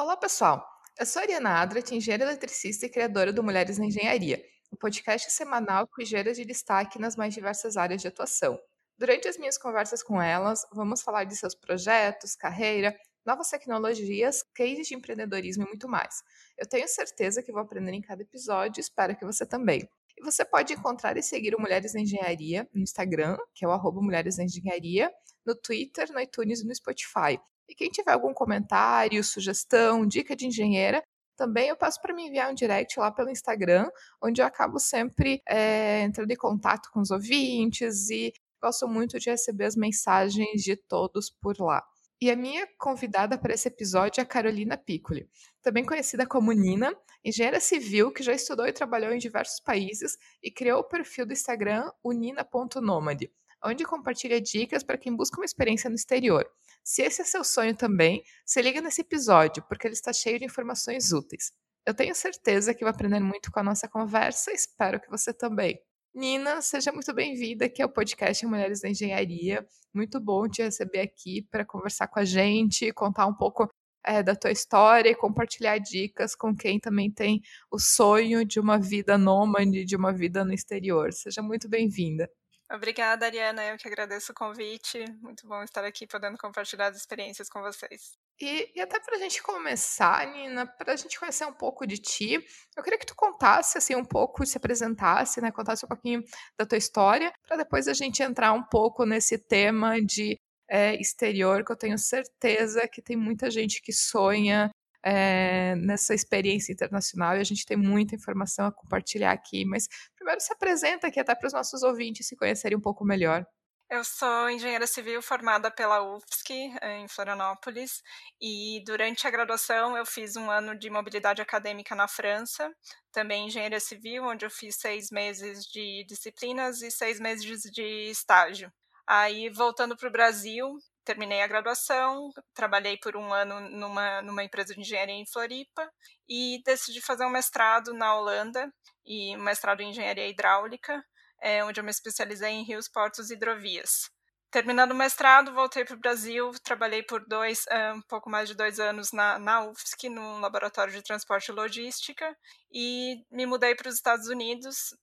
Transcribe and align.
Olá, 0.00 0.16
pessoal. 0.16 0.64
Eu 0.96 1.04
sou 1.04 1.18
a 1.18 1.24
Ariana 1.24 1.60
Adrat, 1.60 1.90
engenheira 1.90 2.22
eletricista 2.22 2.86
e 2.86 2.88
criadora 2.88 3.32
do 3.32 3.42
Mulheres 3.42 3.78
na 3.78 3.86
Engenharia, 3.86 4.40
um 4.72 4.76
podcast 4.76 5.28
semanal 5.32 5.88
com 5.88 6.00
engenheiras 6.00 6.36
de 6.36 6.44
destaque 6.44 7.00
nas 7.00 7.16
mais 7.16 7.34
diversas 7.34 7.76
áreas 7.76 8.00
de 8.00 8.06
atuação. 8.06 8.56
Durante 8.96 9.26
as 9.26 9.36
minhas 9.36 9.58
conversas 9.58 10.00
com 10.00 10.22
elas, 10.22 10.64
vamos 10.72 11.02
falar 11.02 11.24
de 11.24 11.34
seus 11.34 11.52
projetos, 11.52 12.36
carreira, 12.36 12.96
novas 13.26 13.50
tecnologias, 13.50 14.44
cases 14.54 14.86
de 14.86 14.94
empreendedorismo 14.94 15.64
e 15.64 15.66
muito 15.66 15.88
mais. 15.88 16.22
Eu 16.56 16.68
tenho 16.68 16.86
certeza 16.86 17.42
que 17.42 17.50
vou 17.50 17.62
aprender 17.62 17.92
em 17.92 18.00
cada 18.00 18.22
episódio 18.22 18.78
e 18.78 18.82
espero 18.82 19.16
que 19.16 19.24
você 19.24 19.44
também. 19.44 19.80
E 20.16 20.22
você 20.22 20.44
pode 20.44 20.74
encontrar 20.74 21.16
e 21.16 21.24
seguir 21.24 21.56
o 21.56 21.60
Mulheres 21.60 21.92
na 21.94 22.02
Engenharia 22.02 22.68
no 22.72 22.80
Instagram, 22.80 23.36
que 23.52 23.64
é 23.64 23.68
o 23.68 23.72
arroba 23.72 24.00
Mulheres 24.00 24.38
na 24.38 24.44
Engenharia, 24.44 25.10
no 25.44 25.56
Twitter, 25.56 26.12
no 26.12 26.20
iTunes 26.20 26.60
e 26.60 26.66
no 26.68 26.72
Spotify. 26.72 27.40
E 27.68 27.74
quem 27.74 27.90
tiver 27.90 28.12
algum 28.12 28.32
comentário, 28.32 29.22
sugestão, 29.22 30.06
dica 30.06 30.34
de 30.34 30.46
engenheira, 30.46 31.02
também 31.36 31.68
eu 31.68 31.76
peço 31.76 32.00
para 32.00 32.12
me 32.12 32.26
enviar 32.26 32.50
um 32.50 32.54
direct 32.54 32.98
lá 32.98 33.12
pelo 33.12 33.30
Instagram, 33.30 33.88
onde 34.20 34.40
eu 34.40 34.46
acabo 34.46 34.80
sempre 34.80 35.40
é, 35.48 36.02
entrando 36.02 36.30
em 36.30 36.36
contato 36.36 36.90
com 36.92 37.00
os 37.00 37.12
ouvintes 37.12 38.10
e 38.10 38.32
gosto 38.60 38.88
muito 38.88 39.20
de 39.20 39.30
receber 39.30 39.66
as 39.66 39.76
mensagens 39.76 40.62
de 40.62 40.74
todos 40.74 41.30
por 41.30 41.56
lá. 41.60 41.80
E 42.20 42.28
a 42.32 42.34
minha 42.34 42.66
convidada 42.76 43.38
para 43.38 43.54
esse 43.54 43.68
episódio 43.68 44.20
é 44.20 44.24
a 44.24 44.26
Carolina 44.26 44.76
Piccoli, 44.76 45.30
também 45.62 45.84
conhecida 45.84 46.26
como 46.26 46.50
Nina, 46.50 46.92
engenheira 47.24 47.60
civil 47.60 48.10
que 48.10 48.24
já 48.24 48.32
estudou 48.32 48.66
e 48.66 48.72
trabalhou 48.72 49.12
em 49.12 49.18
diversos 49.18 49.60
países 49.60 50.18
e 50.42 50.50
criou 50.50 50.80
o 50.80 50.84
perfil 50.84 51.24
do 51.24 51.32
Instagram 51.32 51.88
unina.nomade, 52.02 53.30
onde 53.64 53.84
compartilha 53.84 54.40
dicas 54.40 54.82
para 54.82 54.98
quem 54.98 55.14
busca 55.14 55.38
uma 55.38 55.44
experiência 55.44 55.88
no 55.88 55.94
exterior. 55.94 56.44
Se 56.84 57.02
esse 57.02 57.22
é 57.22 57.24
seu 57.24 57.44
sonho 57.44 57.76
também, 57.76 58.22
se 58.46 58.60
liga 58.62 58.80
nesse 58.80 59.02
episódio, 59.02 59.62
porque 59.68 59.86
ele 59.86 59.94
está 59.94 60.12
cheio 60.12 60.38
de 60.38 60.44
informações 60.44 61.12
úteis. 61.12 61.52
Eu 61.86 61.94
tenho 61.94 62.14
certeza 62.14 62.74
que 62.74 62.84
vai 62.84 62.92
aprender 62.92 63.20
muito 63.20 63.50
com 63.50 63.60
a 63.60 63.62
nossa 63.62 63.88
conversa, 63.88 64.52
espero 64.52 65.00
que 65.00 65.10
você 65.10 65.32
também. 65.32 65.80
Nina, 66.14 66.60
seja 66.62 66.90
muito 66.90 67.14
bem-vinda 67.14 67.66
aqui 67.66 67.82
ao 67.82 67.88
podcast 67.88 68.44
Mulheres 68.46 68.80
da 68.80 68.88
Engenharia. 68.88 69.66
Muito 69.94 70.20
bom 70.20 70.48
te 70.48 70.62
receber 70.62 71.00
aqui 71.00 71.46
para 71.50 71.64
conversar 71.64 72.08
com 72.08 72.18
a 72.18 72.24
gente, 72.24 72.92
contar 72.92 73.26
um 73.26 73.34
pouco 73.34 73.68
é, 74.04 74.22
da 74.22 74.34
tua 74.34 74.50
história 74.50 75.10
e 75.10 75.14
compartilhar 75.14 75.78
dicas 75.78 76.34
com 76.34 76.56
quem 76.56 76.80
também 76.80 77.10
tem 77.10 77.40
o 77.70 77.78
sonho 77.78 78.44
de 78.44 78.58
uma 78.58 78.78
vida 78.78 79.18
nômade, 79.18 79.84
de 79.84 79.96
uma 79.96 80.12
vida 80.12 80.44
no 80.44 80.52
exterior. 80.52 81.12
Seja 81.12 81.42
muito 81.42 81.68
bem-vinda. 81.68 82.28
Obrigada, 82.70 83.24
Ariana. 83.24 83.64
Eu 83.64 83.78
que 83.78 83.88
agradeço 83.88 84.32
o 84.32 84.34
convite. 84.34 85.02
Muito 85.22 85.46
bom 85.46 85.62
estar 85.62 85.84
aqui 85.84 86.06
podendo 86.06 86.36
compartilhar 86.36 86.88
as 86.88 86.96
experiências 86.96 87.48
com 87.48 87.62
vocês. 87.62 88.18
E, 88.38 88.70
e 88.76 88.80
até 88.80 89.00
para 89.00 89.16
a 89.16 89.18
gente 89.18 89.42
começar, 89.42 90.26
Nina, 90.26 90.66
para 90.66 90.92
a 90.92 90.96
gente 90.96 91.18
conhecer 91.18 91.46
um 91.46 91.52
pouco 91.52 91.86
de 91.86 91.96
ti, 91.96 92.38
eu 92.76 92.82
queria 92.82 92.98
que 92.98 93.06
tu 93.06 93.16
contasse 93.16 93.78
assim 93.78 93.96
um 93.96 94.04
pouco, 94.04 94.44
se 94.44 94.58
apresentasse, 94.58 95.40
né, 95.40 95.50
contasse 95.50 95.84
um 95.84 95.88
pouquinho 95.88 96.22
da 96.58 96.66
tua 96.66 96.78
história, 96.78 97.32
para 97.46 97.56
depois 97.56 97.88
a 97.88 97.94
gente 97.94 98.22
entrar 98.22 98.52
um 98.52 98.62
pouco 98.62 99.04
nesse 99.04 99.38
tema 99.38 100.00
de 100.00 100.38
é, 100.70 100.94
exterior, 101.00 101.64
que 101.64 101.72
eu 101.72 101.76
tenho 101.76 101.98
certeza 101.98 102.86
que 102.86 103.00
tem 103.00 103.16
muita 103.16 103.50
gente 103.50 103.80
que 103.80 103.92
sonha 103.92 104.70
é, 105.04 105.74
nessa 105.76 106.14
experiência 106.14 106.72
internacional 106.72 107.36
e 107.36 107.40
a 107.40 107.44
gente 107.44 107.66
tem 107.66 107.76
muita 107.76 108.14
informação 108.14 108.66
a 108.66 108.72
compartilhar 108.72 109.32
aqui. 109.32 109.64
Mas 109.64 109.88
primeiro 110.16 110.40
se 110.40 110.52
apresenta 110.52 111.06
aqui 111.06 111.20
até 111.20 111.34
para 111.34 111.46
os 111.46 111.52
nossos 111.52 111.82
ouvintes 111.82 112.26
se 112.26 112.36
conhecerem 112.36 112.76
um 112.76 112.80
pouco 112.80 113.04
melhor. 113.04 113.46
Eu 113.90 114.04
sou 114.04 114.50
engenheira 114.50 114.86
civil 114.86 115.22
formada 115.22 115.70
pela 115.70 116.02
UFSC, 116.02 116.52
em 116.82 117.08
Florianópolis, 117.08 118.02
e 118.38 118.82
durante 118.84 119.26
a 119.26 119.30
graduação 119.30 119.96
eu 119.96 120.04
fiz 120.04 120.36
um 120.36 120.50
ano 120.50 120.78
de 120.78 120.90
mobilidade 120.90 121.40
acadêmica 121.40 121.94
na 121.94 122.06
França, 122.06 122.70
também 123.10 123.46
engenharia 123.46 123.80
civil, 123.80 124.24
onde 124.24 124.44
eu 124.44 124.50
fiz 124.50 124.76
seis 124.76 125.10
meses 125.10 125.64
de 125.64 126.04
disciplinas 126.06 126.82
e 126.82 126.90
seis 126.90 127.18
meses 127.18 127.62
de 127.62 128.10
estágio. 128.10 128.70
Aí, 129.06 129.48
voltando 129.48 129.96
para 129.96 130.08
o 130.08 130.12
Brasil, 130.12 130.76
terminei 131.08 131.40
a 131.40 131.46
graduação, 131.46 132.30
trabalhei 132.52 132.98
por 132.98 133.16
um 133.16 133.32
ano 133.32 133.60
numa, 133.70 134.20
numa 134.20 134.44
empresa 134.44 134.74
de 134.74 134.80
engenharia 134.80 135.14
em 135.14 135.24
Floripa 135.24 135.90
e 136.28 136.60
decidi 136.66 137.00
fazer 137.00 137.24
um 137.24 137.30
mestrado 137.30 137.94
na 137.94 138.14
Holanda, 138.14 138.70
e 139.06 139.34
um 139.34 139.40
mestrado 139.40 139.80
em 139.80 139.88
engenharia 139.88 140.28
hidráulica, 140.28 141.02
é, 141.40 141.64
onde 141.64 141.80
eu 141.80 141.84
me 141.84 141.90
especializei 141.90 142.50
em 142.50 142.62
rios, 142.62 142.90
portos 142.90 143.30
e 143.30 143.34
hidrovias. 143.34 144.10
Terminando 144.50 144.92
o 144.92 144.94
mestrado, 144.94 145.54
voltei 145.54 145.82
para 145.82 145.96
o 145.96 145.98
Brasil, 145.98 146.50
trabalhei 146.62 147.02
por 147.02 147.24
dois, 147.26 147.64
um 147.96 148.02
pouco 148.02 148.28
mais 148.28 148.46
de 148.46 148.54
dois 148.54 148.78
anos 148.78 149.10
na, 149.10 149.38
na 149.38 149.64
UFSC, 149.64 150.10
no 150.10 150.40
Laboratório 150.40 150.92
de 150.92 151.02
Transporte 151.02 151.48
e 151.48 151.54
Logística, 151.54 152.36
e 152.70 153.24
me 153.30 153.46
mudei 153.46 153.74
para 153.74 153.88
os 153.88 153.94
Estados 153.94 154.28
Unidos, 154.28 154.94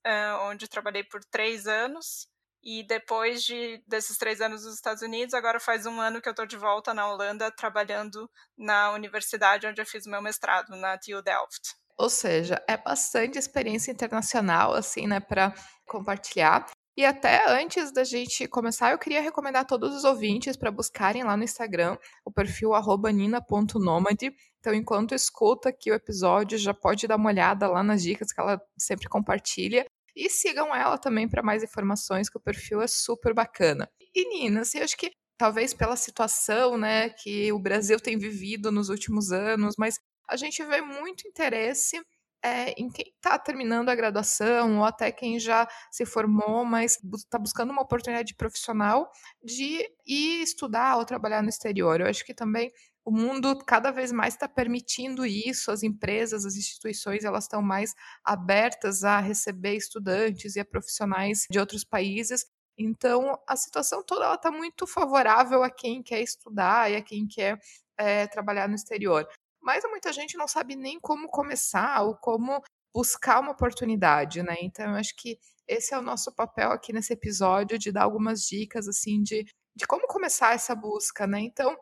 onde 0.49 0.67
trabalhei 0.67 1.03
por 1.03 1.23
três 1.25 1.65
anos, 1.67 2.27
e 2.65 2.81
depois 2.81 3.43
de, 3.43 3.83
desses 3.87 4.17
três 4.17 4.41
anos 4.41 4.65
nos 4.65 4.73
Estados 4.73 5.03
Unidos, 5.03 5.35
agora 5.35 5.59
faz 5.59 5.85
um 5.85 6.01
ano 6.01 6.19
que 6.19 6.27
eu 6.27 6.31
estou 6.31 6.47
de 6.47 6.57
volta 6.57 6.95
na 6.95 7.07
Holanda, 7.07 7.51
trabalhando 7.51 8.27
na 8.57 8.91
universidade 8.91 9.67
onde 9.67 9.79
eu 9.79 9.85
fiz 9.85 10.07
meu 10.07 10.19
mestrado, 10.19 10.75
na 10.75 10.97
TU 10.97 11.21
Delft. 11.21 11.75
Ou 11.95 12.09
seja, 12.09 12.61
é 12.67 12.75
bastante 12.75 13.37
experiência 13.37 13.91
internacional, 13.91 14.73
assim, 14.73 15.05
né, 15.05 15.19
para 15.19 15.53
compartilhar. 15.87 16.65
E 16.97 17.05
até 17.05 17.47
antes 17.51 17.91
da 17.91 18.03
gente 18.03 18.47
começar, 18.47 18.91
eu 18.91 18.97
queria 18.97 19.21
recomendar 19.21 19.61
a 19.61 19.65
todos 19.65 19.93
os 19.93 20.03
ouvintes 20.03 20.57
para 20.57 20.71
buscarem 20.71 21.23
lá 21.23 21.37
no 21.37 21.43
Instagram 21.43 21.97
o 22.25 22.31
perfil 22.31 22.71
nina.nomade. 23.13 24.33
Então, 24.59 24.73
enquanto 24.73 25.13
escuta 25.13 25.69
aqui 25.69 25.91
o 25.91 25.93
episódio, 25.93 26.57
já 26.57 26.73
pode 26.73 27.05
dar 27.05 27.17
uma 27.17 27.29
olhada 27.29 27.67
lá 27.67 27.83
nas 27.83 28.01
dicas 28.01 28.31
que 28.31 28.41
ela 28.41 28.59
sempre 28.77 29.07
compartilha. 29.07 29.85
E 30.15 30.29
sigam 30.29 30.73
ela 30.73 30.97
também 30.97 31.27
para 31.27 31.43
mais 31.43 31.63
informações, 31.63 32.29
que 32.29 32.37
o 32.37 32.41
perfil 32.41 32.81
é 32.81 32.87
super 32.87 33.33
bacana. 33.33 33.89
E 34.13 34.29
Nina, 34.29 34.61
assim, 34.61 34.77
eu 34.77 34.83
acho 34.83 34.97
que 34.97 35.11
talvez 35.37 35.73
pela 35.73 35.95
situação, 35.95 36.77
né, 36.77 37.09
que 37.09 37.51
o 37.51 37.59
Brasil 37.59 37.99
tem 37.99 38.17
vivido 38.17 38.71
nos 38.71 38.89
últimos 38.89 39.31
anos, 39.31 39.75
mas 39.77 39.99
a 40.29 40.37
gente 40.37 40.63
vê 40.63 40.81
muito 40.81 41.27
interesse 41.27 42.01
é, 42.45 42.71
em 42.79 42.89
quem 42.89 43.11
está 43.15 43.39
terminando 43.39 43.89
a 43.89 43.95
graduação 43.95 44.77
ou 44.77 44.85
até 44.85 45.11
quem 45.11 45.39
já 45.39 45.67
se 45.91 46.05
formou, 46.05 46.63
mas 46.63 46.99
está 47.15 47.39
buscando 47.39 47.71
uma 47.71 47.81
oportunidade 47.81 48.35
profissional 48.35 49.09
de 49.43 49.83
ir 50.05 50.43
estudar 50.43 50.97
ou 50.97 51.05
trabalhar 51.05 51.41
no 51.41 51.49
exterior. 51.49 51.99
Eu 51.99 52.07
acho 52.07 52.23
que 52.23 52.35
também 52.35 52.71
o 53.05 53.11
mundo 53.11 53.55
cada 53.59 53.91
vez 53.91 54.11
mais 54.11 54.33
está 54.33 54.49
permitindo 54.49 55.25
isso, 55.25 55.69
as 55.69 55.83
empresas, 55.83 56.43
as 56.43 56.55
instituições, 56.55 57.23
elas 57.23 57.43
estão 57.43 57.61
mais 57.61 57.93
abertas 58.23 59.03
a 59.03 59.19
receber 59.19 59.75
estudantes 59.75 60.55
e 60.55 60.59
a 60.59 60.65
profissionais 60.65 61.45
de 61.49 61.59
outros 61.59 61.83
países. 61.83 62.45
Então, 62.77 63.39
a 63.47 63.55
situação 63.55 64.03
toda 64.03 64.33
está 64.33 64.51
muito 64.51 64.87
favorável 64.87 65.63
a 65.63 65.69
quem 65.69 66.01
quer 66.01 66.21
estudar 66.21 66.91
e 66.91 66.95
a 66.95 67.01
quem 67.01 67.27
quer 67.27 67.59
é, 67.97 68.25
trabalhar 68.27 68.67
no 68.67 68.75
exterior. 68.75 69.27
Mas 69.61 69.83
muita 69.85 70.11
gente 70.11 70.35
não 70.35 70.47
sabe 70.47 70.75
nem 70.75 70.99
como 70.99 71.29
começar 71.29 72.01
ou 72.01 72.15
como 72.15 72.61
buscar 72.93 73.39
uma 73.39 73.51
oportunidade, 73.51 74.41
né? 74.41 74.55
Então, 74.61 74.85
eu 74.91 74.95
acho 74.95 75.15
que 75.15 75.37
esse 75.67 75.93
é 75.93 75.97
o 75.97 76.01
nosso 76.01 76.33
papel 76.33 76.71
aqui 76.71 76.91
nesse 76.91 77.13
episódio, 77.13 77.77
de 77.77 77.91
dar 77.91 78.03
algumas 78.03 78.41
dicas, 78.41 78.87
assim, 78.87 79.21
de, 79.21 79.45
de 79.75 79.85
como 79.87 80.07
começar 80.07 80.53
essa 80.53 80.75
busca, 80.75 81.27
né? 81.27 81.39
Então, 81.41 81.75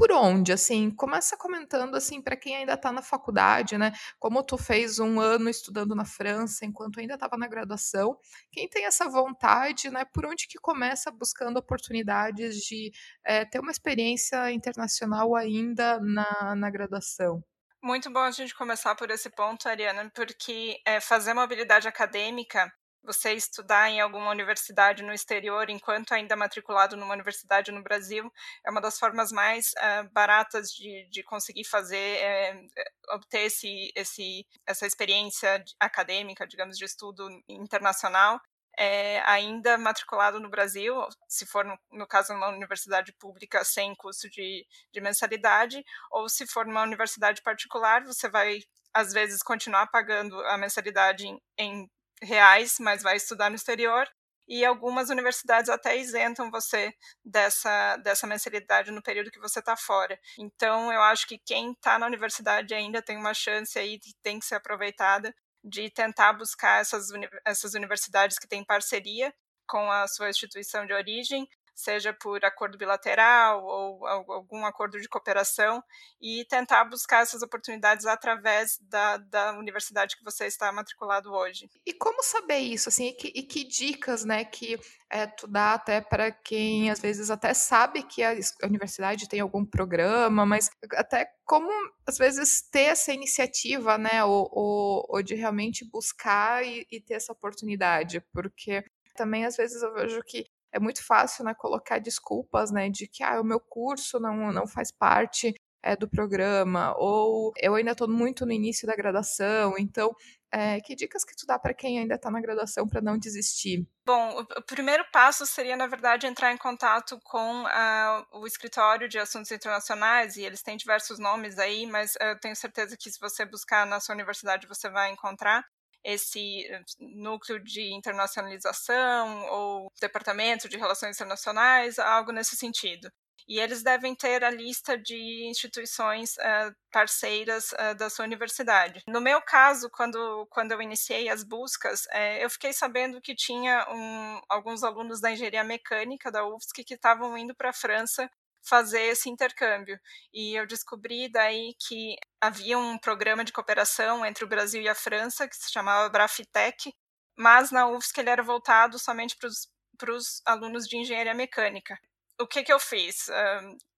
por 0.00 0.12
onde, 0.12 0.50
assim, 0.50 0.90
começa 0.90 1.36
comentando, 1.36 1.94
assim, 1.94 2.22
para 2.22 2.34
quem 2.34 2.56
ainda 2.56 2.72
está 2.72 2.90
na 2.90 3.02
faculdade, 3.02 3.76
né, 3.76 3.92
como 4.18 4.42
tu 4.42 4.56
fez 4.56 4.98
um 4.98 5.20
ano 5.20 5.46
estudando 5.46 5.94
na 5.94 6.06
França, 6.06 6.64
enquanto 6.64 6.98
ainda 6.98 7.14
estava 7.16 7.36
na 7.36 7.46
graduação, 7.46 8.16
quem 8.50 8.66
tem 8.66 8.86
essa 8.86 9.10
vontade, 9.10 9.90
né, 9.90 10.06
por 10.06 10.24
onde 10.24 10.48
que 10.48 10.58
começa 10.58 11.10
buscando 11.10 11.58
oportunidades 11.58 12.56
de 12.62 12.90
é, 13.22 13.44
ter 13.44 13.60
uma 13.60 13.70
experiência 13.70 14.50
internacional 14.50 15.36
ainda 15.36 16.00
na, 16.00 16.54
na 16.56 16.70
graduação? 16.70 17.44
Muito 17.82 18.10
bom 18.10 18.20
a 18.20 18.30
gente 18.30 18.54
começar 18.54 18.94
por 18.94 19.10
esse 19.10 19.28
ponto, 19.28 19.68
Ariana, 19.68 20.10
porque 20.14 20.80
é, 20.86 20.98
fazer 20.98 21.34
mobilidade 21.34 21.86
acadêmica 21.86 22.72
você 23.02 23.32
estudar 23.32 23.88
em 23.90 24.00
alguma 24.00 24.30
universidade 24.30 25.02
no 25.02 25.12
exterior 25.12 25.70
enquanto 25.70 26.12
ainda 26.12 26.36
matriculado 26.36 26.96
numa 26.96 27.14
universidade 27.14 27.72
no 27.72 27.82
Brasil 27.82 28.30
é 28.64 28.70
uma 28.70 28.80
das 28.80 28.98
formas 28.98 29.32
mais 29.32 29.72
uh, 29.72 30.08
baratas 30.12 30.70
de, 30.70 31.08
de 31.10 31.22
conseguir 31.22 31.64
fazer 31.64 31.96
é, 31.96 32.66
obter 33.10 33.46
esse, 33.46 33.92
esse, 33.94 34.46
essa 34.66 34.86
experiência 34.86 35.62
acadêmica, 35.78 36.46
digamos, 36.46 36.76
de 36.76 36.84
estudo 36.84 37.28
internacional. 37.48 38.40
É, 38.78 39.20
ainda 39.22 39.76
matriculado 39.76 40.38
no 40.38 40.48
Brasil, 40.48 40.94
se 41.28 41.44
for 41.44 41.64
no, 41.64 41.76
no, 41.90 42.06
caso 42.06 42.32
numa 42.32 42.48
universidade 42.48 43.12
pública 43.14 43.64
sem 43.64 43.94
custo 43.96 44.30
de, 44.30 44.64
de 44.92 45.00
mensalidade, 45.00 45.84
ou 46.10 46.28
se 46.28 46.46
for 46.46 46.64
numa 46.64 46.82
universidade 46.82 47.42
particular, 47.42 48.04
você 48.04 48.28
vai 48.28 48.60
às 48.94 49.12
vezes 49.12 49.42
continuar 49.42 49.88
pagando 49.88 50.38
a 50.46 50.56
mensalidade 50.56 51.26
em, 51.26 51.40
em 51.58 51.90
reais, 52.22 52.76
mas 52.80 53.02
vai 53.02 53.16
estudar 53.16 53.50
no 53.50 53.56
exterior. 53.56 54.06
e 54.48 54.64
algumas 54.64 55.10
universidades 55.10 55.70
até 55.70 55.96
isentam 55.96 56.50
você 56.50 56.92
dessa, 57.24 57.96
dessa 57.98 58.26
mensalidade 58.26 58.90
no 58.90 59.00
período 59.02 59.30
que 59.30 59.38
você 59.38 59.60
está 59.60 59.76
fora. 59.76 60.18
Então, 60.38 60.92
eu 60.92 61.00
acho 61.02 61.26
que 61.28 61.38
quem 61.38 61.70
está 61.72 61.98
na 61.98 62.06
universidade 62.06 62.74
ainda 62.74 63.00
tem 63.00 63.16
uma 63.16 63.32
chance 63.32 63.78
aí 63.78 63.98
que 64.00 64.12
tem 64.22 64.40
que 64.40 64.46
ser 64.46 64.56
aproveitada 64.56 65.32
de 65.62 65.88
tentar 65.90 66.32
buscar 66.32 66.80
essas, 66.80 67.08
essas 67.46 67.74
universidades 67.74 68.38
que 68.38 68.48
têm 68.48 68.64
parceria 68.64 69.32
com 69.68 69.90
a 69.90 70.08
sua 70.08 70.30
instituição 70.30 70.84
de 70.84 70.92
origem 70.92 71.46
seja 71.80 72.12
por 72.12 72.44
acordo 72.44 72.78
bilateral 72.78 73.64
ou 73.64 74.06
algum 74.06 74.64
acordo 74.64 75.00
de 75.00 75.08
cooperação, 75.08 75.82
e 76.20 76.44
tentar 76.44 76.84
buscar 76.84 77.22
essas 77.22 77.42
oportunidades 77.42 78.06
através 78.06 78.78
da, 78.82 79.16
da 79.16 79.52
universidade 79.58 80.16
que 80.16 80.24
você 80.24 80.46
está 80.46 80.70
matriculado 80.70 81.32
hoje. 81.32 81.68
E 81.86 81.92
como 81.92 82.22
saber 82.22 82.58
isso, 82.58 82.88
assim, 82.88 83.08
e 83.08 83.12
que, 83.12 83.32
e 83.34 83.42
que 83.42 83.64
dicas, 83.64 84.24
né, 84.24 84.44
que 84.44 84.78
é, 85.08 85.26
tu 85.26 85.46
dá 85.46 85.74
até 85.74 86.00
para 86.00 86.30
quem 86.30 86.90
às 86.90 87.00
vezes 87.00 87.30
até 87.30 87.52
sabe 87.52 88.02
que 88.02 88.22
a, 88.22 88.34
universidade 88.64 89.28
tem 89.28 89.40
algum 89.40 89.64
programa, 89.64 90.46
mas 90.46 90.70
até 90.94 91.30
como 91.44 91.68
às 92.06 92.18
vezes 92.18 92.62
ter 92.62 92.82
essa 92.82 93.12
iniciativa, 93.12 93.98
né, 93.98 94.22
ou, 94.24 94.48
ou, 94.52 95.06
ou 95.08 95.22
de 95.22 95.34
realmente 95.34 95.84
buscar 95.84 96.64
e, 96.64 96.86
e 96.90 97.00
ter 97.00 97.14
essa 97.14 97.32
oportunidade, 97.32 98.20
porque 98.32 98.84
também 99.14 99.44
às 99.44 99.56
vezes 99.56 99.82
eu 99.82 99.92
vejo 99.92 100.22
que 100.22 100.46
é 100.72 100.78
muito 100.78 101.04
fácil, 101.04 101.44
né, 101.44 101.54
colocar 101.54 101.98
desculpas, 101.98 102.70
né, 102.70 102.88
de 102.88 103.06
que 103.06 103.22
ah, 103.22 103.40
o 103.40 103.44
meu 103.44 103.60
curso 103.60 104.18
não, 104.20 104.52
não 104.52 104.66
faz 104.66 104.90
parte 104.92 105.54
é, 105.82 105.96
do 105.96 106.08
programa, 106.08 106.94
ou 106.98 107.52
eu 107.56 107.74
ainda 107.74 107.92
estou 107.92 108.08
muito 108.08 108.44
no 108.44 108.52
início 108.52 108.86
da 108.86 108.94
graduação, 108.94 109.74
então 109.78 110.14
é, 110.52 110.80
que 110.80 110.94
dicas 110.94 111.24
que 111.24 111.34
tu 111.34 111.46
dá 111.46 111.58
para 111.58 111.72
quem 111.72 111.98
ainda 111.98 112.16
está 112.16 112.30
na 112.30 112.40
graduação 112.40 112.86
para 112.86 113.00
não 113.00 113.16
desistir? 113.16 113.86
Bom, 114.04 114.40
o 114.40 114.62
primeiro 114.62 115.04
passo 115.12 115.46
seria, 115.46 115.76
na 115.76 115.86
verdade, 115.86 116.26
entrar 116.26 116.52
em 116.52 116.56
contato 116.56 117.18
com 117.22 117.62
uh, 117.64 118.40
o 118.40 118.46
escritório 118.46 119.08
de 119.08 119.18
assuntos 119.18 119.50
internacionais, 119.52 120.36
e 120.36 120.42
eles 120.42 120.62
têm 120.62 120.76
diversos 120.76 121.18
nomes 121.18 121.58
aí, 121.58 121.86
mas 121.86 122.14
eu 122.20 122.38
tenho 122.38 122.56
certeza 122.56 122.96
que 122.96 123.10
se 123.10 123.20
você 123.20 123.44
buscar 123.44 123.86
na 123.86 124.00
sua 124.00 124.14
universidade 124.14 124.66
você 124.66 124.90
vai 124.90 125.10
encontrar 125.10 125.64
esse 126.04 126.66
eh, 126.66 126.82
núcleo 126.98 127.62
de 127.62 127.92
internacionalização 127.94 129.46
ou 129.50 129.92
departamento 130.00 130.68
de 130.68 130.76
relações 130.76 131.16
internacionais, 131.16 131.98
algo 131.98 132.32
nesse 132.32 132.56
sentido. 132.56 133.10
E 133.48 133.58
eles 133.58 133.82
devem 133.82 134.14
ter 134.14 134.44
a 134.44 134.50
lista 134.50 134.96
de 134.96 135.44
instituições 135.48 136.36
uh, 136.36 136.74
parceiras 136.92 137.72
uh, 137.72 137.96
da 137.96 138.08
sua 138.08 138.24
universidade. 138.24 139.02
No 139.08 139.20
meu 139.20 139.42
caso, 139.42 139.90
quando, 139.90 140.46
quando 140.50 140.70
eu 140.72 140.80
iniciei 140.80 141.28
as 141.28 141.42
buscas, 141.42 142.06
eu 142.40 142.48
fiquei 142.48 142.72
sabendo 142.72 143.20
que 143.20 143.34
tinha 143.34 143.86
um, 143.90 144.40
alguns 144.48 144.84
alunos 144.84 145.20
da 145.20 145.32
engenharia 145.32 145.64
mecânica 145.64 146.30
da 146.30 146.46
UFSC 146.46 146.84
que 146.84 146.94
estavam 146.94 147.36
indo 147.36 147.54
para 147.54 147.70
a 147.70 147.72
França 147.72 148.30
fazer 148.62 149.02
esse 149.02 149.28
intercâmbio. 149.28 149.98
E 150.32 150.54
eu 150.54 150.66
descobri 150.66 151.30
daí 151.30 151.74
que 151.78 152.16
havia 152.40 152.78
um 152.78 152.98
programa 152.98 153.44
de 153.44 153.52
cooperação 153.52 154.24
entre 154.24 154.44
o 154.44 154.48
Brasil 154.48 154.82
e 154.82 154.88
a 154.88 154.94
França, 154.94 155.48
que 155.48 155.56
se 155.56 155.72
chamava 155.72 156.08
Brafitec, 156.08 156.92
mas 157.36 157.70
na 157.70 157.88
UFSC 157.88 158.20
ele 158.20 158.30
era 158.30 158.42
voltado 158.42 158.98
somente 158.98 159.36
para 159.36 160.12
os 160.12 160.42
alunos 160.44 160.86
de 160.86 160.96
engenharia 160.96 161.34
mecânica. 161.34 161.98
O 162.40 162.46
que, 162.46 162.62
que 162.62 162.72
eu 162.72 162.78
fiz? 162.78 163.28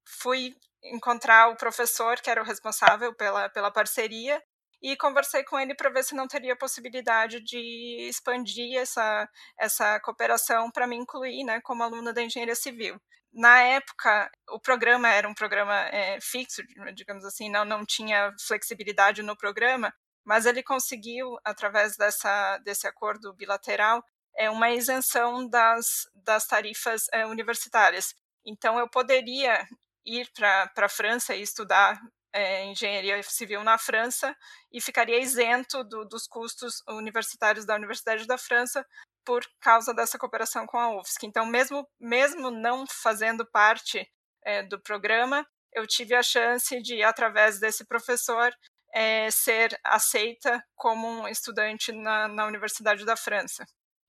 Fui 0.05 0.55
encontrar 0.85 1.49
o 1.49 1.57
professor 1.57 2.21
que 2.21 2.31
era 2.31 2.43
o 2.43 2.45
responsável 2.45 3.15
pela, 3.15 3.49
pela 3.49 3.71
parceria 3.71 4.43
e 4.83 4.97
conversei 4.97 5.45
com 5.45 5.59
ele 5.59 5.77
para 5.77 5.91
ver 5.91 6.03
se 6.03 6.15
não 6.15 6.27
teria 6.27 6.57
possibilidade 6.57 7.41
de 7.41 8.09
expandir 8.09 8.77
essa, 8.77 9.29
essa 9.59 10.01
cooperação 10.01 10.73
para 10.73 10.89
me 10.89 10.97
incluir 10.97 11.45
né, 11.45 11.61
como 11.61 11.85
aluna 11.85 12.13
da 12.13 12.23
engenharia 12.23 12.57
civil 12.57 13.01
na 13.33 13.61
época, 13.63 14.31
o 14.51 14.61
programa 14.61 15.09
era 15.09 15.29
um 15.29 15.35
programa 15.35 15.75
é, 15.89 16.21
fixo, 16.21 16.63
digamos 16.95 17.25
assim, 17.25 17.51
não, 17.51 17.65
não 17.65 17.85
tinha 17.87 18.33
flexibilidade 18.39 19.23
no 19.23 19.37
programa, 19.37 19.93
mas 20.25 20.45
ele 20.45 20.63
conseguiu, 20.63 21.39
através 21.45 21.97
dessa, 21.97 22.59
desse 22.59 22.87
acordo 22.87 23.33
bilateral, 23.35 24.05
é, 24.37 24.51
uma 24.51 24.71
isenção 24.71 25.49
das, 25.49 26.09
das 26.15 26.47
tarifas 26.47 27.07
é, 27.13 27.27
universitárias. 27.27 28.15
Então, 28.45 28.79
eu 28.79 28.89
poderia 28.89 29.67
ir 30.05 30.31
para 30.35 30.71
a 30.77 30.89
França 30.89 31.35
e 31.35 31.43
estudar 31.43 32.01
é, 32.33 32.65
engenharia 32.67 33.23
civil 33.23 33.63
na 33.63 33.79
França 33.79 34.35
e 34.71 34.81
ficaria 34.81 35.21
isento 35.21 35.85
do, 35.85 36.05
dos 36.05 36.27
custos 36.27 36.83
universitários 36.89 37.65
da 37.65 37.75
Universidade 37.75 38.27
da 38.27 38.39
França 38.39 38.85
por 39.25 39.45
causa 39.61 39.95
dessa 39.95 40.19
cooperação 40.19 40.67
com 40.67 40.79
a 40.79 40.97
UFSC. 40.97 41.27
Então, 41.27 41.47
mesmo, 41.47 41.87
mesmo 42.01 42.51
não 42.51 42.85
fazendo 42.87 43.47
parte 43.47 44.09
é, 44.45 44.63
do 44.63 44.81
programa, 44.81 45.47
eu 45.73 45.87
tive 45.87 46.15
a 46.15 46.23
chance 46.23 46.81
de, 46.83 47.03
através 47.03 47.59
desse 47.59 47.85
professor, 47.87 48.53
é, 48.95 49.31
ser 49.31 49.79
aceita 49.85 50.63
como 50.75 51.09
um 51.09 51.29
estudante 51.29 51.93
na, 51.93 52.29
na 52.29 52.47
Universidade 52.47 53.05
da 53.05 53.17
França. 53.17 53.65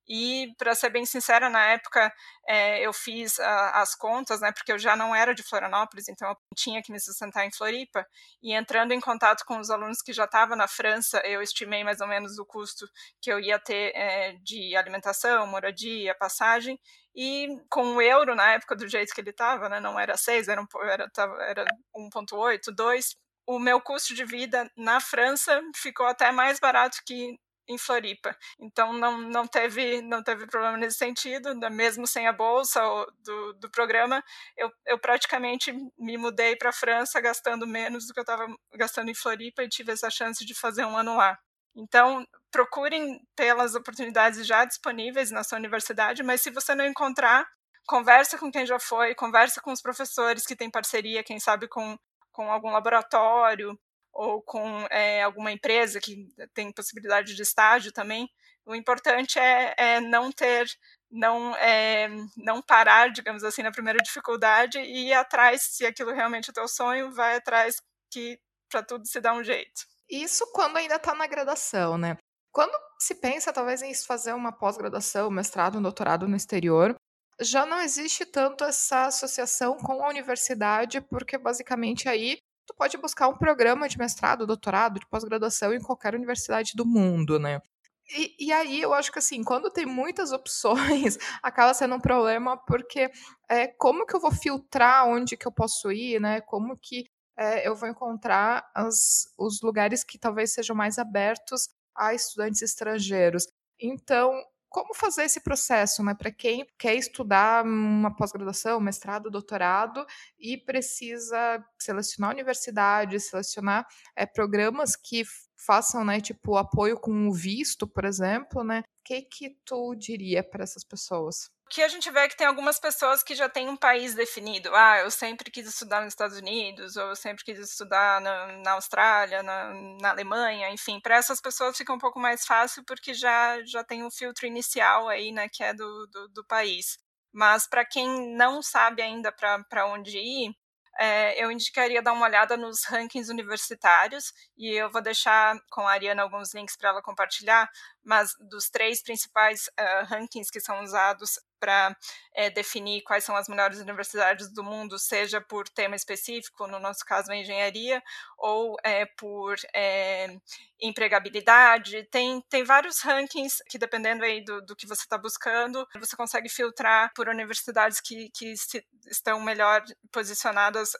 E, 0.07 0.53
para 0.57 0.75
ser 0.75 0.89
bem 0.89 1.05
sincera, 1.05 1.49
na 1.49 1.65
época 1.67 2.13
é, 2.47 2.81
eu 2.85 2.91
fiz 2.91 3.39
a, 3.39 3.81
as 3.81 3.95
contas, 3.95 4.41
né, 4.41 4.51
porque 4.51 4.71
eu 4.71 4.77
já 4.77 4.95
não 4.95 5.15
era 5.15 5.33
de 5.33 5.43
Florianópolis, 5.43 6.09
então 6.09 6.29
eu 6.29 6.37
tinha 6.55 6.81
que 6.81 6.91
me 6.91 6.99
sustentar 6.99 7.45
em 7.45 7.51
Floripa. 7.51 8.05
E 8.41 8.53
entrando 8.53 8.91
em 8.91 8.99
contato 8.99 9.45
com 9.45 9.59
os 9.59 9.69
alunos 9.69 10.01
que 10.01 10.11
já 10.13 10.25
estavam 10.25 10.57
na 10.57 10.67
França, 10.67 11.21
eu 11.25 11.41
estimei 11.41 11.83
mais 11.83 12.01
ou 12.01 12.07
menos 12.07 12.37
o 12.37 12.45
custo 12.45 12.85
que 13.21 13.31
eu 13.31 13.39
ia 13.39 13.57
ter 13.59 13.91
é, 13.95 14.33
de 14.43 14.75
alimentação, 14.75 15.47
moradia, 15.47 16.15
passagem. 16.15 16.79
E 17.15 17.47
com 17.69 17.95
o 17.95 18.01
euro, 18.01 18.35
na 18.35 18.53
época, 18.53 18.75
do 18.75 18.87
jeito 18.87 19.13
que 19.13 19.21
ele 19.21 19.29
estava, 19.29 19.69
né, 19.69 19.79
não 19.79 19.99
era 19.99 20.17
6, 20.17 20.47
era, 20.47 20.61
um, 20.61 20.67
era, 20.83 21.09
era 21.47 21.65
1,8, 21.95 22.73
2, 22.75 23.15
o 23.47 23.59
meu 23.59 23.79
custo 23.81 24.13
de 24.15 24.25
vida 24.25 24.69
na 24.75 24.99
França 24.99 25.61
ficou 25.75 26.05
até 26.05 26.31
mais 26.31 26.59
barato 26.59 26.97
que 27.05 27.37
em 27.67 27.77
Floripa. 27.77 28.35
Então 28.59 28.93
não, 28.93 29.17
não, 29.21 29.47
teve, 29.47 30.01
não 30.01 30.23
teve 30.23 30.45
problema 30.47 30.77
nesse 30.77 30.97
sentido, 30.97 31.53
né, 31.55 31.69
mesmo 31.69 32.05
sem 32.05 32.27
a 32.27 32.33
bolsa 32.33 32.81
do, 33.19 33.53
do 33.53 33.69
programa, 33.69 34.23
eu, 34.57 34.71
eu 34.85 34.99
praticamente 34.99 35.73
me 35.97 36.17
mudei 36.17 36.55
para 36.55 36.69
a 36.69 36.73
França 36.73 37.21
gastando 37.21 37.65
menos 37.65 38.07
do 38.07 38.13
que 38.13 38.19
eu 38.19 38.23
estava 38.23 38.47
gastando 38.75 39.09
em 39.09 39.15
Floripa 39.15 39.63
e 39.63 39.69
tive 39.69 39.91
essa 39.91 40.09
chance 40.09 40.45
de 40.45 40.53
fazer 40.53 40.85
um 40.85 40.97
ano 40.97 41.15
lá. 41.15 41.37
Então, 41.75 42.25
procurem 42.51 43.19
pelas 43.35 43.73
oportunidades 43.73 44.45
já 44.45 44.63
disponíveis 44.63 45.31
na 45.31 45.43
sua 45.43 45.57
universidade, 45.57 46.21
mas 46.21 46.41
se 46.41 46.51
você 46.51 46.75
não 46.75 46.85
encontrar, 46.85 47.47
conversa 47.87 48.37
com 48.37 48.51
quem 48.51 48.65
já 48.65 48.79
foi, 48.79 49.15
conversa 49.15 49.59
com 49.61 49.71
os 49.71 49.81
professores 49.81 50.45
que 50.45 50.55
têm 50.55 50.69
parceria, 50.69 51.23
quem 51.23 51.39
sabe 51.39 51.67
com, 51.67 51.97
com 52.31 52.51
algum 52.51 52.69
laboratório, 52.69 53.77
ou 54.13 54.41
com 54.41 54.85
é, 54.91 55.23
alguma 55.23 55.51
empresa 55.51 55.99
que 55.99 56.27
tem 56.53 56.71
possibilidade 56.71 57.35
de 57.35 57.41
estágio 57.41 57.91
também. 57.91 58.29
O 58.65 58.75
importante 58.75 59.39
é, 59.39 59.73
é 59.77 59.99
não 59.99 60.31
ter, 60.31 60.67
não, 61.11 61.55
é, 61.55 62.07
não 62.37 62.61
parar, 62.61 63.11
digamos 63.11 63.43
assim, 63.43 63.63
na 63.63 63.71
primeira 63.71 63.99
dificuldade 63.99 64.79
e 64.79 65.09
ir 65.09 65.13
atrás, 65.13 65.63
se 65.63 65.85
aquilo 65.85 66.13
realmente 66.13 66.49
é 66.49 66.53
teu 66.53 66.67
sonho, 66.67 67.11
vai 67.11 67.37
atrás 67.37 67.77
que 68.11 68.39
para 68.69 68.83
tudo 68.83 69.05
se 69.07 69.19
dá 69.19 69.33
um 69.33 69.43
jeito. 69.43 69.81
Isso 70.09 70.49
quando 70.53 70.77
ainda 70.77 70.95
está 70.95 71.13
na 71.15 71.27
graduação, 71.27 71.97
né? 71.97 72.17
Quando 72.51 72.73
se 72.99 73.15
pensa 73.15 73.51
talvez 73.51 73.81
em 73.81 73.93
fazer 73.95 74.33
uma 74.33 74.51
pós-graduação, 74.51 75.29
mestrado, 75.31 75.81
doutorado 75.81 76.27
no 76.27 76.35
exterior, 76.35 76.95
já 77.41 77.65
não 77.65 77.81
existe 77.81 78.25
tanto 78.25 78.63
essa 78.63 79.07
associação 79.07 79.75
com 79.77 80.03
a 80.03 80.09
universidade, 80.09 81.01
porque 81.01 81.37
basicamente 81.37 82.07
aí 82.07 82.37
tu 82.65 82.73
pode 82.75 82.97
buscar 82.97 83.27
um 83.27 83.37
programa 83.37 83.87
de 83.87 83.97
mestrado, 83.97 84.47
doutorado, 84.47 84.99
de 84.99 85.07
pós-graduação 85.07 85.73
em 85.73 85.81
qualquer 85.81 86.15
universidade 86.15 86.73
do 86.75 86.85
mundo, 86.85 87.39
né? 87.39 87.61
E, 88.09 88.47
e, 88.47 88.51
aí 88.51 88.81
eu 88.81 88.93
acho 88.93 89.11
que 89.11 89.19
assim, 89.19 89.43
quando 89.43 89.71
tem 89.71 89.85
muitas 89.85 90.31
opções, 90.33 91.17
acaba 91.41 91.73
sendo 91.73 91.95
um 91.95 91.99
problema, 91.99 92.57
porque 92.57 93.09
é, 93.49 93.67
como 93.67 94.05
que 94.05 94.15
eu 94.15 94.19
vou 94.19 94.31
filtrar 94.31 95.07
onde 95.07 95.37
que 95.37 95.47
eu 95.47 95.51
posso 95.51 95.91
ir, 95.91 96.19
né? 96.19 96.41
Como 96.41 96.77
que 96.77 97.05
é, 97.37 97.67
eu 97.67 97.75
vou 97.75 97.89
encontrar 97.89 98.69
as, 98.75 99.25
os 99.37 99.61
lugares 99.61 100.03
que 100.03 100.19
talvez 100.19 100.53
sejam 100.53 100.75
mais 100.75 100.99
abertos 100.99 101.69
a 101.95 102.13
estudantes 102.13 102.61
estrangeiros. 102.61 103.47
Então, 103.79 104.31
como 104.73 104.95
fazer 104.95 105.25
esse 105.25 105.39
processo, 105.39 106.03
né, 106.03 106.15
para 106.15 106.31
quem 106.31 106.65
quer 106.79 106.95
estudar 106.95 107.63
uma 107.63 108.13
pós-graduação, 108.15 108.79
mestrado, 108.79 109.29
doutorado 109.29 110.03
e 110.39 110.57
precisa 110.57 111.63
selecionar 111.79 112.31
universidade, 112.31 113.19
selecionar 113.19 113.85
é, 114.15 114.25
programas 114.25 114.95
que 114.95 115.23
façam, 115.55 116.03
né, 116.03 116.19
tipo 116.19 116.57
apoio 116.57 116.99
com 116.99 117.27
o 117.27 117.31
visto, 117.31 117.85
por 117.87 118.03
exemplo, 118.03 118.63
né? 118.63 118.83
Que 119.03 119.21
que 119.23 119.57
tu 119.65 119.95
diria 119.95 120.43
para 120.43 120.63
essas 120.63 120.83
pessoas? 120.83 121.49
que 121.73 121.81
a 121.81 121.87
gente 121.87 122.11
vê 122.11 122.27
que 122.27 122.37
tem 122.37 122.45
algumas 122.45 122.79
pessoas 122.79 123.23
que 123.23 123.33
já 123.33 123.49
têm 123.49 123.67
um 123.67 123.75
país 123.75 124.13
definido. 124.13 124.69
Ah, 124.75 124.99
eu 124.99 125.09
sempre 125.09 125.49
quis 125.49 125.67
estudar 125.67 126.01
nos 126.01 126.13
Estados 126.13 126.37
Unidos, 126.37 126.95
ou 126.95 127.07
eu 127.09 127.15
sempre 127.15 127.43
quis 127.43 127.57
estudar 127.57 128.21
na, 128.21 128.45
na 128.57 128.71
Austrália, 128.73 129.41
na, 129.41 129.73
na 129.99 130.09
Alemanha, 130.11 130.69
enfim. 130.69 130.99
Para 130.99 131.15
essas 131.15 131.41
pessoas 131.41 131.75
fica 131.75 131.91
um 131.91 131.97
pouco 131.97 132.19
mais 132.19 132.45
fácil 132.45 132.83
porque 132.85 133.15
já, 133.15 133.59
já 133.65 133.83
tem 133.83 134.03
um 134.03 134.11
filtro 134.11 134.45
inicial 134.45 135.09
aí, 135.09 135.31
né, 135.31 135.49
que 135.51 135.63
é 135.63 135.73
do, 135.73 136.07
do, 136.11 136.27
do 136.29 136.45
país. 136.45 136.99
Mas 137.33 137.67
para 137.67 137.83
quem 137.83 138.35
não 138.35 138.61
sabe 138.61 139.01
ainda 139.01 139.31
para 139.31 139.87
onde 139.87 140.15
ir, 140.19 140.53
é, 140.99 141.43
eu 141.43 141.51
indicaria 141.51 142.01
dar 142.01 142.13
uma 142.13 142.25
olhada 142.27 142.55
nos 142.55 142.83
rankings 142.85 143.31
universitários 143.31 144.31
e 144.55 144.69
eu 144.69 144.91
vou 144.91 145.01
deixar 145.01 145.57
com 145.71 145.87
a 145.87 145.91
Ariana 145.91 146.21
alguns 146.21 146.53
links 146.53 146.77
para 146.77 146.89
ela 146.89 147.01
compartilhar, 147.01 147.67
mas 148.03 148.35
dos 148.39 148.69
três 148.69 149.01
principais 149.01 149.67
uh, 149.79 150.05
rankings 150.05 150.51
que 150.51 150.59
são 150.59 150.81
usados 150.83 151.39
para 151.59 151.95
é, 152.33 152.49
definir 152.49 153.01
quais 153.03 153.23
são 153.23 153.37
as 153.37 153.47
melhores 153.47 153.79
universidades 153.79 154.51
do 154.51 154.61
mundo, 154.61 154.99
seja 154.99 155.39
por 155.39 155.67
tema 155.69 155.95
específico, 155.95 156.67
no 156.67 156.77
nosso 156.77 157.05
caso 157.05 157.31
a 157.31 157.37
engenharia, 157.37 158.03
ou 158.37 158.75
é, 158.83 159.05
por 159.05 159.55
é, 159.73 160.35
empregabilidade. 160.81 162.03
Tem, 162.11 162.41
tem 162.49 162.65
vários 162.65 162.99
rankings 162.99 163.63
que, 163.69 163.77
dependendo 163.77 164.25
aí 164.25 164.43
do, 164.43 164.61
do 164.61 164.75
que 164.75 164.85
você 164.85 165.03
está 165.03 165.17
buscando, 165.17 165.87
você 165.97 166.17
consegue 166.17 166.49
filtrar 166.49 167.13
por 167.15 167.29
universidades 167.29 168.01
que, 168.01 168.29
que 168.31 168.57
se, 168.57 168.85
estão 169.07 169.39
melhor 169.39 169.81
posicionadas 170.11 170.91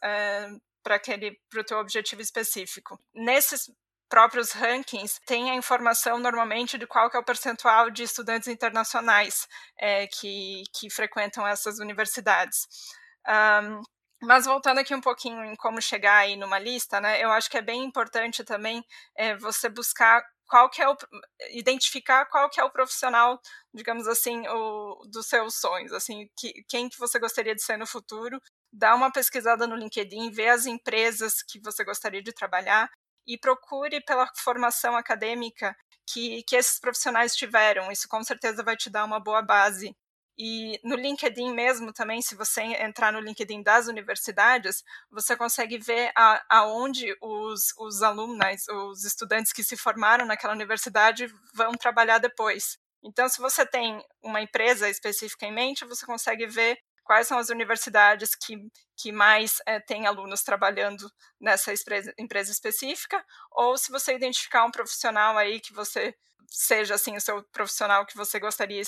para 0.81 0.95
aquele 0.95 1.39
para 1.49 1.61
o 1.61 1.63
teu 1.63 1.79
objetivo 1.79 2.21
específico. 2.21 2.99
Nesses 3.13 3.69
próprios 4.09 4.51
rankings 4.51 5.19
têm 5.25 5.51
a 5.51 5.55
informação 5.55 6.19
normalmente 6.19 6.77
de 6.77 6.85
qual 6.85 7.09
é 7.13 7.17
o 7.17 7.23
percentual 7.23 7.89
de 7.89 8.03
estudantes 8.03 8.47
internacionais 8.47 9.47
é, 9.79 10.07
que, 10.07 10.63
que 10.73 10.89
frequentam 10.89 11.47
essas 11.47 11.79
universidades. 11.79 12.67
Um, 13.27 13.81
mas 14.21 14.45
voltando 14.45 14.79
aqui 14.79 14.95
um 14.95 15.01
pouquinho 15.01 15.43
em 15.43 15.55
como 15.55 15.81
chegar 15.81 16.19
aí 16.19 16.35
numa 16.37 16.57
lista, 16.57 17.01
né, 17.01 17.21
eu 17.21 17.31
acho 17.31 17.49
que 17.49 17.57
é 17.57 17.61
bem 17.61 17.83
importante 17.83 18.43
também 18.43 18.83
é, 19.17 19.35
você 19.35 19.67
buscar 19.67 20.23
qual 20.47 20.69
que 20.69 20.81
é 20.81 20.87
o 20.87 20.95
identificar 21.51 22.25
qual 22.25 22.49
que 22.49 22.59
é 22.59 22.63
o 22.63 22.71
profissional, 22.71 23.39
digamos 23.73 24.07
assim, 24.07 24.47
o, 24.47 25.01
dos 25.11 25.27
seus 25.27 25.55
sonhos, 25.59 25.91
assim, 25.91 26.29
que, 26.37 26.63
quem 26.69 26.87
que 26.89 26.99
você 26.99 27.19
gostaria 27.19 27.55
de 27.55 27.63
ser 27.63 27.77
no 27.77 27.87
futuro, 27.87 28.39
dar 28.71 28.95
uma 28.95 29.11
pesquisada 29.11 29.67
no 29.67 29.75
LinkedIn, 29.75 30.31
ver 30.31 30.49
as 30.49 30.65
empresas 30.65 31.41
que 31.41 31.59
você 31.59 31.83
gostaria 31.83 32.21
de 32.21 32.31
trabalhar 32.31 32.89
e 33.27 33.37
procure 33.37 34.01
pela 34.01 34.27
formação 34.35 34.95
acadêmica 34.95 35.75
que, 36.05 36.43
que 36.43 36.55
esses 36.55 36.79
profissionais 36.79 37.35
tiveram. 37.35 37.91
Isso 37.91 38.07
com 38.07 38.23
certeza 38.23 38.63
vai 38.63 38.75
te 38.75 38.89
dar 38.89 39.05
uma 39.05 39.19
boa 39.19 39.41
base. 39.41 39.95
E 40.37 40.79
no 40.83 40.95
LinkedIn 40.95 41.53
mesmo 41.53 41.93
também, 41.93 42.21
se 42.21 42.35
você 42.35 42.61
entrar 42.61 43.13
no 43.13 43.19
LinkedIn 43.19 43.61
das 43.61 43.87
universidades, 43.87 44.83
você 45.11 45.35
consegue 45.37 45.77
ver 45.77 46.11
a, 46.15 46.43
aonde 46.49 47.15
os, 47.21 47.73
os 47.77 48.01
alunos, 48.01 48.67
os 48.67 49.03
estudantes 49.03 49.53
que 49.53 49.63
se 49.63 49.77
formaram 49.77 50.25
naquela 50.25 50.53
universidade 50.53 51.31
vão 51.53 51.73
trabalhar 51.73 52.17
depois. 52.17 52.79
Então, 53.03 53.29
se 53.29 53.39
você 53.39 53.65
tem 53.65 54.03
uma 54.23 54.41
empresa 54.41 54.89
específica 54.89 55.45
em 55.45 55.53
mente, 55.53 55.85
você 55.85 56.05
consegue 56.05 56.47
ver 56.47 56.79
quais 57.03 57.27
são 57.27 57.37
as 57.37 57.49
universidades 57.49 58.35
que, 58.35 58.57
que 58.95 59.11
mais 59.11 59.57
é, 59.65 59.79
têm 59.79 60.07
alunos 60.07 60.43
trabalhando 60.43 61.11
nessa 61.39 61.73
empresa 62.17 62.51
específica, 62.51 63.23
ou 63.51 63.77
se 63.77 63.91
você 63.91 64.15
identificar 64.15 64.65
um 64.65 64.71
profissional 64.71 65.37
aí 65.37 65.59
que 65.59 65.73
você 65.73 66.15
seja 66.47 66.95
assim 66.95 67.15
o 67.15 67.21
seu 67.21 67.43
profissional 67.51 68.05
que 68.05 68.15
você 68.15 68.39
gostaria 68.39 68.81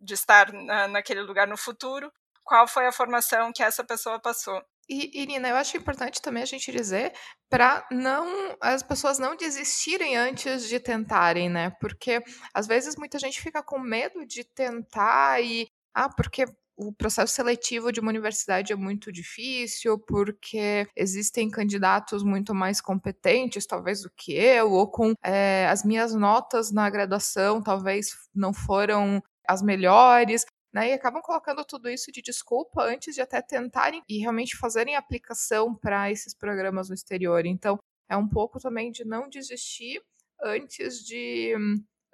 de 0.00 0.14
estar 0.14 0.52
na, 0.52 0.88
naquele 0.88 1.20
lugar 1.20 1.46
no 1.46 1.56
futuro, 1.56 2.10
qual 2.42 2.66
foi 2.66 2.86
a 2.86 2.92
formação 2.92 3.52
que 3.52 3.62
essa 3.62 3.84
pessoa 3.84 4.18
passou. 4.18 4.62
E, 4.88 5.22
Irina, 5.22 5.48
eu 5.48 5.56
acho 5.56 5.76
importante 5.76 6.20
também 6.20 6.42
a 6.42 6.46
gente 6.46 6.70
dizer 6.70 7.12
para 7.48 7.86
não 7.90 8.54
as 8.60 8.82
pessoas 8.82 9.18
não 9.18 9.34
desistirem 9.34 10.16
antes 10.16 10.68
de 10.68 10.78
tentarem, 10.78 11.48
né? 11.48 11.70
Porque 11.80 12.22
às 12.52 12.66
vezes 12.66 12.96
muita 12.96 13.18
gente 13.18 13.40
fica 13.40 13.62
com 13.62 13.78
medo 13.78 14.26
de 14.26 14.44
tentar 14.44 15.40
e 15.40 15.70
ah, 15.94 16.10
porque 16.10 16.44
o 16.76 16.92
processo 16.92 17.32
seletivo 17.32 17.92
de 17.92 18.00
uma 18.00 18.10
universidade 18.10 18.72
é 18.72 18.76
muito 18.76 19.12
difícil, 19.12 19.98
porque 19.98 20.86
existem 20.96 21.50
candidatos 21.50 22.22
muito 22.22 22.54
mais 22.54 22.80
competentes, 22.80 23.66
talvez, 23.66 24.02
do 24.02 24.10
que 24.16 24.32
eu, 24.32 24.72
ou 24.72 24.90
com 24.90 25.14
é, 25.22 25.66
as 25.68 25.84
minhas 25.84 26.14
notas 26.14 26.72
na 26.72 26.88
graduação 26.90 27.62
talvez 27.62 28.16
não 28.34 28.52
foram 28.52 29.22
as 29.48 29.62
melhores. 29.62 30.44
Né, 30.72 30.90
e 30.90 30.92
acabam 30.92 31.22
colocando 31.22 31.64
tudo 31.64 31.88
isso 31.88 32.10
de 32.10 32.20
desculpa 32.20 32.82
antes 32.82 33.14
de 33.14 33.20
até 33.20 33.40
tentarem 33.40 34.02
e 34.08 34.18
realmente 34.18 34.56
fazerem 34.56 34.96
aplicação 34.96 35.72
para 35.72 36.10
esses 36.10 36.34
programas 36.34 36.88
no 36.88 36.96
exterior. 36.96 37.46
Então, 37.46 37.78
é 38.08 38.16
um 38.16 38.28
pouco 38.28 38.58
também 38.58 38.90
de 38.90 39.04
não 39.04 39.28
desistir 39.28 40.02
antes 40.42 41.04
de 41.04 41.54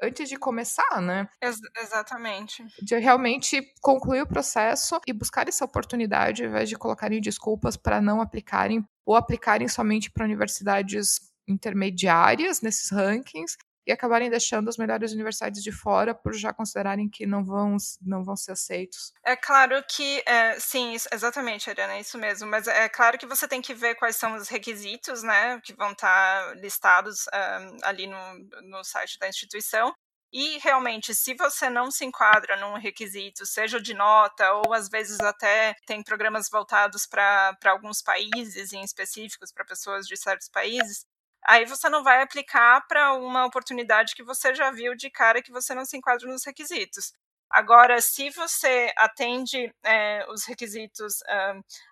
antes 0.02 0.28
de 0.28 0.36
começar, 0.36 1.00
né? 1.00 1.28
Ex 1.42 1.58
exatamente. 1.78 2.64
De 2.82 2.96
realmente 2.98 3.62
concluir 3.80 4.22
o 4.22 4.26
processo 4.26 5.00
e 5.06 5.12
buscar 5.12 5.48
essa 5.48 5.64
oportunidade, 5.64 6.42
ao 6.42 6.48
invés 6.48 6.68
de 6.68 6.76
colocarem 6.76 7.20
desculpas 7.20 7.76
para 7.76 8.00
não 8.00 8.20
aplicarem 8.20 8.84
ou 9.04 9.14
aplicarem 9.16 9.68
somente 9.68 10.10
para 10.10 10.24
universidades 10.24 11.30
intermediárias 11.48 12.60
nesses 12.60 12.90
rankings 12.90 13.56
e 13.90 13.92
acabarem 13.92 14.30
deixando 14.30 14.68
as 14.68 14.76
melhores 14.76 15.12
universidades 15.12 15.62
de 15.62 15.72
fora 15.72 16.14
por 16.14 16.32
já 16.32 16.52
considerarem 16.52 17.08
que 17.08 17.26
não 17.26 17.44
vão, 17.44 17.76
não 18.00 18.22
vão 18.22 18.36
ser 18.36 18.52
aceitos. 18.52 19.12
É 19.24 19.34
claro 19.34 19.82
que, 19.88 20.22
é, 20.24 20.58
sim, 20.60 20.94
exatamente, 21.12 21.68
Ariana, 21.68 21.94
é 21.94 22.00
isso 22.00 22.16
mesmo, 22.16 22.48
mas 22.48 22.68
é 22.68 22.88
claro 22.88 23.18
que 23.18 23.26
você 23.26 23.48
tem 23.48 23.60
que 23.60 23.74
ver 23.74 23.96
quais 23.96 24.16
são 24.16 24.36
os 24.36 24.48
requisitos, 24.48 25.22
né, 25.22 25.60
que 25.64 25.74
vão 25.74 25.90
estar 25.90 26.56
listados 26.56 27.26
um, 27.26 27.30
ah, 27.32 27.70
ali 27.82 28.06
no, 28.06 28.38
no 28.62 28.84
site 28.84 29.18
da 29.18 29.28
instituição, 29.28 29.92
e 30.32 30.58
realmente, 30.58 31.12
se 31.12 31.34
você 31.34 31.68
não 31.68 31.90
se 31.90 32.04
enquadra 32.04 32.56
num 32.56 32.78
requisito, 32.78 33.44
seja 33.44 33.80
de 33.80 33.92
nota, 33.92 34.52
ou 34.52 34.72
às 34.72 34.88
vezes 34.88 35.18
até 35.18 35.74
tem 35.84 36.04
programas 36.04 36.48
voltados 36.48 37.04
para 37.04 37.56
alguns 37.66 38.00
países 38.00 38.72
em 38.72 38.82
específicos, 38.82 39.50
para 39.52 39.64
pessoas 39.64 40.06
de 40.06 40.16
certos 40.16 40.48
países, 40.48 41.04
aí 41.46 41.64
você 41.64 41.88
não 41.88 42.02
vai 42.02 42.22
aplicar 42.22 42.86
para 42.86 43.14
uma 43.14 43.46
oportunidade 43.46 44.14
que 44.14 44.22
você 44.22 44.54
já 44.54 44.70
viu 44.70 44.94
de 44.94 45.10
cara 45.10 45.42
que 45.42 45.52
você 45.52 45.74
não 45.74 45.84
se 45.84 45.96
enquadra 45.96 46.28
nos 46.28 46.44
requisitos. 46.44 47.12
Agora, 47.50 48.00
se 48.00 48.30
você 48.30 48.92
atende 48.96 49.74
é, 49.82 50.24
os 50.28 50.44
requisitos 50.44 51.18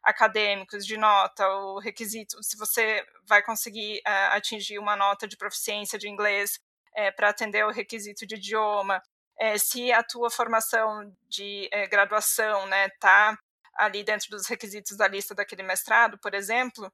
acadêmicos 0.05 0.87
de 0.87 0.97
nota, 0.97 1.49
o 1.49 1.81
requisito, 1.81 2.41
se 2.45 2.57
você 2.57 3.05
vai 3.27 3.43
conseguir 3.43 4.01
atingir 4.31 4.79
uma 4.79 4.95
nota 4.95 5.27
de 5.27 5.37
proficiência 5.37 5.99
de 5.99 6.09
inglês 6.09 6.61
é, 6.95 7.11
para 7.11 7.31
atender 7.31 7.67
o 7.67 7.73
requisito 7.73 8.25
de 8.25 8.37
idioma, 8.37 9.03
é, 9.37 9.59
se 9.59 9.93
a 9.93 10.03
tua 10.05 10.31
formação 10.31 11.13
de 11.29 11.69
graduação 11.91 12.61
está 12.61 12.69
né, 12.69 12.89
tá 13.01 13.39
ali 13.75 14.05
dentro 14.05 14.31
dos 14.31 14.47
requisitos 14.47 14.97
da 14.97 15.09
lista 15.09 15.35
daquele 15.35 15.65
mestrado, 15.65 16.19
por 16.19 16.35
exemplo, 16.35 16.93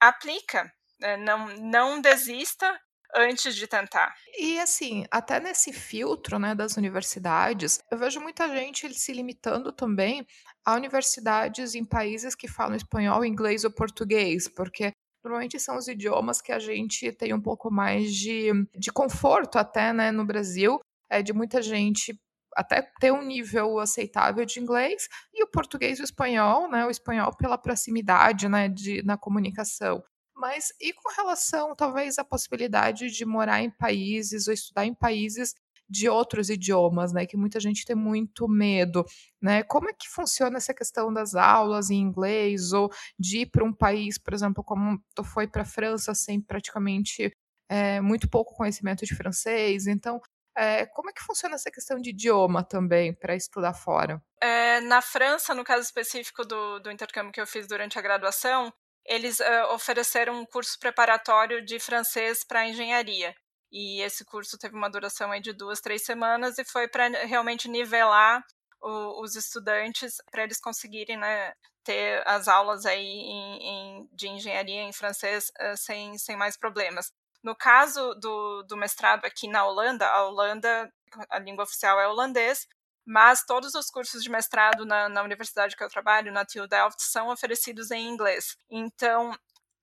aplica, 0.00 0.64
né, 0.64 0.70
não, 1.18 1.48
não 1.56 2.00
desista 2.00 2.78
antes 3.14 3.54
de 3.54 3.66
tentar. 3.66 4.14
E 4.38 4.58
assim, 4.60 5.04
até 5.10 5.40
nesse 5.40 5.72
filtro, 5.72 6.38
né, 6.38 6.54
das 6.54 6.76
universidades, 6.76 7.80
eu 7.90 7.98
vejo 7.98 8.20
muita 8.20 8.48
gente 8.48 8.92
se 8.94 9.12
limitando 9.12 9.72
também 9.72 10.26
a 10.64 10.74
universidades 10.74 11.74
em 11.74 11.84
países 11.84 12.34
que 12.34 12.48
falam 12.48 12.76
espanhol, 12.76 13.24
inglês 13.24 13.64
ou 13.64 13.70
português, 13.70 14.48
porque 14.48 14.92
normalmente 15.24 15.58
são 15.58 15.76
os 15.76 15.88
idiomas 15.88 16.40
que 16.40 16.52
a 16.52 16.58
gente 16.58 17.12
tem 17.12 17.32
um 17.32 17.40
pouco 17.40 17.70
mais 17.70 18.14
de, 18.14 18.50
de 18.74 18.92
conforto 18.92 19.58
até, 19.58 19.92
né, 19.92 20.10
no 20.10 20.24
Brasil, 20.24 20.78
é 21.10 21.22
de 21.22 21.32
muita 21.32 21.62
gente 21.62 22.18
até 22.54 22.82
ter 22.98 23.12
um 23.12 23.22
nível 23.22 23.78
aceitável 23.78 24.44
de 24.44 24.58
inglês 24.58 25.08
e 25.32 25.44
o 25.44 25.50
português 25.50 25.98
e 25.98 26.02
o 26.02 26.04
espanhol, 26.04 26.70
né, 26.70 26.86
o 26.86 26.90
espanhol 26.90 27.34
pela 27.36 27.58
proximidade, 27.58 28.48
né, 28.48 28.68
de, 28.68 29.02
na 29.02 29.16
comunicação. 29.16 30.02
Mas 30.36 30.72
e 30.80 30.92
com 30.92 31.08
relação, 31.16 31.74
talvez, 31.74 32.18
à 32.18 32.24
possibilidade 32.24 33.10
de 33.10 33.24
morar 33.24 33.62
em 33.62 33.70
países 33.70 34.46
ou 34.46 34.54
estudar 34.54 34.84
em 34.84 34.94
países 34.94 35.54
de 35.88 36.08
outros 36.08 36.50
idiomas, 36.50 37.12
né? 37.12 37.26
Que 37.26 37.36
muita 37.36 37.60
gente 37.60 37.84
tem 37.84 37.96
muito 37.96 38.48
medo, 38.48 39.04
né? 39.40 39.62
Como 39.62 39.88
é 39.88 39.92
que 39.92 40.08
funciona 40.08 40.58
essa 40.58 40.74
questão 40.74 41.12
das 41.12 41.34
aulas 41.34 41.90
em 41.90 41.96
inglês 41.96 42.72
ou 42.72 42.90
de 43.18 43.42
ir 43.42 43.46
para 43.46 43.64
um 43.64 43.72
país, 43.72 44.18
por 44.18 44.34
exemplo, 44.34 44.62
como 44.64 45.00
tu 45.14 45.24
foi 45.24 45.46
para 45.46 45.62
a 45.62 45.66
França 45.66 46.14
sem 46.14 46.40
praticamente 46.40 47.32
é, 47.68 48.00
muito 48.00 48.28
pouco 48.28 48.54
conhecimento 48.54 49.04
de 49.04 49.14
francês, 49.14 49.86
então 49.86 50.20
é, 50.56 50.86
como 50.86 51.10
é 51.10 51.12
que 51.12 51.22
funciona 51.22 51.54
essa 51.54 51.70
questão 51.70 52.00
de 52.00 52.10
idioma 52.10 52.64
também 52.64 53.12
para 53.12 53.36
estudar 53.36 53.74
fora? 53.74 54.22
É, 54.40 54.80
na 54.80 55.02
França, 55.02 55.54
no 55.54 55.62
caso 55.62 55.82
específico 55.82 56.44
do, 56.44 56.78
do 56.80 56.90
intercâmbio 56.90 57.32
que 57.32 57.40
eu 57.40 57.46
fiz 57.46 57.66
durante 57.66 57.98
a 57.98 58.02
graduação, 58.02 58.72
eles 59.08 59.40
uh, 59.40 59.72
ofereceram 59.72 60.40
um 60.40 60.46
curso 60.46 60.78
preparatório 60.78 61.64
de 61.64 61.78
francês 61.78 62.44
para 62.44 62.68
engenharia. 62.68 63.34
e 63.72 64.00
esse 64.02 64.24
curso 64.24 64.58
teve 64.58 64.76
uma 64.76 64.90
duração 64.90 65.28
de 65.40 65.52
duas, 65.52 65.80
três 65.80 66.04
semanas 66.04 66.58
e 66.58 66.64
foi 66.64 66.88
para 66.88 67.08
realmente 67.26 67.68
nivelar 67.68 68.44
o, 68.80 69.22
os 69.22 69.34
estudantes 69.36 70.16
para 70.30 70.44
eles 70.44 70.60
conseguirem 70.60 71.16
né, 71.16 71.52
ter 71.84 72.22
as 72.26 72.48
aulas 72.48 72.86
aí 72.86 73.04
em, 73.04 73.62
em, 73.62 74.08
de 74.12 74.28
engenharia 74.28 74.82
em 74.82 74.92
francês 74.92 75.50
uh, 75.60 75.76
sem, 75.76 76.18
sem 76.18 76.36
mais 76.36 76.56
problemas. 76.56 77.12
No 77.42 77.54
caso 77.54 78.14
do, 78.14 78.62
do 78.64 78.76
mestrado 78.76 79.24
aqui 79.24 79.46
na 79.48 79.64
Holanda, 79.64 80.06
a 80.06 80.26
Holanda, 80.26 80.92
a 81.30 81.38
língua 81.38 81.64
oficial 81.64 82.00
é 82.00 82.08
holandês, 82.08 82.66
mas 83.06 83.44
todos 83.44 83.74
os 83.74 83.88
cursos 83.88 84.22
de 84.22 84.28
mestrado 84.28 84.84
na, 84.84 85.08
na 85.08 85.22
universidade 85.22 85.76
que 85.76 85.84
eu 85.84 85.88
trabalho, 85.88 86.32
na 86.32 86.44
TU 86.44 86.66
Delft, 86.66 87.00
são 87.02 87.28
oferecidos 87.28 87.92
em 87.92 88.08
inglês. 88.08 88.56
Então, 88.68 89.32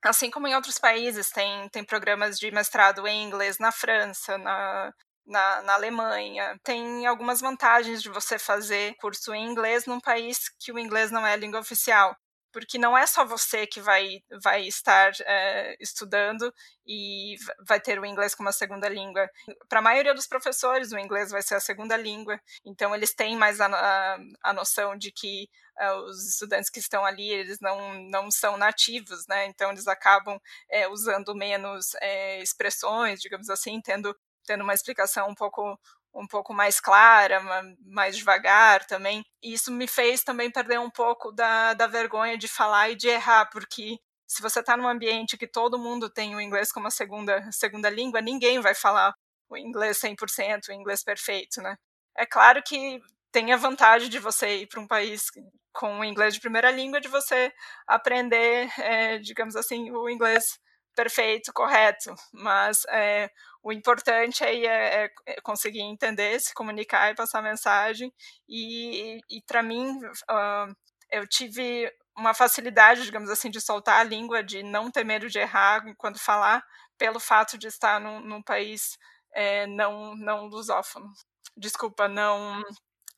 assim 0.03 0.29
como 0.29 0.47
em 0.47 0.55
outros 0.55 0.77
países, 0.77 1.29
tem, 1.31 1.69
tem 1.69 1.83
programas 1.83 2.37
de 2.37 2.51
mestrado 2.51 3.07
em 3.07 3.23
inglês 3.23 3.57
na 3.59 3.71
França, 3.71 4.37
na, 4.37 4.93
na, 5.25 5.61
na, 5.61 5.73
Alemanha. 5.73 6.59
Tem 6.63 7.07
algumas 7.07 7.39
vantagens 7.39 8.01
de 8.01 8.09
você 8.09 8.37
fazer 8.37 8.95
curso 8.97 9.33
em 9.33 9.45
inglês 9.45 9.85
num 9.85 10.01
país 10.01 10.49
que 10.59 10.71
o 10.73 10.79
inglês 10.79 11.09
não 11.09 11.25
é 11.25 11.33
a 11.33 11.37
língua 11.37 11.61
oficial. 11.61 12.15
Porque 12.53 12.77
não 12.77 12.97
é 12.97 13.05
só 13.07 13.25
você 13.25 13.65
que 13.65 13.81
vai, 13.81 14.21
vai 14.41 14.67
estar 14.67 15.11
é, 15.21 15.75
estudando 15.79 16.53
e 16.85 17.35
vai 17.67 17.79
ter 17.81 17.99
o 17.99 18.05
inglês 18.05 18.35
como 18.35 18.47
a 18.47 18.53
segunda 18.53 18.87
língua. 18.87 19.27
Para 19.67 19.79
a 19.79 19.81
maioria 19.81 20.13
dos 20.13 20.27
professores, 20.27 20.91
o 20.91 20.99
inglês 20.99 21.31
vai 21.31 21.41
ser 21.41 21.55
a 21.55 21.59
segunda 21.59 21.97
língua. 21.97 22.39
Então, 22.63 22.93
eles 22.93 23.13
têm 23.13 23.35
mais 23.35 23.59
a, 23.59 23.65
a, 23.65 24.17
a 24.43 24.53
noção 24.53 24.95
de 24.95 25.11
que 25.11 25.49
uh, 25.81 25.95
os 26.03 26.29
estudantes 26.29 26.69
que 26.69 26.79
estão 26.79 27.03
ali, 27.03 27.29
eles 27.29 27.59
não, 27.59 27.95
não 28.09 28.29
são 28.29 28.55
nativos, 28.55 29.25
né? 29.27 29.47
Então, 29.47 29.71
eles 29.71 29.87
acabam 29.87 30.39
é, 30.69 30.87
usando 30.87 31.35
menos 31.35 31.95
é, 32.01 32.39
expressões, 32.41 33.19
digamos 33.19 33.49
assim, 33.49 33.81
tendo 33.81 34.15
tendo 34.45 34.63
uma 34.63 34.73
explicação 34.73 35.29
um 35.29 35.35
pouco 35.35 35.79
um 36.13 36.27
pouco 36.27 36.53
mais 36.53 36.79
clara, 36.79 37.41
mais 37.85 38.15
devagar 38.15 38.85
também. 38.85 39.23
E 39.41 39.53
isso 39.53 39.71
me 39.71 39.87
fez 39.87 40.23
também 40.23 40.51
perder 40.51 40.79
um 40.79 40.89
pouco 40.89 41.31
da, 41.31 41.73
da 41.73 41.87
vergonha 41.87 42.37
de 42.37 42.47
falar 42.47 42.89
e 42.89 42.95
de 42.95 43.07
errar, 43.07 43.49
porque 43.51 43.97
se 44.27 44.41
você 44.41 44.59
está 44.59 44.77
num 44.77 44.87
ambiente 44.87 45.37
que 45.37 45.47
todo 45.47 45.77
mundo 45.79 46.09
tem 46.09 46.35
o 46.35 46.41
inglês 46.41 46.71
como 46.71 46.87
a 46.87 46.91
segunda, 46.91 47.51
segunda 47.51 47.89
língua, 47.89 48.21
ninguém 48.21 48.59
vai 48.59 48.75
falar 48.75 49.13
o 49.49 49.57
inglês 49.57 49.97
100%, 49.99 50.69
o 50.69 50.73
inglês 50.73 51.03
perfeito, 51.03 51.61
né? 51.61 51.75
É 52.17 52.25
claro 52.25 52.61
que 52.63 52.99
tem 53.31 53.51
a 53.51 53.57
vantagem 53.57 54.09
de 54.09 54.19
você 54.19 54.57
ir 54.61 54.67
para 54.67 54.79
um 54.79 54.87
país 54.87 55.25
com 55.73 55.99
o 55.99 56.03
inglês 56.05 56.35
de 56.35 56.39
primeira 56.39 56.69
língua, 56.71 57.01
de 57.01 57.07
você 57.07 57.51
aprender, 57.87 58.71
é, 58.79 59.17
digamos 59.17 59.55
assim, 59.55 59.91
o 59.91 60.07
inglês 60.07 60.59
perfeito, 60.95 61.51
correto, 61.53 62.13
mas 62.31 62.83
é, 62.89 63.29
o 63.63 63.71
importante 63.71 64.43
aí 64.43 64.65
é, 64.65 65.05
é, 65.05 65.09
é, 65.25 65.41
conseguir 65.41 65.81
entender, 65.81 66.39
se 66.39 66.53
comunicar 66.53 67.11
e 67.11 67.15
passar 67.15 67.41
mensagem. 67.41 68.13
E, 68.47 69.17
e, 69.17 69.37
e 69.37 69.41
para 69.45 69.63
mim, 69.63 69.97
uh, 69.97 70.75
eu 71.11 71.27
tive 71.27 71.91
uma 72.15 72.33
facilidade, 72.33 73.03
digamos 73.03 73.29
assim, 73.29 73.49
de 73.49 73.61
soltar 73.61 73.99
a 73.99 74.03
língua, 74.03 74.43
de 74.43 74.63
não 74.63 74.91
ter 74.91 75.03
medo 75.03 75.29
de 75.29 75.39
errar 75.39 75.83
quando 75.97 76.19
falar, 76.19 76.63
pelo 76.97 77.19
fato 77.19 77.57
de 77.57 77.67
estar 77.67 77.99
num, 77.99 78.19
num 78.19 78.41
país 78.41 78.97
é, 79.33 79.65
não, 79.67 80.15
não 80.15 80.45
lusófono. 80.45 81.11
Desculpa, 81.57 82.07
não 82.07 82.61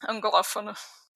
anglófono. 0.08 0.74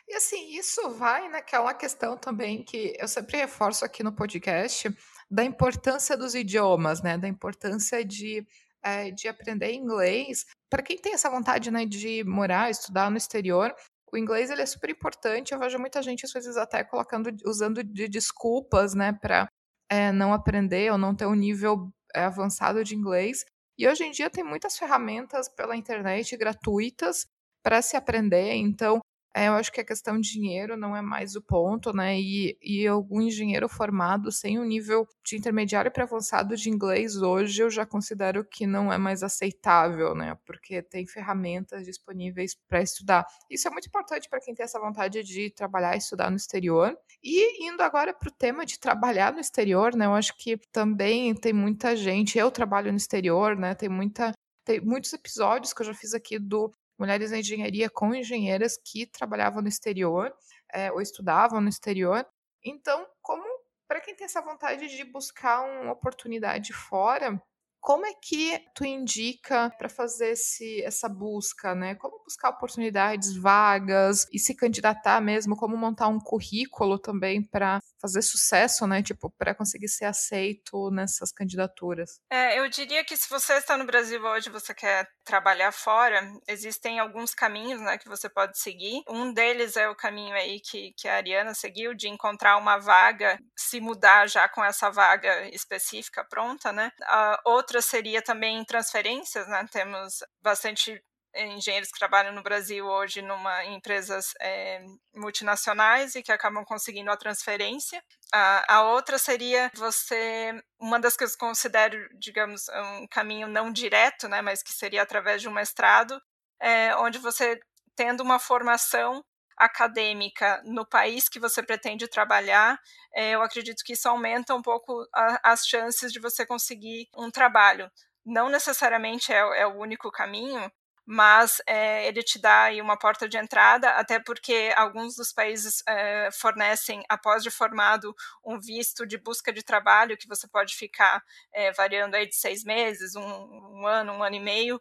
E 0.08 0.16
assim, 0.16 0.58
isso 0.58 0.90
vai 0.92 1.30
naquela 1.30 1.74
questão 1.74 2.18
também 2.18 2.64
que 2.64 2.96
eu 2.98 3.08
sempre 3.08 3.38
reforço 3.38 3.86
aqui 3.86 4.02
no 4.02 4.12
podcast, 4.12 4.90
da 5.30 5.44
importância 5.44 6.18
dos 6.18 6.34
idiomas, 6.34 7.02
né? 7.02 7.18
Da 7.18 7.28
importância 7.28 8.04
de, 8.04 8.46
é, 8.84 9.12
de 9.12 9.28
aprender 9.28 9.72
inglês. 9.74 10.46
Para 10.70 10.82
quem 10.82 10.98
tem 10.98 11.14
essa 11.14 11.30
vontade 11.30 11.70
né, 11.70 11.86
de 11.86 12.24
morar, 12.24 12.70
estudar 12.70 13.10
no 13.12 13.18
exterior, 13.18 13.74
o 14.12 14.18
inglês 14.18 14.50
ele 14.50 14.62
é 14.62 14.66
super 14.66 14.90
importante. 14.90 15.54
Eu 15.54 15.60
vejo 15.60 15.78
muita 15.78 16.02
gente, 16.02 16.26
às 16.26 16.34
vezes, 16.34 16.58
até 16.58 16.84
colocando, 16.84 17.30
usando 17.46 17.84
de 17.84 18.08
desculpas, 18.08 18.94
né, 18.94 19.14
para 19.14 19.48
é, 19.90 20.12
não 20.12 20.34
aprender 20.34 20.92
ou 20.92 20.98
não 20.98 21.16
ter 21.16 21.26
um 21.26 21.36
nível 21.36 21.92
é, 22.16 22.22
avançado 22.24 22.84
de 22.84 22.96
inglês. 22.96 23.46
E 23.78 23.88
hoje 23.88 24.04
em 24.04 24.12
dia 24.12 24.30
tem 24.30 24.44
muitas 24.44 24.78
ferramentas 24.78 25.48
pela 25.48 25.76
internet 25.76 26.36
gratuitas 26.36 27.26
para 27.64 27.82
se 27.82 27.96
aprender. 27.96 28.54
Então, 28.54 29.00
é, 29.36 29.48
eu 29.48 29.54
acho 29.54 29.72
que 29.72 29.80
a 29.80 29.86
questão 29.86 30.20
de 30.20 30.32
dinheiro 30.32 30.76
não 30.76 30.96
é 30.96 31.02
mais 31.02 31.36
o 31.36 31.42
ponto, 31.42 31.94
né? 31.94 32.20
E, 32.20 32.58
e 32.62 32.88
algum 32.88 33.22
engenheiro 33.22 33.70
formado 33.70 34.32
sem 34.32 34.60
um 34.60 34.66
nível 34.66 35.08
de 35.24 35.38
intermediário 35.38 35.92
para 35.92 36.04
avançado 36.04 36.56
de 36.56 36.70
inglês 36.70 37.16
hoje 37.18 37.62
eu 37.62 37.70
já 37.70 37.86
considero 37.86 38.44
que 38.44 38.66
não 38.66 38.92
é 38.92 38.98
mais 38.98 39.22
aceitável, 39.22 40.16
né? 40.16 40.36
Porque 40.46 40.82
tem 40.82 41.06
ferramentas 41.06 41.86
disponíveis 41.86 42.56
para 42.68 42.82
estudar. 42.82 43.26
Isso 43.50 43.68
é 43.68 43.72
muito 43.72 43.88
importante 43.88 44.28
para 44.28 44.40
quem 44.40 44.56
tem 44.56 44.64
essa 44.64 44.80
vontade 44.80 45.24
de 45.24 45.52
trabalhar 45.52 45.96
e 45.96 46.00
estudar 46.00 46.30
no 46.30 46.38
exterior. 46.38 46.98
E 47.24 47.68
indo 47.68 47.82
agora 47.82 48.14
para 48.14 48.30
o 48.30 48.32
tema 48.32 48.66
de 48.66 48.80
trabalhar 48.80 49.32
no 49.32 49.40
exterior, 49.40 49.96
né? 49.96 50.06
Eu 50.06 50.16
acho 50.16 50.36
que 50.38 50.58
também 50.72 51.36
tem 51.36 51.54
muita 51.54 51.96
gente. 51.96 52.38
Eu 52.38 52.50
trabalho 52.50 52.92
no 52.92 52.98
exterior, 52.98 53.56
né? 53.56 53.76
Tem 53.76 53.90
muita 53.90 54.34
tem 54.70 54.80
muitos 54.80 55.12
episódios 55.14 55.74
que 55.74 55.82
eu 55.82 55.86
já 55.88 55.96
fiz 55.96 56.14
aqui 56.14 56.38
do 56.38 56.72
mulheres 57.00 57.32
na 57.32 57.40
engenharia 57.40 57.90
com 57.90 58.14
engenheiras 58.14 58.78
que 58.78 59.06
trabalhavam 59.06 59.62
no 59.62 59.68
exterior 59.68 60.34
é, 60.74 60.92
ou 60.92 61.02
estudavam 61.02 61.62
no 61.62 61.70
exterior. 61.70 62.26
Então, 62.64 63.08
como 63.22 63.44
para 63.88 64.02
quem 64.02 64.16
tem 64.16 64.26
essa 64.26 64.42
vontade 64.42 64.88
de 64.88 65.04
buscar 65.04 65.62
uma 65.62 65.94
oportunidade 65.94 66.74
fora, 66.74 67.42
como 67.80 68.06
é 68.06 68.14
que 68.14 68.60
tu 68.76 68.86
indica 68.86 69.70
para 69.78 69.90
fazer 69.90 70.32
esse, 70.32 70.84
essa 70.84 71.08
busca, 71.08 71.74
né? 71.74 71.96
Como 71.96 72.24
buscar 72.24 72.50
oportunidades, 72.50 73.36
vagas 73.36 74.28
e 74.32 74.40
se 74.40 74.56
candidatar 74.56 75.22
mesmo? 75.22 75.56
Como 75.56 75.78
montar 75.78 76.08
um 76.08 76.20
currículo 76.20 77.00
também 77.00 77.42
para 77.42 77.80
fazer 78.00 78.22
sucesso, 78.22 78.86
né? 78.88 79.02
Tipo, 79.02 79.30
para 79.32 79.56
conseguir 79.56 79.88
ser 79.88 80.06
aceito 80.06 80.92
nessas 80.92 81.32
candidaturas? 81.32 82.20
É, 82.30 82.60
eu 82.60 82.70
diria 82.70 83.04
que 83.04 83.16
se 83.16 83.30
você 83.30 83.54
está 83.54 83.78
no 83.78 83.86
Brasil 83.86 84.22
hoje, 84.24 84.50
você 84.50 84.74
quer 84.74 85.08
trabalhar 85.24 85.72
fora, 85.72 86.22
existem 86.48 87.00
alguns 87.00 87.34
caminhos, 87.34 87.82
né, 87.82 87.98
que 87.98 88.10
você 88.10 88.28
pode 88.28 88.58
seguir. 88.58 89.04
Um 89.08 89.32
deles 89.34 89.78
é 89.78 89.88
o 89.88 89.96
caminho 89.96 90.34
aí 90.36 90.60
que, 90.60 90.94
que 90.98 91.08
a 91.08 91.16
Ariana 91.16 91.54
seguiu 91.54 91.94
de 91.94 92.08
encontrar 92.08 92.58
uma 92.58 92.78
vaga, 92.78 93.38
se 93.56 93.80
mudar 93.80 94.28
já 94.28 94.48
com 94.50 94.64
essa 94.64 94.90
vaga 94.90 95.48
específica 95.54 96.24
pronta, 96.24 96.72
né? 96.72 96.92
A 97.04 97.40
outra 97.70 97.82
seria 97.84 98.22
também 98.22 98.66
transferências, 98.66 99.48
né? 99.48 99.64
Temos 99.72 100.24
bastante 100.42 101.00
engenheiros 101.36 101.92
que 101.92 102.00
trabalham 102.00 102.34
no 102.34 102.42
Brasil 102.42 102.88
hoje 102.88 103.22
numa 103.22 103.64
em 103.64 103.76
empresas 103.76 104.34
é, 104.42 104.84
multinacionais 105.14 106.16
e 106.16 106.24
que 106.24 106.32
acabam 106.32 106.66
conseguindo 106.66 107.12
a 107.12 107.18
transferência. 107.18 108.04
A, 108.34 108.78
a, 108.78 108.84
outra 108.92 109.20
seria 109.20 109.72
você, 109.76 110.60
uma 110.80 111.00
das 111.00 111.16
que 111.16 111.24
eu 111.24 111.28
considero, 111.40 111.98
digamos, 112.18 112.68
um 112.70 113.08
caminho 113.08 113.48
não 113.48 113.72
direto, 113.72 114.28
né, 114.28 114.42
mas 114.42 114.64
que 114.64 114.74
seria 114.74 115.04
através 115.04 115.40
de 115.40 115.48
um 115.48 115.54
mestrado, 115.54 116.20
é, 116.60 116.96
onde 116.96 117.20
você 117.20 117.60
tendo 117.96 118.22
uma 118.22 118.40
formação 118.40 119.24
acadêmica 119.60 120.62
no 120.66 120.86
país 120.86 121.28
que 121.28 121.40
você 121.40 121.62
pretende 121.62 122.08
trabalhar, 122.08 122.80
é, 123.14 123.32
eu 123.32 123.42
acredito 123.42 123.84
que 123.84 123.94
isso 123.94 124.08
aumenta 124.08 124.56
um 124.56 124.62
pouco 124.62 125.06
a, 125.14 125.52
as 125.52 125.66
chances 125.68 126.12
de 126.12 126.20
você 126.20 126.46
conseguir 126.46 127.08
um 127.18 127.30
trabalho. 127.30 127.92
Não 128.26 128.50
necessariamente 128.50 129.32
é, 129.34 129.38
é 129.62 129.68
o 129.68 129.78
único 129.78 130.12
caminho, 130.12 130.72
mas 131.12 131.60
é, 131.66 132.08
ele 132.08 132.22
te 132.22 132.38
dá 132.40 132.66
aí 132.66 132.80
uma 132.80 132.96
porta 132.96 133.28
de 133.28 133.36
entrada, 133.36 133.90
até 133.94 134.20
porque 134.20 134.72
alguns 134.78 135.16
dos 135.16 135.34
países 135.34 135.82
é, 135.88 136.30
fornecem, 136.32 137.04
após 137.10 137.42
de 137.42 137.50
formado, 137.50 138.16
um 138.46 138.60
visto 138.60 139.08
de 139.08 139.18
busca 139.18 139.52
de 139.52 139.64
trabalho 139.64 140.16
que 140.16 140.28
você 140.28 140.48
pode 140.48 140.76
ficar 140.76 141.24
é, 141.52 141.72
variando 141.72 142.14
aí 142.14 142.28
de 142.28 142.36
seis 142.36 142.64
meses, 142.64 143.16
um, 143.16 143.24
um, 143.24 143.88
ano, 143.88 144.14
um 144.14 144.24
ano 144.24 144.36
e 144.36 144.40
meio, 144.40 144.80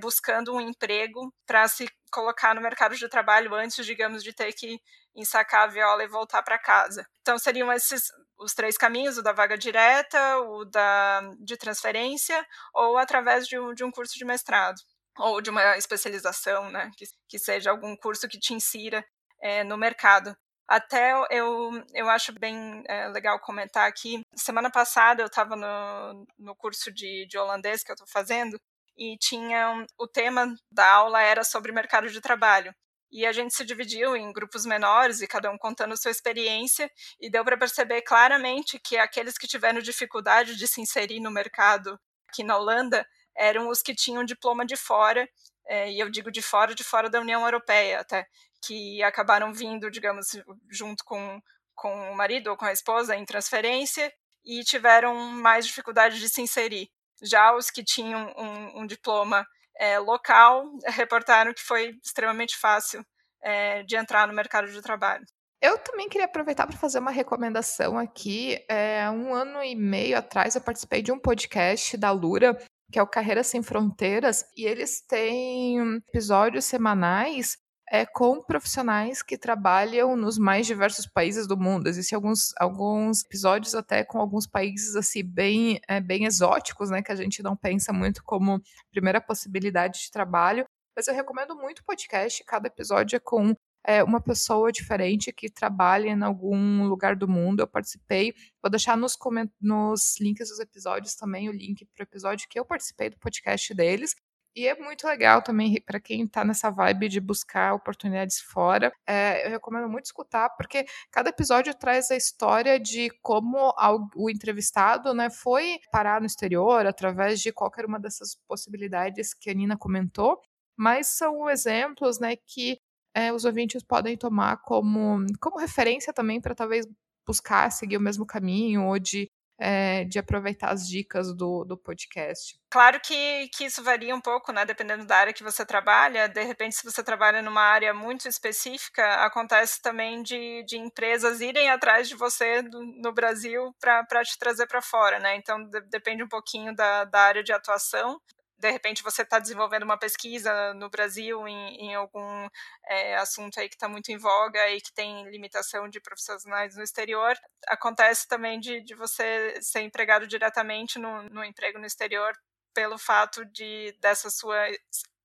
buscando 0.00 0.52
um 0.52 0.60
emprego 0.60 1.32
para 1.46 1.68
se 1.68 1.88
colocar 2.10 2.56
no 2.56 2.60
mercado 2.60 2.96
de 2.96 3.08
trabalho 3.08 3.54
antes, 3.54 3.86
digamos, 3.86 4.24
de 4.24 4.32
ter 4.32 4.52
que 4.54 4.80
ensacar 5.14 5.62
a 5.62 5.66
viola 5.68 6.02
e 6.02 6.08
voltar 6.08 6.42
para 6.42 6.58
casa. 6.58 7.06
Então 7.20 7.38
seriam 7.38 7.72
esses 7.72 8.10
os 8.36 8.52
três 8.52 8.76
caminhos, 8.76 9.16
o 9.16 9.22
da 9.22 9.32
vaga 9.32 9.56
direta, 9.56 10.38
o 10.38 10.64
da 10.64 11.20
de 11.38 11.56
transferência 11.56 12.44
ou 12.74 12.98
através 12.98 13.46
de 13.46 13.56
um, 13.58 13.72
de 13.72 13.84
um 13.84 13.92
curso 13.92 14.18
de 14.18 14.24
mestrado 14.24 14.80
ou 15.18 15.40
de 15.40 15.50
uma 15.50 15.76
especialização, 15.76 16.70
né, 16.70 16.90
que, 16.96 17.04
que 17.28 17.38
seja 17.38 17.70
algum 17.70 17.96
curso 17.96 18.28
que 18.28 18.38
te 18.38 18.54
insira 18.54 19.04
é, 19.40 19.64
no 19.64 19.76
mercado. 19.76 20.36
Até 20.66 21.12
eu, 21.30 21.70
eu 21.94 22.08
acho 22.10 22.32
bem 22.38 22.82
é, 22.86 23.08
legal 23.08 23.40
comentar 23.40 23.88
aqui. 23.88 24.20
Semana 24.36 24.70
passada 24.70 25.22
eu 25.22 25.26
estava 25.26 25.56
no, 25.56 26.26
no 26.38 26.54
curso 26.54 26.92
de, 26.92 27.26
de 27.26 27.38
holandês 27.38 27.82
que 27.82 27.90
eu 27.90 27.94
estou 27.94 28.06
fazendo 28.06 28.58
e 28.96 29.16
tinha 29.16 29.86
o 29.98 30.06
tema 30.06 30.54
da 30.70 30.86
aula 30.86 31.22
era 31.22 31.42
sobre 31.42 31.72
mercado 31.72 32.10
de 32.10 32.20
trabalho. 32.20 32.74
E 33.10 33.24
a 33.24 33.32
gente 33.32 33.54
se 33.54 33.64
dividiu 33.64 34.14
em 34.14 34.30
grupos 34.32 34.66
menores 34.66 35.22
e 35.22 35.26
cada 35.26 35.50
um 35.50 35.56
contando 35.56 35.96
sua 35.96 36.10
experiência, 36.10 36.90
e 37.18 37.30
deu 37.30 37.42
para 37.42 37.56
perceber 37.56 38.02
claramente 38.02 38.78
que 38.78 38.98
aqueles 38.98 39.38
que 39.38 39.46
tiveram 39.46 39.80
dificuldade 39.80 40.56
de 40.56 40.68
se 40.68 40.82
inserir 40.82 41.18
no 41.20 41.30
mercado 41.30 41.98
aqui 42.28 42.44
na 42.44 42.58
Holanda 42.58 43.06
eram 43.38 43.68
os 43.68 43.80
que 43.80 43.94
tinham 43.94 44.24
diploma 44.24 44.66
de 44.66 44.76
fora, 44.76 45.28
é, 45.66 45.90
e 45.90 46.00
eu 46.00 46.10
digo 46.10 46.30
de 46.30 46.42
fora, 46.42 46.74
de 46.74 46.82
fora 46.82 47.08
da 47.08 47.20
União 47.20 47.44
Europeia 47.44 48.00
até, 48.00 48.26
que 48.64 49.02
acabaram 49.02 49.52
vindo, 49.52 49.90
digamos, 49.90 50.26
junto 50.70 51.04
com, 51.04 51.40
com 51.74 52.10
o 52.10 52.16
marido 52.16 52.50
ou 52.50 52.56
com 52.56 52.64
a 52.64 52.72
esposa 52.72 53.14
em 53.14 53.24
transferência 53.24 54.12
e 54.44 54.64
tiveram 54.64 55.14
mais 55.14 55.66
dificuldade 55.66 56.18
de 56.18 56.28
se 56.28 56.42
inserir. 56.42 56.88
Já 57.22 57.54
os 57.54 57.70
que 57.70 57.84
tinham 57.84 58.32
um, 58.36 58.80
um 58.82 58.86
diploma 58.86 59.46
é, 59.76 59.98
local 59.98 60.64
reportaram 60.86 61.54
que 61.54 61.62
foi 61.62 61.96
extremamente 62.02 62.56
fácil 62.56 63.04
é, 63.42 63.82
de 63.84 63.96
entrar 63.96 64.26
no 64.26 64.34
mercado 64.34 64.70
de 64.70 64.82
trabalho. 64.82 65.24
Eu 65.60 65.76
também 65.78 66.08
queria 66.08 66.26
aproveitar 66.26 66.66
para 66.66 66.76
fazer 66.76 67.00
uma 67.00 67.10
recomendação 67.10 67.98
aqui. 67.98 68.64
É, 68.68 69.10
um 69.10 69.34
ano 69.34 69.62
e 69.62 69.74
meio 69.74 70.16
atrás 70.16 70.54
eu 70.54 70.60
participei 70.60 71.02
de 71.02 71.10
um 71.10 71.18
podcast 71.18 71.96
da 71.96 72.12
Lura, 72.12 72.56
que 72.90 72.98
é 72.98 73.02
o 73.02 73.06
Carreira 73.06 73.42
Sem 73.42 73.62
Fronteiras, 73.62 74.44
e 74.56 74.64
eles 74.64 75.02
têm 75.06 75.96
episódios 76.08 76.64
semanais 76.64 77.56
é, 77.90 78.04
com 78.04 78.42
profissionais 78.42 79.22
que 79.22 79.38
trabalham 79.38 80.16
nos 80.16 80.38
mais 80.38 80.66
diversos 80.66 81.06
países 81.06 81.46
do 81.46 81.56
mundo. 81.56 81.88
Existem 81.88 82.16
alguns, 82.16 82.52
alguns 82.58 83.24
episódios 83.24 83.74
até 83.74 84.04
com 84.04 84.18
alguns 84.18 84.46
países 84.46 84.94
assim 84.94 85.24
bem, 85.24 85.80
é, 85.88 86.00
bem 86.00 86.24
exóticos, 86.24 86.90
né, 86.90 87.02
que 87.02 87.12
a 87.12 87.16
gente 87.16 87.42
não 87.42 87.56
pensa 87.56 87.92
muito 87.92 88.22
como 88.24 88.60
primeira 88.90 89.20
possibilidade 89.20 90.00
de 90.00 90.10
trabalho. 90.10 90.66
Mas 90.94 91.06
eu 91.08 91.14
recomendo 91.14 91.54
muito 91.54 91.78
o 91.78 91.84
podcast. 91.84 92.42
Cada 92.44 92.66
episódio 92.66 93.16
é 93.16 93.20
com 93.20 93.54
é, 93.88 94.04
uma 94.04 94.20
pessoa 94.20 94.70
diferente 94.70 95.32
que 95.32 95.48
trabalha 95.48 96.08
em 96.08 96.22
algum 96.22 96.86
lugar 96.86 97.16
do 97.16 97.26
mundo. 97.26 97.60
Eu 97.60 97.66
participei. 97.66 98.34
Vou 98.62 98.70
deixar 98.70 98.98
nos, 98.98 99.16
nos 99.58 100.20
links 100.20 100.50
dos 100.50 100.60
episódios 100.60 101.14
também 101.14 101.48
o 101.48 101.52
link 101.52 101.86
para 101.86 102.02
o 102.02 102.04
episódio 102.04 102.46
que 102.50 102.60
eu 102.60 102.66
participei 102.66 103.08
do 103.08 103.18
podcast 103.18 103.72
deles. 103.72 104.14
E 104.54 104.66
é 104.66 104.74
muito 104.74 105.06
legal 105.06 105.40
também 105.40 105.80
para 105.86 105.98
quem 105.98 106.24
está 106.24 106.44
nessa 106.44 106.70
vibe 106.70 107.08
de 107.08 107.18
buscar 107.18 107.72
oportunidades 107.72 108.38
fora. 108.40 108.92
É, 109.06 109.46
eu 109.46 109.50
recomendo 109.52 109.88
muito 109.88 110.04
escutar, 110.04 110.50
porque 110.50 110.84
cada 111.10 111.30
episódio 111.30 111.72
traz 111.74 112.10
a 112.10 112.16
história 112.16 112.78
de 112.78 113.08
como 113.22 113.72
o 114.14 114.28
entrevistado 114.28 115.14
né, 115.14 115.30
foi 115.30 115.78
parar 115.90 116.20
no 116.20 116.26
exterior 116.26 116.84
através 116.86 117.40
de 117.40 117.52
qualquer 117.52 117.86
uma 117.86 117.98
dessas 117.98 118.34
possibilidades 118.46 119.32
que 119.32 119.48
a 119.48 119.54
Nina 119.54 119.78
comentou. 119.78 120.38
Mas 120.76 121.06
são 121.06 121.48
exemplos 121.48 122.20
né, 122.20 122.36
que 122.36 122.78
é, 123.14 123.32
os 123.32 123.44
ouvintes 123.44 123.82
podem 123.82 124.16
tomar 124.16 124.58
como, 124.58 125.24
como 125.40 125.58
referência 125.58 126.12
também 126.12 126.40
para 126.40 126.54
talvez 126.54 126.86
buscar 127.26 127.70
seguir 127.70 127.96
o 127.96 128.00
mesmo 128.00 128.24
caminho 128.24 128.86
ou 128.86 128.98
de, 128.98 129.30
é, 129.58 130.04
de 130.04 130.18
aproveitar 130.18 130.70
as 130.70 130.88
dicas 130.88 131.34
do, 131.34 131.64
do 131.64 131.76
podcast. 131.76 132.58
Claro 132.70 132.98
que, 133.00 133.48
que 133.48 133.64
isso 133.64 133.82
varia 133.82 134.14
um 134.14 134.20
pouco, 134.20 134.52
né? 134.52 134.64
Dependendo 134.64 135.04
da 135.04 135.16
área 135.16 135.32
que 135.32 135.42
você 135.42 135.66
trabalha. 135.66 136.28
De 136.28 136.42
repente, 136.42 136.76
se 136.76 136.84
você 136.84 137.02
trabalha 137.02 137.42
numa 137.42 137.60
área 137.60 137.92
muito 137.92 138.28
específica, 138.28 139.04
acontece 139.24 139.82
também 139.82 140.22
de, 140.22 140.64
de 140.64 140.78
empresas 140.78 141.40
irem 141.40 141.68
atrás 141.70 142.08
de 142.08 142.14
você 142.14 142.62
do, 142.62 142.82
no 143.02 143.12
Brasil 143.12 143.74
para 143.80 144.24
te 144.24 144.38
trazer 144.38 144.66
para 144.66 144.80
fora, 144.80 145.18
né? 145.18 145.36
Então, 145.36 145.62
de, 145.64 145.80
depende 145.82 146.22
um 146.22 146.28
pouquinho 146.28 146.74
da, 146.74 147.04
da 147.04 147.20
área 147.20 147.42
de 147.42 147.52
atuação 147.52 148.18
de 148.58 148.70
repente 148.70 149.02
você 149.02 149.22
está 149.22 149.38
desenvolvendo 149.38 149.84
uma 149.84 149.98
pesquisa 149.98 150.74
no 150.74 150.90
Brasil 150.90 151.46
em, 151.46 151.76
em 151.76 151.94
algum 151.94 152.48
é, 152.86 153.16
assunto 153.16 153.58
aí 153.58 153.68
que 153.68 153.76
está 153.76 153.88
muito 153.88 154.10
em 154.10 154.18
voga 154.18 154.68
e 154.70 154.80
que 154.80 154.92
tem 154.92 155.28
limitação 155.30 155.88
de 155.88 156.00
profissionais 156.00 156.76
no 156.76 156.82
exterior, 156.82 157.36
acontece 157.68 158.26
também 158.26 158.58
de, 158.58 158.80
de 158.82 158.94
você 158.94 159.60
ser 159.62 159.82
empregado 159.82 160.26
diretamente 160.26 160.98
no, 160.98 161.22
no 161.24 161.44
emprego 161.44 161.78
no 161.78 161.86
exterior 161.86 162.32
pelo 162.74 162.98
fato 162.98 163.44
de 163.46 163.96
dessa 164.00 164.30
sua 164.30 164.68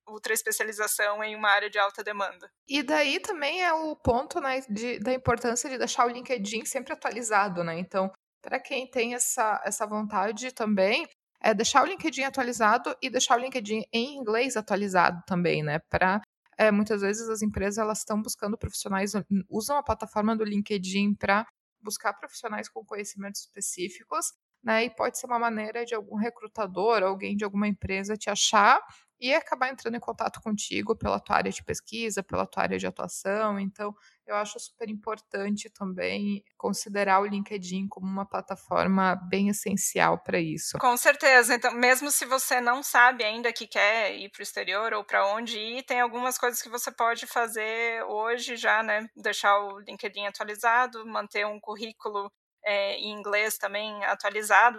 ultra 0.07 0.33
especialização 0.33 1.23
em 1.23 1.35
uma 1.35 1.49
área 1.49 1.69
de 1.69 1.79
alta 1.79 2.03
demanda. 2.03 2.49
E 2.67 2.83
daí 2.83 3.19
também 3.19 3.63
é 3.63 3.73
o 3.73 3.95
ponto 3.95 4.39
né, 4.39 4.61
de, 4.69 4.99
da 4.99 5.13
importância 5.13 5.69
de 5.69 5.77
deixar 5.77 6.05
o 6.05 6.09
LinkedIn 6.09 6.65
sempre 6.65 6.93
atualizado, 6.93 7.63
né? 7.63 7.77
Então, 7.79 8.11
para 8.41 8.59
quem 8.59 8.89
tem 8.89 9.15
essa, 9.15 9.61
essa 9.63 9.87
vontade 9.87 10.51
também, 10.51 11.07
é 11.43 11.53
deixar 11.53 11.83
o 11.83 11.85
LinkedIn 11.85 12.23
atualizado 12.23 12.95
e 13.01 13.09
deixar 13.09 13.37
o 13.37 13.41
LinkedIn 13.41 13.83
em 13.91 14.15
inglês 14.15 14.55
atualizado 14.55 15.21
também, 15.27 15.61
né? 15.61 15.79
Para 15.89 16.21
é, 16.57 16.71
muitas 16.71 17.01
vezes 17.01 17.27
as 17.29 17.41
empresas 17.41 17.77
elas 17.77 17.99
estão 17.99 18.21
buscando 18.21 18.57
profissionais, 18.57 19.11
usam 19.49 19.77
a 19.77 19.83
plataforma 19.83 20.35
do 20.35 20.43
LinkedIn 20.43 21.15
para 21.15 21.45
buscar 21.81 22.13
profissionais 22.13 22.69
com 22.69 22.85
conhecimentos 22.85 23.41
específicos, 23.41 24.27
né? 24.63 24.85
E 24.85 24.89
pode 24.89 25.19
ser 25.19 25.25
uma 25.25 25.39
maneira 25.39 25.83
de 25.85 25.93
algum 25.93 26.15
recrutador, 26.15 27.03
alguém 27.03 27.35
de 27.35 27.43
alguma 27.43 27.67
empresa 27.67 28.15
te 28.15 28.29
achar 28.29 28.79
e 29.23 29.33
acabar 29.33 29.69
entrando 29.69 29.95
em 29.95 30.01
contato 30.01 30.41
contigo 30.41 30.97
pela 30.97 31.17
tua 31.17 31.37
área 31.37 31.49
de 31.49 31.63
pesquisa, 31.63 32.21
pela 32.21 32.45
tua 32.45 32.63
área 32.63 32.77
de 32.77 32.85
atuação. 32.85 33.57
Então, 33.57 33.95
eu 34.27 34.35
acho 34.35 34.59
super 34.59 34.89
importante 34.89 35.69
também 35.69 36.43
considerar 36.57 37.21
o 37.21 37.25
LinkedIn 37.25 37.87
como 37.87 38.05
uma 38.05 38.25
plataforma 38.27 39.15
bem 39.15 39.47
essencial 39.47 40.21
para 40.21 40.41
isso. 40.41 40.77
Com 40.77 40.97
certeza. 40.97 41.55
Então, 41.55 41.73
mesmo 41.73 42.11
se 42.11 42.25
você 42.25 42.59
não 42.59 42.83
sabe 42.83 43.23
ainda 43.23 43.53
que 43.53 43.65
quer 43.65 44.13
ir 44.13 44.29
para 44.29 44.41
o 44.41 44.43
exterior 44.43 44.91
ou 44.93 45.05
para 45.05 45.25
onde 45.33 45.57
ir, 45.57 45.83
tem 45.83 46.01
algumas 46.01 46.37
coisas 46.37 46.61
que 46.61 46.67
você 46.67 46.91
pode 46.91 47.25
fazer 47.25 48.03
hoje 48.03 48.57
já, 48.57 48.83
né? 48.83 49.07
Deixar 49.15 49.57
o 49.57 49.79
LinkedIn 49.79 50.25
atualizado, 50.25 51.05
manter 51.07 51.45
um 51.47 51.61
currículo 51.61 52.29
é, 52.65 52.95
em 52.95 53.13
inglês 53.13 53.57
também 53.57 54.03
atualizado 54.03 54.77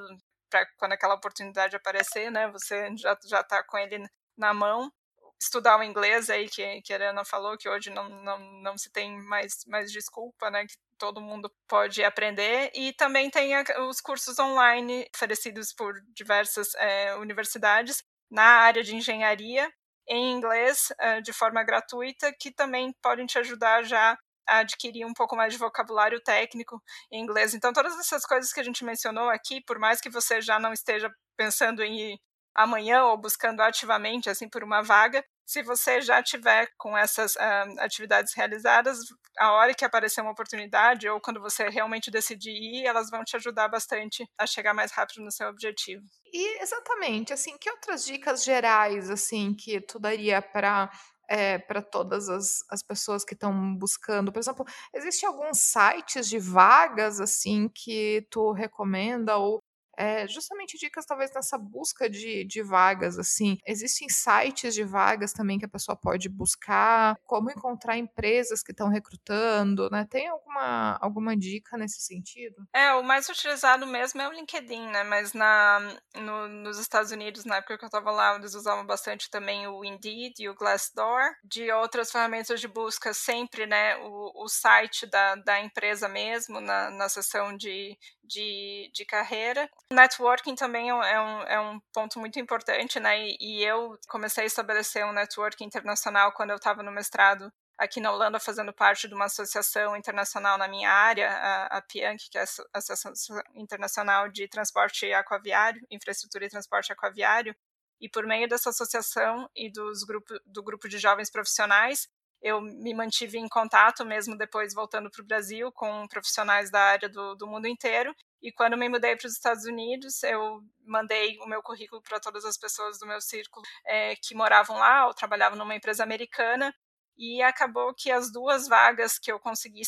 para 0.50 0.66
quando 0.76 0.92
aquela 0.92 1.14
oportunidade 1.14 1.74
aparecer, 1.76 2.30
né? 2.30 2.50
Você 2.52 2.94
já 2.96 3.16
já 3.26 3.40
está 3.40 3.64
com 3.64 3.78
ele 3.78 4.04
na 4.37 4.53
mão, 4.55 4.92
estudar 5.40 5.79
o 5.79 5.83
inglês 5.83 6.31
aí, 6.31 6.49
que, 6.49 6.81
que 6.83 6.92
a 6.92 7.11
Ana 7.11 7.25
falou, 7.25 7.57
que 7.57 7.68
hoje 7.68 7.90
não, 7.90 8.09
não, 8.09 8.38
não 8.62 8.79
se 8.79 8.90
tem 8.90 9.20
mais, 9.23 9.64
mais 9.66 9.92
desculpa, 9.92 10.51
né, 10.51 10.66
que 10.66 10.75
todo 10.99 11.20
mundo 11.20 11.53
pode 11.68 12.03
aprender, 12.03 12.70
e 12.75 12.92
também 12.92 13.31
tem 13.31 13.53
os 13.88 14.01
cursos 14.01 14.38
online 14.38 15.07
oferecidos 15.14 15.73
por 15.73 15.94
diversas 16.14 16.75
é, 16.77 17.14
universidades 17.16 18.03
na 18.31 18.42
área 18.42 18.83
de 18.83 18.97
engenharia, 18.97 19.70
em 20.09 20.33
inglês, 20.33 20.92
é, 20.99 21.20
de 21.20 21.33
forma 21.33 21.62
gratuita, 21.62 22.33
que 22.38 22.51
também 22.51 22.94
podem 23.03 23.27
te 23.27 23.38
ajudar 23.38 23.85
já 23.85 24.18
a 24.47 24.59
adquirir 24.59 25.07
um 25.07 25.14
pouco 25.14 25.35
mais 25.35 25.53
de 25.53 25.59
vocabulário 25.59 26.20
técnico 26.20 26.83
em 27.11 27.23
inglês. 27.23 27.55
Então, 27.55 27.73
todas 27.73 27.99
essas 27.99 28.27
coisas 28.27 28.53
que 28.53 28.61
a 28.61 28.62
gente 28.62 28.85
mencionou 28.85 29.31
aqui, 29.31 29.62
por 29.62 29.79
mais 29.79 30.01
que 30.01 30.11
você 30.11 30.40
já 30.40 30.59
não 30.59 30.73
esteja 30.73 31.11
pensando 31.37 31.83
em 31.83 32.12
ir 32.12 32.20
amanhã 32.54 33.04
ou 33.04 33.16
buscando 33.16 33.60
ativamente 33.60 34.30
assim 34.30 34.48
por 34.48 34.62
uma 34.62 34.82
vaga, 34.82 35.24
se 35.46 35.62
você 35.62 36.00
já 36.00 36.22
tiver 36.22 36.68
com 36.78 36.96
essas 36.96 37.34
uh, 37.36 37.80
atividades 37.80 38.32
realizadas, 38.34 38.98
a 39.38 39.52
hora 39.52 39.74
que 39.74 39.84
aparecer 39.84 40.20
uma 40.20 40.30
oportunidade 40.30 41.08
ou 41.08 41.20
quando 41.20 41.40
você 41.40 41.68
realmente 41.68 42.10
decidir 42.10 42.52
ir, 42.52 42.86
elas 42.86 43.10
vão 43.10 43.22
te 43.24 43.36
ajudar 43.36 43.68
bastante 43.68 44.24
a 44.38 44.46
chegar 44.46 44.72
mais 44.72 44.92
rápido 44.92 45.22
no 45.22 45.30
seu 45.30 45.48
objetivo. 45.48 46.02
E 46.32 46.62
exatamente, 46.62 47.32
assim, 47.32 47.56
que 47.58 47.70
outras 47.70 48.04
dicas 48.04 48.44
gerais 48.44 49.10
assim 49.10 49.54
que 49.54 49.80
tu 49.80 49.98
daria 49.98 50.40
para 50.40 50.90
é, 51.26 51.58
para 51.58 51.80
todas 51.80 52.28
as, 52.28 52.58
as 52.70 52.82
pessoas 52.82 53.24
que 53.24 53.34
estão 53.34 53.74
buscando? 53.76 54.32
Por 54.32 54.38
exemplo, 54.38 54.64
existe 54.92 55.24
alguns 55.24 55.58
sites 55.58 56.28
de 56.28 56.38
vagas 56.38 57.20
assim 57.20 57.68
que 57.68 58.26
tu 58.30 58.52
recomenda 58.52 59.36
ou 59.36 59.58
é, 59.96 60.26
justamente 60.26 60.78
dicas 60.78 61.07
talvez 61.07 61.33
nessa 61.35 61.59
busca 61.59 62.09
de, 62.09 62.44
de 62.44 62.62
vagas, 62.62 63.18
assim. 63.18 63.59
Existem 63.66 64.09
sites 64.09 64.74
de 64.74 64.85
vagas 64.85 65.33
também 65.33 65.59
que 65.59 65.64
a 65.64 65.68
pessoa 65.68 65.96
pode 65.96 66.28
buscar, 66.28 67.16
como 67.26 67.50
encontrar 67.50 67.96
empresas 67.96 68.62
que 68.62 68.72
estão 68.72 68.88
recrutando, 68.88 69.88
né? 69.90 70.07
Tem 70.11 70.28
alguma, 70.28 70.98
alguma 71.00 71.37
dica 71.37 71.76
nesse 71.76 72.00
sentido? 72.00 72.57
É, 72.72 72.94
o 72.94 73.02
mais 73.02 73.28
utilizado 73.28 73.87
mesmo 73.87 74.20
é 74.20 74.28
o 74.28 74.33
LinkedIn, 74.33 74.88
né? 74.88 75.04
Mas 75.04 75.33
na, 75.33 75.80
no, 76.14 76.48
nos 76.48 76.78
Estados 76.78 77.11
Unidos, 77.11 77.44
na 77.44 77.57
época 77.57 77.78
que 77.78 77.85
eu 77.85 77.88
estava 77.88 78.11
lá, 78.11 78.37
eles 78.37 78.54
usavam 78.54 78.87
bastante 78.87 79.30
também 79.30 79.66
o 79.66 79.85
Indeed 79.85 80.35
e 80.40 80.48
o 80.48 80.54
Glassdoor. 80.54 81.35
De 81.44 81.70
outras 81.72 82.11
ferramentas 82.11 82.61
de 82.61 82.68
busca, 82.68 83.12
sempre, 83.14 83.66
né, 83.66 83.96
o, 83.98 84.44
o 84.44 84.48
site 84.48 85.07
da, 85.07 85.35
da 85.37 85.61
empresa 85.61 86.09
mesmo, 86.09 86.61
na, 86.61 86.90
na 86.90 87.09
seção 87.09 87.57
de, 87.57 87.96
de, 88.26 88.90
de 88.92 89.04
carreira. 89.04 89.68
Networking 89.92 90.54
também 90.54 90.90
é 90.90 90.94
um, 90.94 91.42
é 91.42 91.60
um 91.60 91.80
ponto 91.92 92.18
muito 92.18 92.38
importante, 92.38 92.98
né? 92.98 93.18
E, 93.20 93.37
e 93.40 93.64
eu 93.64 93.98
comecei 94.08 94.44
a 94.44 94.46
estabelecer 94.46 95.04
um 95.04 95.12
networking 95.12 95.64
internacional 95.64 96.32
quando 96.32 96.50
eu 96.50 96.56
estava 96.56 96.82
no 96.82 96.90
mestrado 96.90 97.52
aqui 97.78 98.00
na 98.00 98.12
Holanda 98.12 98.38
fazendo 98.38 98.72
parte 98.72 99.08
de 99.08 99.14
uma 99.14 99.26
associação 99.26 99.96
internacional 99.96 100.56
na 100.56 100.68
minha 100.68 100.90
área, 100.90 101.30
a, 101.30 101.78
a 101.78 101.82
PIANC, 101.82 102.30
que 102.30 102.38
é 102.38 102.42
a 102.42 102.78
Associação 102.78 103.12
Internacional 103.54 104.28
de 104.28 104.48
Transporte 104.48 105.12
Aquaviário, 105.12 105.84
Infraestrutura 105.90 106.46
e 106.46 106.48
Transporte 106.50 106.92
Aquaviário, 106.92 107.54
e 108.00 108.08
por 108.08 108.26
meio 108.26 108.48
dessa 108.48 108.70
associação 108.70 109.48
e 109.54 109.70
dos 109.70 110.04
grupo, 110.04 110.34
do 110.46 110.62
grupo 110.62 110.88
de 110.88 110.98
jovens 110.98 111.30
profissionais, 111.30 112.08
eu 112.44 112.61
me 112.61 112.92
mantive 112.92 113.38
em 113.38 113.48
contato, 113.48 114.04
mesmo 114.04 114.37
depois 114.37 114.74
voltando 114.74 115.11
para 115.11 115.22
o 115.22 115.26
Brasil, 115.26 115.72
com 115.72 116.07
profissionais 116.07 116.70
da 116.70 116.78
área 116.78 117.09
do, 117.09 117.35
do 117.35 117.46
mundo 117.46 117.66
inteiro, 117.66 118.14
E 118.42 118.52
quando 118.52 118.76
me 118.76 118.87
mudei 118.87 119.16
para 119.16 119.26
os 119.26 119.33
Estados 119.33 119.64
Unidos, 119.64 120.22
eu 120.22 120.61
mandei 120.87 121.38
o 121.38 121.46
meu 121.46 121.62
currículo 121.62 122.02
para 122.02 122.20
todas 122.20 122.44
as 122.44 122.59
pessoas 122.59 122.98
do 122.98 123.07
meu 123.07 123.18
círculo 123.18 123.64
é, 123.87 124.14
que 124.16 124.35
moravam 124.35 124.76
lá 124.78 125.07
ou 125.07 125.14
trabalhavam 125.14 125.57
numa 125.59 125.74
empresa 125.74 126.02
americana. 126.02 126.74
E 127.16 127.40
acabou 127.42 127.94
que 127.94 128.11
as 128.11 128.30
duas 128.30 128.68
vagas 128.68 129.18
que 129.18 129.30
eu 129.33 129.38
consegui 129.38 129.83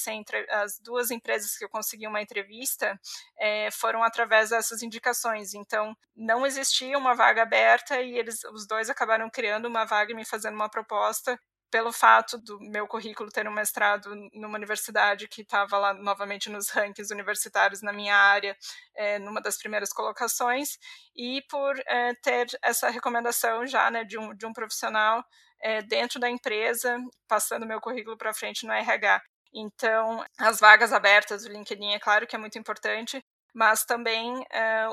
as 0.50 0.78
duas 0.80 1.10
empresas 1.10 1.56
que 1.58 1.64
eu 1.64 1.68
consegui 1.68 2.06
uma 2.06 2.22
entrevista 2.22 2.98
é, 3.38 3.68
foram 3.72 4.02
através 4.02 4.50
dessas 4.50 4.82
indicações. 4.82 5.52
Então 5.54 5.94
não 6.16 6.46
existia 6.46 6.96
uma 6.96 7.14
vaga 7.14 7.42
aberta 7.42 8.00
e 8.00 8.16
eles 8.16 8.44
os 8.44 8.66
dois 8.66 8.88
acabaram 8.88 9.28
criando 9.28 9.66
uma 9.66 9.84
vaga 9.84 10.12
e 10.12 10.14
me 10.14 10.24
fazendo 10.24 10.54
uma 10.54 10.70
proposta 10.70 11.38
pelo 11.70 11.92
fato 11.92 12.38
do 12.38 12.58
meu 12.60 12.86
currículo 12.86 13.30
ter 13.30 13.48
um 13.48 13.52
mestrado 13.52 14.14
numa 14.32 14.56
universidade 14.56 15.28
que 15.28 15.42
estava 15.42 15.76
lá 15.78 15.94
novamente 15.94 16.48
nos 16.48 16.68
rankings 16.70 17.12
universitários 17.12 17.82
na 17.82 17.92
minha 17.92 18.14
área, 18.14 18.56
é, 18.94 19.18
numa 19.18 19.40
das 19.40 19.58
primeiras 19.58 19.92
colocações, 19.92 20.78
e 21.14 21.42
por 21.50 21.78
é, 21.86 22.14
ter 22.22 22.46
essa 22.62 22.88
recomendação 22.88 23.66
já 23.66 23.90
né, 23.90 24.04
de, 24.04 24.18
um, 24.18 24.34
de 24.34 24.46
um 24.46 24.52
profissional 24.52 25.24
é, 25.60 25.82
dentro 25.82 26.20
da 26.20 26.30
empresa, 26.30 26.98
passando 27.28 27.66
meu 27.66 27.80
currículo 27.80 28.16
para 28.16 28.34
frente 28.34 28.66
no 28.66 28.72
RH. 28.72 29.22
Então, 29.54 30.24
as 30.38 30.60
vagas 30.60 30.92
abertas 30.92 31.42
do 31.42 31.48
LinkedIn, 31.48 31.94
é 31.94 31.98
claro 31.98 32.26
que 32.26 32.36
é 32.36 32.38
muito 32.38 32.58
importante, 32.58 33.22
mas 33.54 33.86
também 33.86 34.44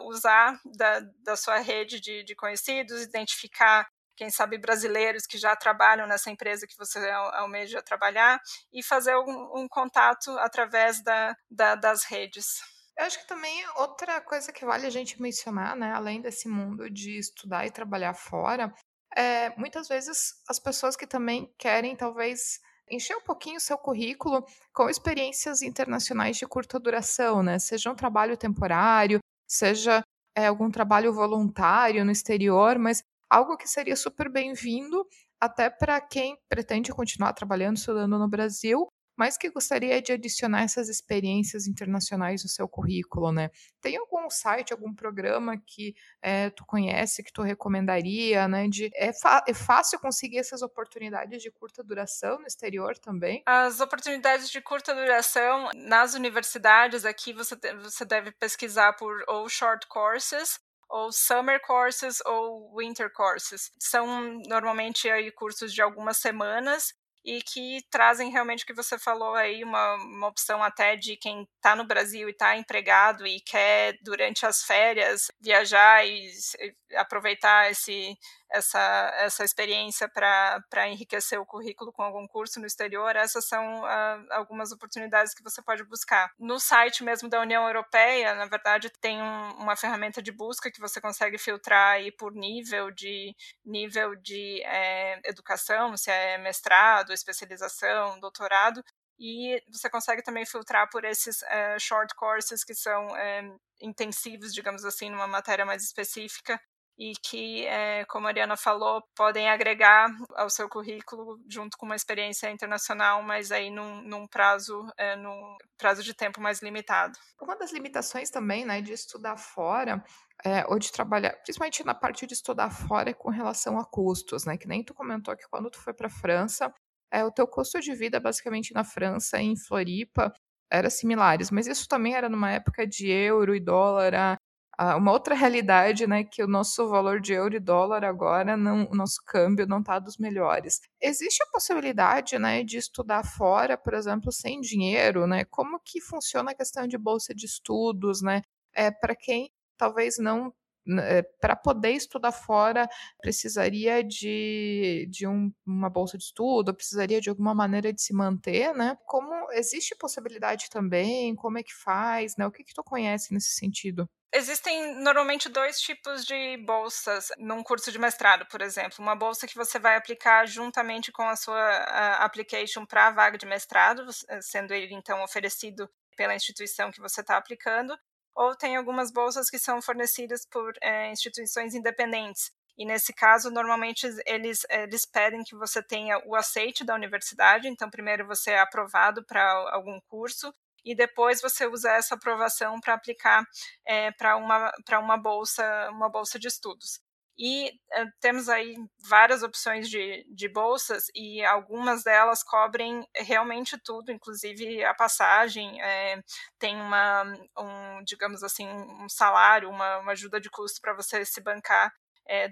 usar 0.05 0.57
da, 0.77 1.01
da 1.21 1.35
sua 1.35 1.57
rede 1.57 1.99
de, 1.99 2.23
de 2.23 2.33
conhecidos, 2.33 3.01
identificar 3.01 3.85
quem 4.15 4.29
sabe 4.29 4.57
brasileiros 4.57 5.25
que 5.25 5.37
já 5.37 5.55
trabalham 5.55 6.07
nessa 6.07 6.29
empresa 6.29 6.67
que 6.67 6.77
você 6.77 6.99
almeja 7.09 7.81
trabalhar 7.81 8.39
e 8.71 8.83
fazer 8.83 9.15
um, 9.15 9.61
um 9.61 9.67
contato 9.67 10.31
através 10.39 11.03
da, 11.03 11.35
da, 11.49 11.75
das 11.75 12.03
redes. 12.03 12.61
Eu 12.97 13.05
acho 13.05 13.19
que 13.19 13.27
também 13.27 13.65
outra 13.77 14.21
coisa 14.21 14.51
que 14.51 14.65
vale 14.65 14.85
a 14.85 14.89
gente 14.89 15.21
mencionar, 15.21 15.75
né, 15.75 15.91
além 15.91 16.21
desse 16.21 16.47
mundo 16.47 16.89
de 16.89 17.17
estudar 17.17 17.65
e 17.65 17.71
trabalhar 17.71 18.13
fora, 18.13 18.71
é 19.15 19.49
muitas 19.57 19.87
vezes 19.87 20.33
as 20.47 20.59
pessoas 20.59 20.95
que 20.95 21.07
também 21.07 21.51
querem 21.57 21.95
talvez 21.95 22.59
encher 22.89 23.15
um 23.15 23.21
pouquinho 23.21 23.57
o 23.57 23.61
seu 23.61 23.77
currículo 23.77 24.45
com 24.73 24.89
experiências 24.89 25.61
internacionais 25.61 26.37
de 26.37 26.45
curta 26.45 26.79
duração, 26.79 27.41
né? 27.41 27.57
Seja 27.57 27.91
um 27.91 27.95
trabalho 27.95 28.37
temporário, 28.37 29.19
seja 29.47 30.03
é, 30.35 30.47
algum 30.47 30.69
trabalho 30.69 31.13
voluntário 31.13 32.03
no 32.03 32.11
exterior, 32.11 32.77
mas 32.77 33.03
algo 33.33 33.57
que 33.57 33.67
seria 33.67 33.95
super 33.95 34.29
bem-vindo 34.29 35.07
até 35.41 35.67
para 35.67 35.99
quem 35.99 36.37
pretende 36.47 36.91
continuar 36.91 37.33
trabalhando, 37.33 37.77
estudando 37.77 38.19
no 38.19 38.29
Brasil, 38.29 38.87
mas 39.17 39.37
que 39.37 39.49
gostaria 39.49 40.01
de 40.01 40.11
adicionar 40.11 40.63
essas 40.63 40.87
experiências 40.87 41.67
internacionais 41.67 42.43
no 42.43 42.49
seu 42.49 42.67
currículo, 42.67 43.31
né? 43.31 43.49
Tem 43.81 43.97
algum 43.97 44.29
site, 44.29 44.71
algum 44.71 44.93
programa 44.93 45.57
que 45.57 45.95
é, 46.21 46.49
tu 46.51 46.63
conhece, 46.65 47.23
que 47.23 47.33
tu 47.33 47.41
recomendaria, 47.41 48.47
né? 48.47 48.67
De, 48.67 48.91
é, 48.95 49.11
é 49.47 49.53
fácil 49.53 49.99
conseguir 49.99 50.37
essas 50.37 50.61
oportunidades 50.61 51.41
de 51.41 51.51
curta 51.51 51.83
duração 51.83 52.39
no 52.39 52.47
exterior 52.47 52.97
também? 52.97 53.43
As 53.45 53.79
oportunidades 53.79 54.49
de 54.49 54.61
curta 54.61 54.93
duração 54.93 55.69
nas 55.75 56.13
universidades 56.13 57.03
aqui 57.03 57.33
você, 57.33 57.55
você 57.81 58.05
deve 58.05 58.31
pesquisar 58.31 58.93
por 58.93 59.23
ou 59.27 59.49
short 59.49 59.87
courses 59.87 60.59
ou 60.93 61.11
summer 61.11 61.59
courses 61.59 62.21
ou 62.23 62.71
winter 62.77 63.11
courses. 63.11 63.71
São 63.79 64.39
normalmente 64.47 65.09
aí 65.09 65.31
cursos 65.31 65.73
de 65.73 65.81
algumas 65.81 66.17
semanas 66.17 66.93
e 67.25 67.41
que 67.41 67.79
trazem 67.89 68.29
realmente 68.29 68.63
o 68.63 68.67
que 68.67 68.75
você 68.75 68.99
falou 68.99 69.33
aí, 69.33 69.63
uma, 69.63 69.95
uma 69.95 70.27
opção 70.27 70.61
até 70.61 70.95
de 70.95 71.15
quem 71.17 71.47
está 71.55 71.75
no 71.75 71.87
Brasil 71.87 72.27
e 72.27 72.31
está 72.31 72.55
empregado 72.55 73.25
e 73.25 73.39
quer, 73.39 73.97
durante 74.03 74.45
as 74.45 74.61
férias, 74.63 75.31
viajar 75.39 76.05
e, 76.05 76.27
e 76.59 76.95
aproveitar 76.95 77.71
esse, 77.71 78.15
essa, 78.53 79.11
essa 79.17 79.43
experiência 79.43 80.07
para 80.07 80.87
enriquecer 80.87 81.41
o 81.41 81.45
currículo 81.45 81.91
com 81.91 82.03
algum 82.03 82.27
curso 82.27 82.59
no 82.59 82.67
exterior, 82.67 83.15
essas 83.15 83.45
são 83.47 83.81
uh, 83.81 84.27
algumas 84.31 84.71
oportunidades 84.71 85.33
que 85.33 85.43
você 85.43 85.61
pode 85.61 85.83
buscar. 85.83 86.31
No 86.39 86.59
site 86.59 87.03
mesmo 87.03 87.27
da 87.27 87.41
União 87.41 87.65
Europeia, 87.65 88.35
na 88.35 88.45
verdade, 88.45 88.91
tem 89.01 89.21
um, 89.21 89.49
uma 89.55 89.75
ferramenta 89.75 90.21
de 90.21 90.31
busca 90.31 90.71
que 90.71 90.79
você 90.79 91.01
consegue 91.01 91.37
filtrar 91.37 91.93
aí 91.93 92.11
por 92.11 92.33
nível 92.33 92.91
de 92.91 93.35
nível 93.65 94.15
de 94.15 94.61
é, 94.63 95.19
educação, 95.25 95.97
se 95.97 96.11
é 96.11 96.37
mestrado, 96.37 97.11
especialização, 97.11 98.19
doutorado, 98.19 98.83
e 99.19 99.61
você 99.71 99.89
consegue 99.89 100.21
também 100.21 100.45
filtrar 100.45 100.89
por 100.89 101.05
esses 101.05 101.41
uh, 101.41 101.79
short 101.79 102.13
courses 102.15 102.63
que 102.63 102.75
são 102.75 103.07
uh, 103.07 103.59
intensivos, 103.81 104.53
digamos 104.53 104.83
assim, 104.85 105.09
numa 105.09 105.27
matéria 105.27 105.65
mais 105.65 105.83
específica, 105.83 106.59
e 106.97 107.13
que, 107.23 107.65
é, 107.65 108.05
como 108.05 108.27
a 108.27 108.29
Ariana 108.29 108.55
falou, 108.55 109.03
podem 109.15 109.49
agregar 109.49 110.09
ao 110.35 110.49
seu 110.49 110.69
currículo 110.69 111.39
junto 111.49 111.77
com 111.77 111.85
uma 111.85 111.95
experiência 111.95 112.51
internacional, 112.51 113.23
mas 113.23 113.51
aí 113.51 113.69
num, 113.69 114.01
num 114.03 114.27
prazo, 114.27 114.85
é, 114.97 115.15
num 115.15 115.57
prazo 115.77 116.03
de 116.03 116.13
tempo 116.13 116.39
mais 116.39 116.61
limitado. 116.61 117.17
Uma 117.41 117.55
das 117.55 117.71
limitações 117.71 118.29
também, 118.29 118.65
né, 118.65 118.81
de 118.81 118.93
estudar 118.93 119.37
fora 119.37 120.03
é, 120.45 120.65
ou 120.67 120.77
de 120.77 120.91
trabalhar, 120.91 121.31
principalmente 121.43 121.83
na 121.83 121.93
parte 121.93 122.27
de 122.27 122.33
estudar 122.33 122.69
fora, 122.69 123.09
é 123.09 123.13
com 123.13 123.29
relação 123.29 123.79
a 123.79 123.85
custos, 123.85 124.45
né? 124.45 124.57
Que 124.57 124.67
nem 124.67 124.83
tu 124.83 124.93
comentou 124.93 125.35
que 125.35 125.47
quando 125.49 125.69
tu 125.69 125.79
foi 125.79 125.93
para 125.93 126.07
a 126.07 126.09
França, 126.09 126.73
é, 127.11 127.23
o 127.23 127.31
teu 127.31 127.47
custo 127.47 127.79
de 127.79 127.93
vida, 127.93 128.19
basicamente, 128.19 128.73
na 128.73 128.83
França, 128.83 129.39
em 129.39 129.55
Floripa, 129.55 130.33
era 130.71 130.89
similares, 130.89 131.51
mas 131.51 131.67
isso 131.67 131.87
também 131.87 132.15
era 132.15 132.27
numa 132.27 132.51
época 132.51 132.87
de 132.87 133.07
euro 133.07 133.55
e 133.55 133.59
dólar 133.59 134.37
uma 134.79 135.11
outra 135.11 135.35
realidade, 135.35 136.07
né, 136.07 136.23
que 136.23 136.43
o 136.43 136.47
nosso 136.47 136.87
valor 136.89 137.19
de 137.21 137.33
euro 137.33 137.55
e 137.55 137.59
dólar 137.59 138.03
agora, 138.03 138.57
não, 138.57 138.87
o 138.91 138.95
nosso 138.95 139.21
câmbio 139.25 139.67
não 139.67 139.79
está 139.79 139.99
dos 139.99 140.17
melhores. 140.17 140.81
Existe 141.01 141.43
a 141.43 141.51
possibilidade, 141.51 142.39
né, 142.39 142.63
de 142.63 142.77
estudar 142.77 143.23
fora, 143.23 143.77
por 143.77 143.93
exemplo, 143.93 144.31
sem 144.31 144.59
dinheiro, 144.61 145.27
né? 145.27 145.45
Como 145.45 145.79
que 145.79 146.01
funciona 146.01 146.51
a 146.51 146.55
questão 146.55 146.87
de 146.87 146.97
bolsa 146.97 147.33
de 147.35 147.45
estudos, 147.45 148.21
né? 148.21 148.41
É, 148.73 148.89
para 148.91 149.15
quem 149.15 149.51
talvez 149.77 150.17
não 150.17 150.53
é, 150.99 151.21
para 151.39 151.55
poder 151.55 151.91
estudar 151.91 152.31
fora, 152.31 152.87
precisaria 153.21 154.03
de, 154.03 155.07
de 155.09 155.25
um, 155.27 155.51
uma 155.65 155.89
bolsa 155.89 156.17
de 156.17 156.25
estudo, 156.25 156.73
precisaria 156.73 157.21
de 157.21 157.29
alguma 157.29 157.55
maneira 157.55 157.93
de 157.93 158.01
se 158.01 158.13
manter, 158.13 158.73
né? 158.73 158.97
Como 159.05 159.51
existe 159.53 159.95
possibilidade 159.95 160.69
também? 160.69 161.35
Como 161.35 161.57
é 161.57 161.63
que 161.63 161.73
faz, 161.73 162.35
né? 162.37 162.45
O 162.45 162.51
que 162.51 162.63
que 162.63 162.73
tu 162.73 162.83
conhece 162.83 163.33
nesse 163.33 163.51
sentido? 163.51 164.09
Existem 164.35 164.95
normalmente 164.95 165.47
dois 165.47 165.79
tipos 165.79 166.25
de 166.25 166.57
bolsas 166.65 167.31
num 167.37 167.61
curso 167.61 167.91
de 167.91 167.99
mestrado, 167.99 168.47
por 168.47 168.63
exemplo. 168.63 168.97
Uma 168.97 169.15
bolsa 169.15 169.45
que 169.45 169.55
você 169.55 169.77
vai 169.77 169.95
aplicar 169.95 170.47
juntamente 170.47 171.11
com 171.11 171.21
a 171.21 171.35
sua 171.35 172.15
application 172.15 172.83
para 172.83 173.07
a 173.07 173.11
vaga 173.11 173.37
de 173.37 173.45
mestrado, 173.45 174.03
sendo 174.41 174.73
ele 174.73 174.95
então 174.95 175.23
oferecido 175.23 175.87
pela 176.17 176.33
instituição 176.33 176.91
que 176.91 176.99
você 176.99 177.21
está 177.21 177.37
aplicando, 177.37 177.95
ou 178.35 178.55
tem 178.55 178.75
algumas 178.75 179.11
bolsas 179.11 179.51
que 179.51 179.59
são 179.59 179.79
fornecidas 179.83 180.47
por 180.49 180.73
é, 180.81 181.11
instituições 181.11 181.75
independentes. 181.75 182.51
E 182.75 182.87
nesse 182.87 183.13
caso, 183.13 183.51
normalmente 183.51 184.07
eles, 184.25 184.65
eles 184.67 185.05
pedem 185.05 185.43
que 185.43 185.55
você 185.55 185.81
tenha 185.83 186.19
o 186.25 186.35
aceite 186.35 186.83
da 186.83 186.95
universidade, 186.95 187.67
então 187.67 187.87
primeiro 187.87 188.25
você 188.25 188.49
é 188.51 188.59
aprovado 188.59 189.23
para 189.25 189.43
algum 189.71 189.99
curso, 190.09 190.51
e 190.83 190.95
depois 190.95 191.41
você 191.41 191.65
usa 191.67 191.91
essa 191.91 192.15
aprovação 192.15 192.79
para 192.79 192.93
aplicar 192.93 193.43
é, 193.85 194.11
para 194.11 194.35
uma, 194.35 194.71
uma, 194.99 195.17
bolsa, 195.17 195.89
uma 195.91 196.09
bolsa 196.09 196.37
de 196.37 196.47
estudos. 196.47 196.99
E 197.37 197.71
é, 197.91 198.05
temos 198.19 198.47
aí 198.47 198.75
várias 199.09 199.41
opções 199.41 199.89
de, 199.89 200.23
de 200.29 200.47
bolsas 200.47 201.05
e 201.15 201.43
algumas 201.43 202.03
delas 202.03 202.43
cobrem 202.43 203.03
realmente 203.15 203.75
tudo, 203.83 204.11
inclusive 204.11 204.83
a 204.83 204.93
passagem, 204.93 205.81
é, 205.81 206.21
tem 206.59 206.75
uma, 206.75 207.23
um, 207.57 208.03
digamos 208.05 208.43
assim, 208.43 208.67
um 208.67 209.09
salário, 209.09 209.69
uma, 209.69 209.97
uma 209.97 210.11
ajuda 210.11 210.39
de 210.39 210.49
custo 210.49 210.79
para 210.79 210.93
você 210.93 211.25
se 211.25 211.41
bancar 211.41 211.91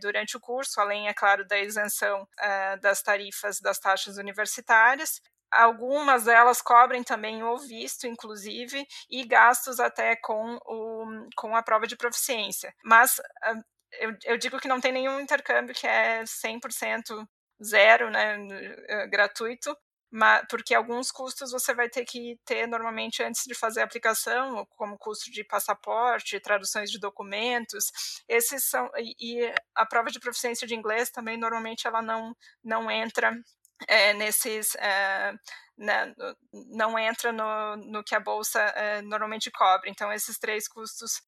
durante 0.02 0.36
o 0.36 0.40
curso, 0.40 0.82
além, 0.82 1.08
é 1.08 1.14
claro, 1.14 1.48
da 1.48 1.58
isenção 1.58 2.28
das 2.82 3.02
tarifas 3.02 3.58
das 3.62 3.80
taxas 3.80 4.18
universitárias. 4.18 5.22
Algumas 5.52 6.24
delas 6.26 6.62
cobrem 6.62 7.04
também 7.04 7.44
o 7.44 7.58
visto, 7.58 8.08
inclusive, 8.08 8.86
e 9.10 9.26
gastos 9.26 9.80
até 9.80 10.16
com, 10.16 10.58
o, 10.66 11.28
com 11.36 11.56
a 11.56 11.64
prova 11.64 11.86
de 11.88 11.98
proficiência. 11.98 12.74
Mas 12.84 13.20
eu, 14.00 14.16
eu 14.26 14.38
digo 14.38 14.60
que 14.60 14.68
não 14.68 14.80
tem 14.82 14.92
nenhum 14.92 15.20
intercâmbio 15.20 15.76
que 15.76 15.88
é 15.88 16.24
100% 16.26 17.26
zero, 17.64 18.10
né, 18.10 18.38
eh, 18.88 19.08
gratuito, 19.08 19.76
mas, 20.12 20.44
porque 20.50 20.74
alguns 20.74 21.12
custos 21.12 21.52
você 21.52 21.74
vai 21.74 21.88
ter 21.90 22.04
que 22.06 22.38
ter 22.46 22.68
normalmente 22.68 23.24
antes 23.24 23.44
de 23.46 23.54
fazer 23.56 23.82
a 23.82 23.86
aplicação, 23.86 24.66
como 24.72 24.98
custo 24.98 25.32
de 25.32 25.44
passaporte, 25.44 26.40
traduções 26.40 26.90
de 26.92 27.00
documentos, 27.00 27.86
esses 28.28 28.66
são 28.66 28.90
e 28.98 29.54
a 29.76 29.86
prova 29.86 30.10
de 30.10 30.20
proficiência 30.20 30.68
de 30.68 30.76
inglês 30.76 31.10
também 31.12 31.38
normalmente 31.38 31.88
ela 31.88 32.02
não 32.02 32.36
não 32.64 32.90
entra 32.92 33.32
é, 33.88 34.14
nesses 34.14 34.76
é, 34.76 35.34
não 36.70 36.98
entra 36.98 37.32
no, 37.32 37.76
no 37.78 38.04
que 38.04 38.16
a 38.16 38.20
bolsa 38.20 38.60
é, 38.60 39.02
normalmente 39.02 39.50
cobre. 39.52 39.90
Então, 39.90 40.12
esses 40.12 40.38
três 40.38 40.68
custos 40.68 41.22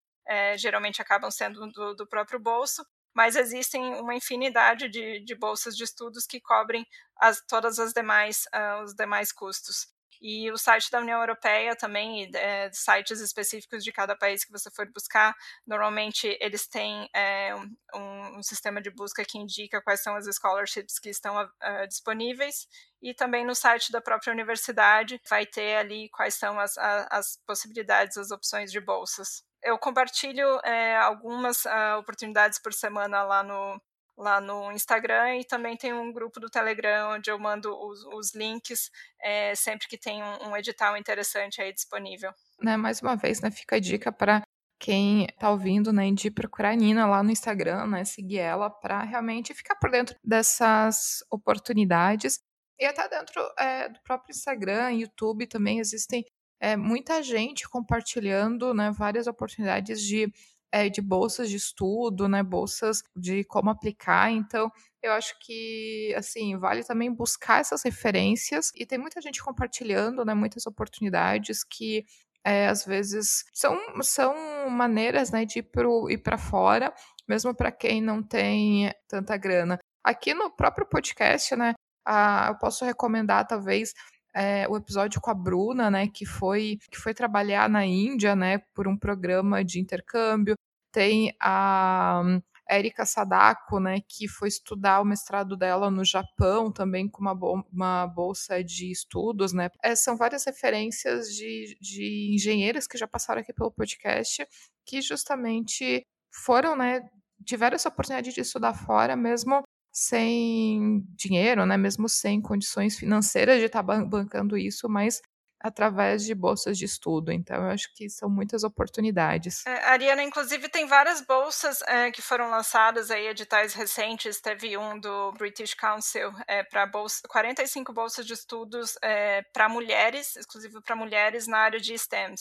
geralmente 0.57 1.01
acabam 1.01 1.29
sendo 1.29 1.67
do, 1.71 1.95
do, 1.95 2.07
próprio 2.07 2.39
bolso, 2.39 2.85
mas 3.13 3.35
existem 3.35 3.95
uma 3.95 4.15
infinidade 4.15 4.87
de, 4.87 5.19
de 5.19 5.35
bolsas 5.35 5.75
de 5.75 5.83
estudos 5.83 6.25
que 6.25 6.39
cobrem 6.39 6.85
as, 7.17 7.41
todas 7.45 7.77
as 7.77 7.93
demais 7.93 8.45
uh, 8.55 8.83
os 8.83 8.95
demais 8.95 9.31
custos. 9.33 9.92
E 10.23 10.49
o 10.49 10.57
site 10.57 10.89
da 10.89 11.01
União 11.01 11.19
Europeia 11.19 11.75
também, 11.75 12.31
é, 12.33 12.71
sites 12.71 13.19
específicos 13.19 13.83
de 13.83 13.91
cada 13.91 14.15
país 14.15 14.45
que 14.45 14.53
você 14.53 14.71
for 14.71 14.89
buscar, 14.89 15.35
normalmente 15.67 16.37
eles 16.39 16.65
têm 16.65 17.09
é, 17.13 17.53
um, 17.93 18.37
um, 18.37 18.41
sistema 18.41 18.81
de 18.81 18.89
busca 18.89 19.25
que 19.25 19.37
indica 19.37 19.81
quais 19.81 20.01
são 20.01 20.15
as 20.15 20.25
scholarships 20.33 20.97
que 20.97 21.09
estão 21.09 21.35
uh, 21.43 21.87
disponíveis. 21.89 22.69
E 23.01 23.13
também 23.13 23.45
no 23.45 23.53
site 23.53 23.91
da 23.91 23.99
própria 23.99 24.31
universidade 24.31 25.19
vai 25.29 25.45
ter 25.45 25.75
ali 25.75 26.07
quais 26.07 26.35
são 26.35 26.57
as, 26.57 26.77
as, 26.77 27.07
as 27.11 27.39
possibilidades, 27.45 28.15
as 28.15 28.31
opções 28.31 28.71
de 28.71 28.79
bolsas 28.79 29.43
eu 29.65 29.77
compartilho 29.79 30.59
é, 30.65 30.97
algumas 30.97 31.63
uh, 31.63 31.97
oportunidades 31.97 32.59
por 32.59 32.73
semana 32.73 33.23
lá 33.23 33.41
no, 33.43 33.81
lá 34.17 34.39
no 34.39 34.71
Instagram 34.71 35.37
e 35.37 35.43
também 35.43 35.75
tem 35.75 35.93
um 35.93 36.11
grupo 36.11 36.39
do 36.39 36.49
Telegram 36.49 37.15
onde 37.15 37.29
eu 37.29 37.39
mando 37.39 37.75
os, 37.75 38.05
os 38.05 38.33
links 38.33 38.91
é, 39.21 39.55
sempre 39.55 39.87
que 39.87 39.97
tem 39.97 40.21
um, 40.21 40.49
um, 40.49 40.57
edital 40.57 40.95
interessante 40.95 41.61
aí 41.61 41.73
disponível. 41.73 42.31
Né, 42.61 42.77
mais 42.77 43.01
uma 43.01 43.15
vez, 43.15 43.41
né, 43.41 43.49
fica 43.49 43.77
a 43.77 43.79
dica 43.79 44.11
para 44.11 44.41
quem 44.79 45.25
está 45.25 45.49
ouvindo, 45.49 45.93
né, 45.93 46.11
de 46.11 46.29
procurar 46.29 46.71
a 46.71 46.75
Nina 46.75 47.07
lá 47.07 47.23
no 47.23 47.31
Instagram, 47.31 47.87
né, 47.87 48.03
seguir 48.03 48.39
ela 48.39 48.69
para 48.69 49.01
realmente 49.01 49.53
ficar 49.53 49.75
por 49.75 49.89
dentro 49.89 50.15
dessas 50.23 51.23
oportunidades. 51.31 52.39
E 52.79 52.85
até 52.85 53.07
dentro 53.07 53.41
é, 53.57 53.89
do 53.89 53.99
próprio 54.03 54.31
Instagram, 54.31 54.91
YouTube 54.91 55.47
também 55.47 55.79
existem 55.79 56.25
é, 56.59 56.75
muita 56.75 57.21
gente 57.21 57.67
compartilhando 57.67 58.73
né, 58.73 58.91
várias 58.91 59.27
oportunidades 59.27 60.01
de, 60.01 60.31
é, 60.73 60.89
de 60.89 61.01
bolsas 61.01 61.51
de 61.51 61.55
estudo, 61.55 62.27
né, 62.27 62.41
bolsas 62.41 63.03
de 63.15 63.43
como 63.43 63.69
aplicar. 63.69 64.31
Então, 64.31 64.71
eu 65.03 65.11
acho 65.13 65.35
que 65.39 66.11
assim 66.17 66.57
vale 66.57 66.83
também 66.83 67.13
buscar 67.13 67.61
essas 67.61 67.83
referências 67.83 68.71
e 68.75 68.83
tem 68.83 68.97
muita 68.97 69.21
gente 69.21 69.43
compartilhando, 69.43 70.25
né, 70.25 70.33
muitas 70.33 70.65
oportunidades 70.65 71.63
que 71.63 72.03
é, 72.43 72.67
às 72.67 72.83
vezes 72.83 73.45
são, 73.53 73.77
são 74.01 74.67
maneiras 74.69 75.29
né, 75.31 75.45
de 75.45 75.59
ir 75.59 76.17
para 76.17 76.37
fora, 76.39 76.91
mesmo 77.27 77.55
para 77.55 77.71
quem 77.71 78.01
não 78.01 78.23
tem 78.23 78.91
tanta 79.07 79.37
grana. 79.37 79.77
Aqui 80.03 80.33
no 80.33 80.49
próprio 80.49 80.87
podcast, 80.87 81.55
né, 81.55 81.73
a, 82.03 82.47
eu 82.49 82.57
posso 82.57 82.83
recomendar 82.83 83.47
talvez 83.47 83.93
é, 84.35 84.67
o 84.67 84.77
episódio 84.77 85.21
com 85.21 85.29
a 85.31 85.33
Bruna, 85.33 85.89
né, 85.91 86.07
que 86.07 86.25
foi, 86.25 86.77
que 86.91 86.97
foi 86.97 87.13
trabalhar 87.13 87.69
na 87.69 87.85
Índia, 87.85 88.35
né, 88.35 88.59
por 88.73 88.87
um 88.87 88.97
programa 88.97 89.63
de 89.63 89.79
intercâmbio. 89.79 90.55
Tem 90.91 91.35
a 91.41 92.21
Erika 92.69 93.05
Sadako, 93.05 93.79
né, 93.79 93.99
que 94.07 94.27
foi 94.27 94.47
estudar 94.47 95.01
o 95.01 95.05
mestrado 95.05 95.55
dela 95.57 95.91
no 95.91 96.03
Japão, 96.03 96.71
também 96.71 97.07
com 97.09 97.21
uma, 97.21 97.33
uma 97.71 98.07
bolsa 98.07 98.63
de 98.63 98.91
estudos, 98.91 99.53
né. 99.53 99.69
É, 99.83 99.95
são 99.95 100.17
várias 100.17 100.45
referências 100.45 101.27
de, 101.27 101.77
de 101.79 102.31
engenheiras 102.33 102.87
que 102.87 102.97
já 102.97 103.07
passaram 103.07 103.41
aqui 103.41 103.53
pelo 103.53 103.71
podcast, 103.71 104.45
que 104.85 105.01
justamente 105.01 106.03
foram, 106.31 106.75
né, 106.75 107.01
tiveram 107.45 107.75
essa 107.75 107.89
oportunidade 107.89 108.33
de 108.33 108.41
estudar 108.41 108.73
fora, 108.73 109.15
mesmo 109.15 109.61
sem 109.93 111.05
dinheiro, 111.15 111.65
né, 111.67 111.77
mesmo 111.77 112.09
sem 112.09 112.41
condições 112.41 112.97
financeiras 112.97 113.59
de 113.59 113.65
estar 113.65 113.83
tá 113.83 114.03
bancando 114.03 114.57
isso, 114.57 114.89
mas 114.89 115.21
através 115.63 116.25
de 116.25 116.35
bolsas 116.35 116.77
de 116.77 116.83
estudo. 116.83 117.31
Então, 117.31 117.55
eu 117.55 117.71
acho 117.71 117.93
que 117.95 118.09
são 118.09 118.29
muitas 118.29 118.65
oportunidades. 118.65 119.65
É, 119.65 119.85
Ariana, 119.85 120.21
inclusive, 120.21 120.67
tem 120.67 120.85
várias 120.85 121.21
bolsas 121.21 121.81
é, 121.83 122.11
que 122.11 122.21
foram 122.21 122.49
lançadas 122.49 123.09
aí, 123.09 123.27
editais 123.27 123.73
recentes. 123.73 124.41
Teve 124.41 124.77
um 124.77 124.99
do 124.99 125.31
British 125.33 125.73
Council 125.73 126.33
é, 126.47 126.63
para 126.63 126.85
bolsa, 126.85 127.21
45 127.29 127.93
bolsas 127.93 128.25
de 128.25 128.33
estudos 128.33 128.97
é, 129.01 129.41
para 129.53 129.69
mulheres, 129.69 130.35
exclusivo 130.35 130.81
para 130.81 130.97
mulheres 130.97 131.47
na 131.47 131.59
área 131.59 131.79
de 131.79 131.97
STEM, 131.97 132.33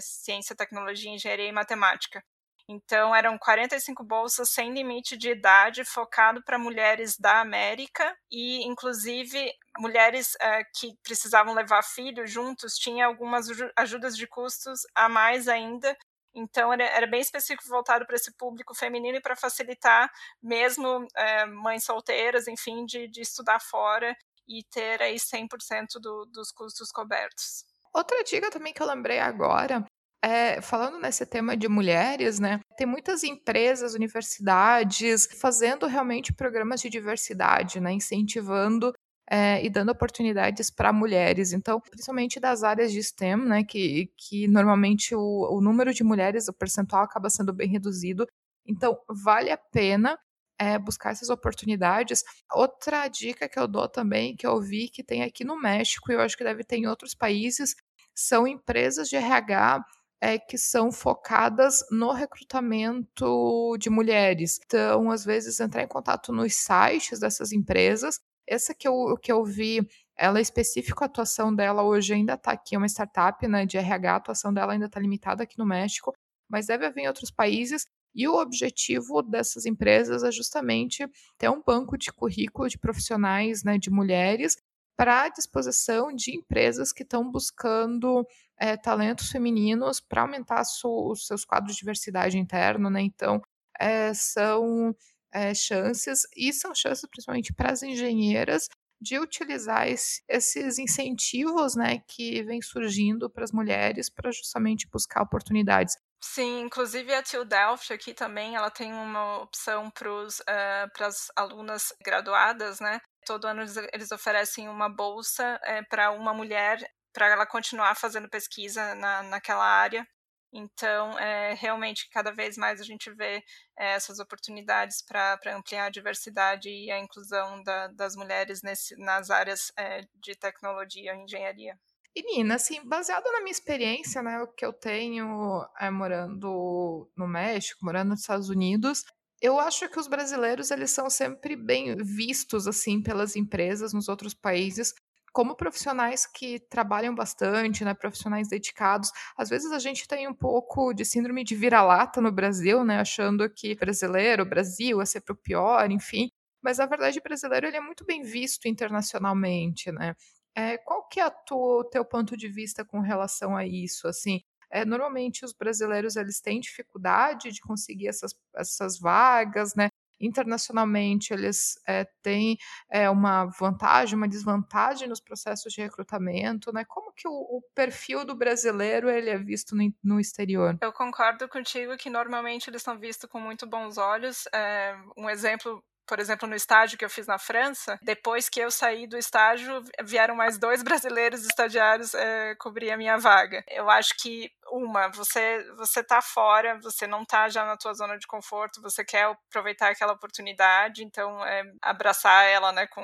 ciência, 0.00 0.56
tecnologia, 0.56 1.10
engenharia 1.10 1.48
e 1.48 1.52
matemática. 1.52 2.24
Então, 2.68 3.14
eram 3.14 3.36
45 3.36 4.02
bolsas 4.02 4.48
sem 4.48 4.72
limite 4.72 5.18
de 5.18 5.30
idade, 5.30 5.84
focado 5.84 6.42
para 6.42 6.58
mulheres 6.58 7.18
da 7.18 7.40
América 7.40 8.16
e, 8.30 8.64
inclusive, 8.64 9.52
mulheres 9.78 10.34
é, 10.40 10.64
que 10.74 10.96
precisavam 11.02 11.52
levar 11.52 11.82
filhos 11.82 12.30
juntos, 12.30 12.78
tinha 12.78 13.04
algumas 13.04 13.48
ajudas 13.76 14.16
de 14.16 14.26
custos 14.26 14.80
a 14.94 15.10
mais 15.10 15.46
ainda. 15.46 15.94
Então, 16.34 16.72
era, 16.72 16.84
era 16.84 17.06
bem 17.06 17.20
específico 17.20 17.68
voltado 17.68 18.06
para 18.06 18.16
esse 18.16 18.34
público 18.34 18.74
feminino 18.74 19.18
e 19.18 19.22
para 19.22 19.36
facilitar 19.36 20.10
mesmo 20.42 21.06
é, 21.14 21.44
mães 21.44 21.84
solteiras, 21.84 22.48
enfim, 22.48 22.86
de, 22.86 23.06
de 23.08 23.20
estudar 23.20 23.60
fora 23.60 24.16
e 24.48 24.62
ter 24.64 25.02
aí 25.02 25.16
100% 25.16 26.00
do, 26.00 26.24
dos 26.26 26.50
custos 26.50 26.90
cobertos. 26.90 27.66
Outra 27.92 28.24
dica 28.24 28.50
também 28.50 28.72
que 28.72 28.82
eu 28.82 28.86
lembrei 28.86 29.20
agora 29.20 29.84
é, 30.24 30.58
falando 30.62 30.98
nesse 30.98 31.26
tema 31.26 31.54
de 31.54 31.68
mulheres, 31.68 32.40
né, 32.40 32.58
tem 32.78 32.86
muitas 32.86 33.22
empresas, 33.22 33.92
universidades 33.92 35.28
fazendo 35.38 35.86
realmente 35.86 36.32
programas 36.32 36.80
de 36.80 36.88
diversidade, 36.88 37.78
né, 37.78 37.92
incentivando 37.92 38.90
é, 39.30 39.62
e 39.62 39.68
dando 39.68 39.90
oportunidades 39.90 40.70
para 40.70 40.94
mulheres. 40.94 41.52
Então, 41.52 41.78
principalmente 41.78 42.40
das 42.40 42.62
áreas 42.62 42.90
de 42.90 43.02
STEM, 43.02 43.36
né, 43.36 43.64
que, 43.64 44.10
que 44.16 44.48
normalmente 44.48 45.14
o, 45.14 45.58
o 45.58 45.60
número 45.60 45.92
de 45.92 46.02
mulheres, 46.02 46.48
o 46.48 46.54
percentual 46.54 47.04
acaba 47.04 47.28
sendo 47.28 47.52
bem 47.52 47.68
reduzido. 47.68 48.26
Então, 48.66 48.98
vale 49.06 49.50
a 49.50 49.58
pena 49.58 50.18
é, 50.58 50.78
buscar 50.78 51.10
essas 51.10 51.28
oportunidades. 51.28 52.22
Outra 52.50 53.08
dica 53.08 53.46
que 53.46 53.58
eu 53.58 53.68
dou 53.68 53.86
também, 53.90 54.34
que 54.34 54.46
eu 54.46 54.58
vi 54.58 54.88
que 54.88 55.04
tem 55.04 55.22
aqui 55.22 55.44
no 55.44 55.60
México, 55.60 56.10
e 56.10 56.14
eu 56.14 56.20
acho 56.22 56.34
que 56.34 56.44
deve 56.44 56.64
ter 56.64 56.76
em 56.76 56.86
outros 56.86 57.14
países, 57.14 57.74
são 58.14 58.46
empresas 58.46 59.10
de 59.10 59.16
RH 59.16 59.84
é, 60.20 60.38
que 60.38 60.56
são 60.56 60.90
focadas 60.90 61.84
no 61.90 62.12
recrutamento 62.12 63.76
de 63.78 63.90
mulheres. 63.90 64.58
Então, 64.64 65.10
às 65.10 65.24
vezes, 65.24 65.60
entrar 65.60 65.82
em 65.82 65.88
contato 65.88 66.32
nos 66.32 66.54
sites 66.54 67.18
dessas 67.20 67.52
empresas. 67.52 68.20
Essa 68.46 68.74
que 68.74 68.86
eu, 68.86 69.16
que 69.22 69.32
eu 69.32 69.44
vi, 69.44 69.86
ela 70.16 70.38
é 70.38 70.42
específica, 70.42 71.04
a 71.04 71.06
atuação 71.06 71.54
dela 71.54 71.82
hoje 71.82 72.14
ainda 72.14 72.34
está 72.34 72.52
aqui, 72.52 72.74
é 72.74 72.78
uma 72.78 72.88
startup 72.88 73.46
né, 73.48 73.66
de 73.66 73.78
RH, 73.78 74.12
a 74.12 74.16
atuação 74.16 74.52
dela 74.52 74.72
ainda 74.72 74.86
está 74.86 75.00
limitada 75.00 75.42
aqui 75.42 75.58
no 75.58 75.66
México, 75.66 76.14
mas 76.48 76.66
deve 76.66 76.86
haver 76.86 77.04
em 77.04 77.08
outros 77.08 77.30
países. 77.30 77.86
E 78.14 78.28
o 78.28 78.34
objetivo 78.34 79.22
dessas 79.22 79.66
empresas 79.66 80.22
é 80.22 80.30
justamente 80.30 81.04
ter 81.36 81.50
um 81.50 81.60
banco 81.62 81.98
de 81.98 82.12
currículo 82.12 82.68
de 82.68 82.78
profissionais, 82.78 83.64
né, 83.64 83.76
de 83.76 83.90
mulheres, 83.90 84.56
para 84.96 85.22
a 85.22 85.28
disposição 85.28 86.14
de 86.14 86.36
empresas 86.36 86.92
que 86.92 87.02
estão 87.02 87.30
buscando 87.30 88.26
é, 88.58 88.76
talentos 88.76 89.30
femininos 89.30 90.00
para 90.00 90.22
aumentar 90.22 90.62
os 90.62 91.26
seus 91.26 91.44
quadros 91.44 91.74
de 91.74 91.80
diversidade 91.80 92.38
interna, 92.38 92.88
né? 92.88 93.02
Então, 93.02 93.40
é, 93.78 94.14
são 94.14 94.94
é, 95.32 95.52
chances, 95.52 96.20
e 96.36 96.52
são 96.52 96.72
chances 96.74 97.08
principalmente 97.10 97.52
para 97.52 97.72
as 97.72 97.82
engenheiras 97.82 98.68
de 99.00 99.18
utilizar 99.18 99.88
esse, 99.88 100.22
esses 100.28 100.78
incentivos 100.78 101.74
né, 101.74 101.98
que 102.08 102.42
vêm 102.44 102.62
surgindo 102.62 103.28
para 103.28 103.44
as 103.44 103.52
mulheres 103.52 104.08
para 104.08 104.30
justamente 104.30 104.88
buscar 104.90 105.22
oportunidades. 105.22 105.94
Sim, 106.22 106.62
inclusive 106.62 107.12
a 107.12 107.22
TU 107.22 107.44
Delft 107.44 107.92
aqui 107.92 108.14
também, 108.14 108.56
ela 108.56 108.70
tem 108.70 108.92
uma 108.94 109.42
opção 109.42 109.90
para 109.90 110.10
uh, 110.10 111.04
as 111.04 111.30
alunas 111.36 111.92
graduadas, 112.02 112.80
né? 112.80 112.98
Todo 113.24 113.46
ano 113.46 113.62
eles 113.92 114.12
oferecem 114.12 114.68
uma 114.68 114.88
bolsa 114.88 115.58
é, 115.64 115.82
para 115.82 116.10
uma 116.10 116.34
mulher 116.34 116.78
para 117.12 117.28
ela 117.28 117.46
continuar 117.46 117.94
fazendo 117.94 118.28
pesquisa 118.28 118.94
na, 118.94 119.22
naquela 119.22 119.64
área. 119.64 120.06
Então, 120.52 121.18
é, 121.18 121.52
realmente, 121.54 122.08
cada 122.10 122.30
vez 122.30 122.56
mais 122.56 122.80
a 122.80 122.84
gente 122.84 123.10
vê 123.12 123.42
é, 123.76 123.94
essas 123.94 124.20
oportunidades 124.20 125.02
para 125.02 125.38
ampliar 125.56 125.86
a 125.86 125.90
diversidade 125.90 126.68
e 126.68 126.92
a 126.92 126.98
inclusão 127.00 127.60
da, 127.64 127.88
das 127.88 128.14
mulheres 128.14 128.62
nesse, 128.62 128.96
nas 128.96 129.30
áreas 129.30 129.72
é, 129.76 130.06
de 130.14 130.36
tecnologia 130.36 131.12
e 131.12 131.24
engenharia. 131.24 131.76
E 132.14 132.22
Nina, 132.22 132.54
assim, 132.54 132.86
baseado 132.88 133.24
na 133.32 133.40
minha 133.40 133.50
experiência, 133.50 134.22
né, 134.22 134.40
o 134.40 134.46
que 134.46 134.64
eu 134.64 134.72
tenho 134.72 135.66
é, 135.80 135.90
morando 135.90 137.10
no 137.16 137.26
México, 137.26 137.84
morando 137.84 138.10
nos 138.10 138.20
Estados 138.20 138.48
Unidos, 138.48 139.02
eu 139.40 139.58
acho 139.58 139.88
que 139.88 139.98
os 139.98 140.06
brasileiros 140.08 140.70
eles 140.70 140.90
são 140.90 141.08
sempre 141.10 141.56
bem 141.56 141.96
vistos 141.96 142.66
assim 142.66 143.02
pelas 143.02 143.36
empresas 143.36 143.92
nos 143.92 144.08
outros 144.08 144.34
países 144.34 144.94
como 145.32 145.56
profissionais 145.56 146.26
que 146.26 146.60
trabalham 146.70 147.12
bastante, 147.14 147.84
né, 147.84 147.92
profissionais 147.92 148.48
dedicados. 148.48 149.10
Às 149.36 149.48
vezes 149.48 149.72
a 149.72 149.80
gente 149.80 150.06
tem 150.06 150.28
um 150.28 150.34
pouco 150.34 150.94
de 150.94 151.04
síndrome 151.04 151.42
de 151.42 151.56
vira-lata 151.56 152.20
no 152.20 152.30
Brasil, 152.30 152.84
né, 152.84 153.00
achando 153.00 153.50
que 153.50 153.74
brasileiro, 153.74 154.46
Brasil 154.46 155.00
é 155.02 155.06
sempre 155.06 155.32
o 155.32 155.36
pior, 155.36 155.90
enfim. 155.90 156.30
mas 156.62 156.78
na 156.78 156.86
verdade 156.86 157.20
brasileiro 157.20 157.66
ele 157.66 157.76
é 157.76 157.80
muito 157.80 158.04
bem 158.06 158.22
visto 158.22 158.66
internacionalmente, 158.68 159.90
né? 159.92 160.14
É, 160.56 160.78
qual 160.78 161.06
que 161.08 161.20
é 161.20 161.26
o 161.50 161.84
teu 161.84 162.04
ponto 162.04 162.36
de 162.36 162.48
vista 162.48 162.84
com 162.84 163.00
relação 163.00 163.56
a 163.56 163.66
isso? 163.66 164.06
Assim, 164.08 164.40
é, 164.74 164.84
normalmente 164.84 165.44
os 165.44 165.52
brasileiros 165.52 166.16
eles 166.16 166.40
têm 166.40 166.58
dificuldade 166.58 167.52
de 167.52 167.60
conseguir 167.60 168.08
essas, 168.08 168.34
essas 168.56 168.98
vagas, 168.98 169.74
né? 169.76 169.88
internacionalmente 170.20 171.32
eles 171.32 171.78
é, 171.86 172.04
têm 172.22 172.56
é, 172.90 173.08
uma 173.10 173.44
vantagem, 173.46 174.16
uma 174.16 174.28
desvantagem 174.28 175.08
nos 175.08 175.20
processos 175.20 175.72
de 175.72 175.82
recrutamento, 175.82 176.72
né? 176.72 176.84
Como 176.84 177.12
que 177.12 177.26
o, 177.28 177.32
o 177.32 177.62
perfil 177.74 178.24
do 178.24 178.34
brasileiro 178.34 179.10
ele 179.10 179.30
é 179.30 179.38
visto 179.38 179.76
no, 179.76 179.92
no, 180.02 180.20
exterior? 180.20 180.78
Eu 180.80 180.92
concordo 180.92 181.48
contigo 181.48 181.96
que 181.96 182.08
normalmente 182.08 182.70
eles 182.70 182.82
são 182.82 182.98
vistos 182.98 183.28
com 183.28 183.40
muito 183.40 183.66
bons 183.66 183.98
olhos. 183.98 184.46
É, 184.52 184.96
um 185.16 185.28
exemplo 185.28 185.82
por 186.06 186.18
exemplo, 186.18 186.48
no 186.48 186.54
estágio 186.54 186.98
que 186.98 187.04
eu 187.04 187.10
fiz 187.10 187.26
na 187.26 187.38
França, 187.38 187.98
depois 188.02 188.48
que 188.48 188.60
eu 188.60 188.70
saí 188.70 189.06
do 189.06 189.16
estágio, 189.16 189.82
vieram 190.02 190.34
mais 190.34 190.58
dois 190.58 190.82
brasileiros 190.84 191.44
estagiários 191.44 192.14
é, 192.14 192.54
cobrir 192.56 192.90
a 192.90 192.96
minha 192.96 193.18
vaga. 193.18 193.64
Eu 193.68 193.88
acho 193.90 194.14
que 194.18 194.50
uma, 194.70 195.08
você 195.08 195.64
você 195.76 196.02
tá 196.02 196.20
fora, 196.20 196.78
você 196.80 197.06
não 197.06 197.24
tá 197.24 197.48
já 197.48 197.64
na 197.64 197.76
tua 197.76 197.94
zona 197.94 198.18
de 198.18 198.26
conforto, 198.26 198.82
você 198.82 199.04
quer 199.04 199.24
aproveitar 199.24 199.90
aquela 199.90 200.12
oportunidade, 200.12 201.04
então 201.04 201.44
é, 201.44 201.62
abraçar 201.82 202.46
ela, 202.46 202.72
né, 202.72 202.86
com 202.86 203.02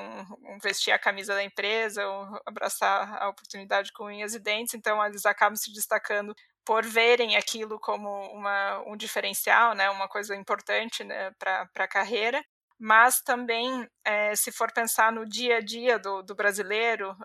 vestir 0.61 0.91
a 0.91 0.99
camisa 0.99 1.33
da 1.33 1.43
empresa, 1.43 2.05
ou 2.05 2.41
abraçar 2.45 3.21
a 3.21 3.29
oportunidade 3.29 3.91
com 3.93 4.05
unhas 4.05 4.35
e 4.35 4.39
dentes, 4.39 4.73
então 4.73 5.03
eles 5.05 5.25
acabam 5.25 5.55
se 5.55 5.71
destacando 5.73 6.35
por 6.65 6.85
verem 6.85 7.35
aquilo 7.35 7.79
como 7.79 8.09
uma, 8.31 8.83
um 8.87 8.95
diferencial, 8.95 9.73
né, 9.73 9.89
uma 9.89 10.07
coisa 10.07 10.35
importante 10.35 11.03
né, 11.03 11.31
para 11.39 11.67
a 11.75 11.87
carreira 11.87 12.43
mas 12.83 13.21
também, 13.21 13.87
é, 14.03 14.35
se 14.35 14.51
for 14.51 14.71
pensar 14.73 15.11
no 15.11 15.23
dia 15.23 15.57
a 15.57 15.61
dia 15.61 15.99
do, 15.99 16.23
do, 16.23 16.33
brasileiro, 16.33 17.15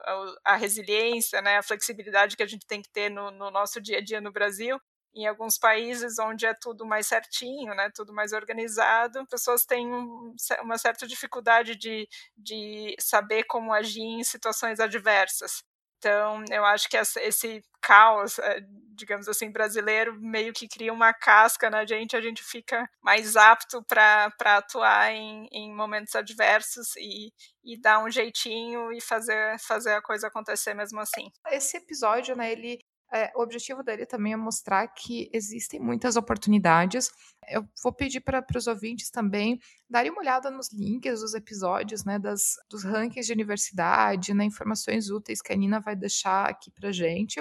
a, 0.45 0.55
resiliência, 0.55 1.41
né, 1.41 1.57
a 1.57 1.63
flexibilidade 1.63 2.37
que 2.37 2.43
a 2.43 2.47
gente 2.47 2.67
tem 2.67 2.83
que 2.83 2.91
ter 2.91 3.09
no, 3.09 3.31
no, 3.31 3.51
nosso 3.51 3.81
dia 3.81 3.97
a 3.97 4.01
dia 4.03 4.21
no 4.21 4.31
Brasil, 4.31 4.79
em 5.15 5.27
alguns 5.27 5.57
países 5.57 6.19
onde 6.19 6.45
é 6.45 6.53
tudo 6.53 6.85
mais 6.85 7.07
certinho, 7.07 7.75
né, 7.75 7.91
tudo 7.95 8.13
mais 8.13 8.35
organizado, 8.35 9.27
pessoas 9.29 9.65
têm 9.65 9.87
um, 9.87 10.37
uma 10.61 10.77
certa 10.77 11.07
dificuldade 11.07 11.75
de, 11.75 12.07
de 12.37 12.95
saber 13.01 13.45
como 13.45 13.73
agir 13.73 14.03
em 14.03 14.25
situações 14.25 14.79
adversas. 14.79 15.63
Então, 15.99 16.45
eu 16.51 16.65
acho 16.65 16.89
que 16.89 16.97
esse 16.97 17.63
caos, 17.81 18.39
eh, 18.39 18.61
digamos 18.95 19.29
assim, 19.29 19.51
brasileiro, 19.51 20.19
meio 20.19 20.53
que 20.53 20.69
cria 20.69 20.93
uma 20.93 21.13
casca 21.13 21.71
na 21.71 21.85
gente, 21.85 22.17
a 22.17 22.21
gente 22.21 22.43
fica 22.43 22.89
mais 23.03 23.37
apto 23.37 23.83
para 23.85 24.33
atuar 24.57 25.13
em, 25.13 25.47
em, 25.53 25.75
momentos 25.75 26.15
adversos 26.15 26.97
e, 26.97 27.33
e 27.65 27.81
dar 27.81 28.03
um 28.03 28.11
jeitinho 28.11 28.93
e 28.93 29.01
fazer, 29.01 29.59
fazer 29.61 29.93
a 29.93 30.03
coisa 30.03 30.29
acontecer 30.29 30.75
mesmo 30.75 31.01
assim. 31.01 31.31
Esse 31.51 31.77
episódio, 31.77 32.37
né, 32.37 32.53
ele 32.53 32.79
é, 33.13 33.33
o 33.37 33.43
objetivo 33.43 33.83
dele 33.83 34.05
também 34.05 34.33
é 34.33 34.37
mostrar 34.37 34.87
que 34.89 35.31
existem 35.33 35.79
muitas 35.79 36.17
oportunidades. 36.17 37.11
Eu 37.49 37.67
vou 37.83 37.93
pedir 37.93 38.21
para 38.21 38.45
os 38.57 38.67
ouvintes 38.67 39.11
também 39.11 39.61
darem 39.89 40.11
uma 40.11 40.21
olhada 40.21 40.51
nos 40.51 40.73
links 40.73 41.21
dos 41.21 41.35
episódios, 41.35 42.05
né, 42.05 42.19
das, 42.19 42.55
dos 42.69 42.85
rankings 42.85 43.27
de 43.27 43.33
universidade, 43.33 44.35
né, 44.35 44.45
informações 44.45 45.09
úteis 45.11 45.41
que 45.41 45.53
a 45.53 45.57
Nina 45.57 45.81
vai 45.81 45.95
deixar 45.95 46.49
aqui 46.49 46.71
para 46.71 46.91
gente. 46.91 47.41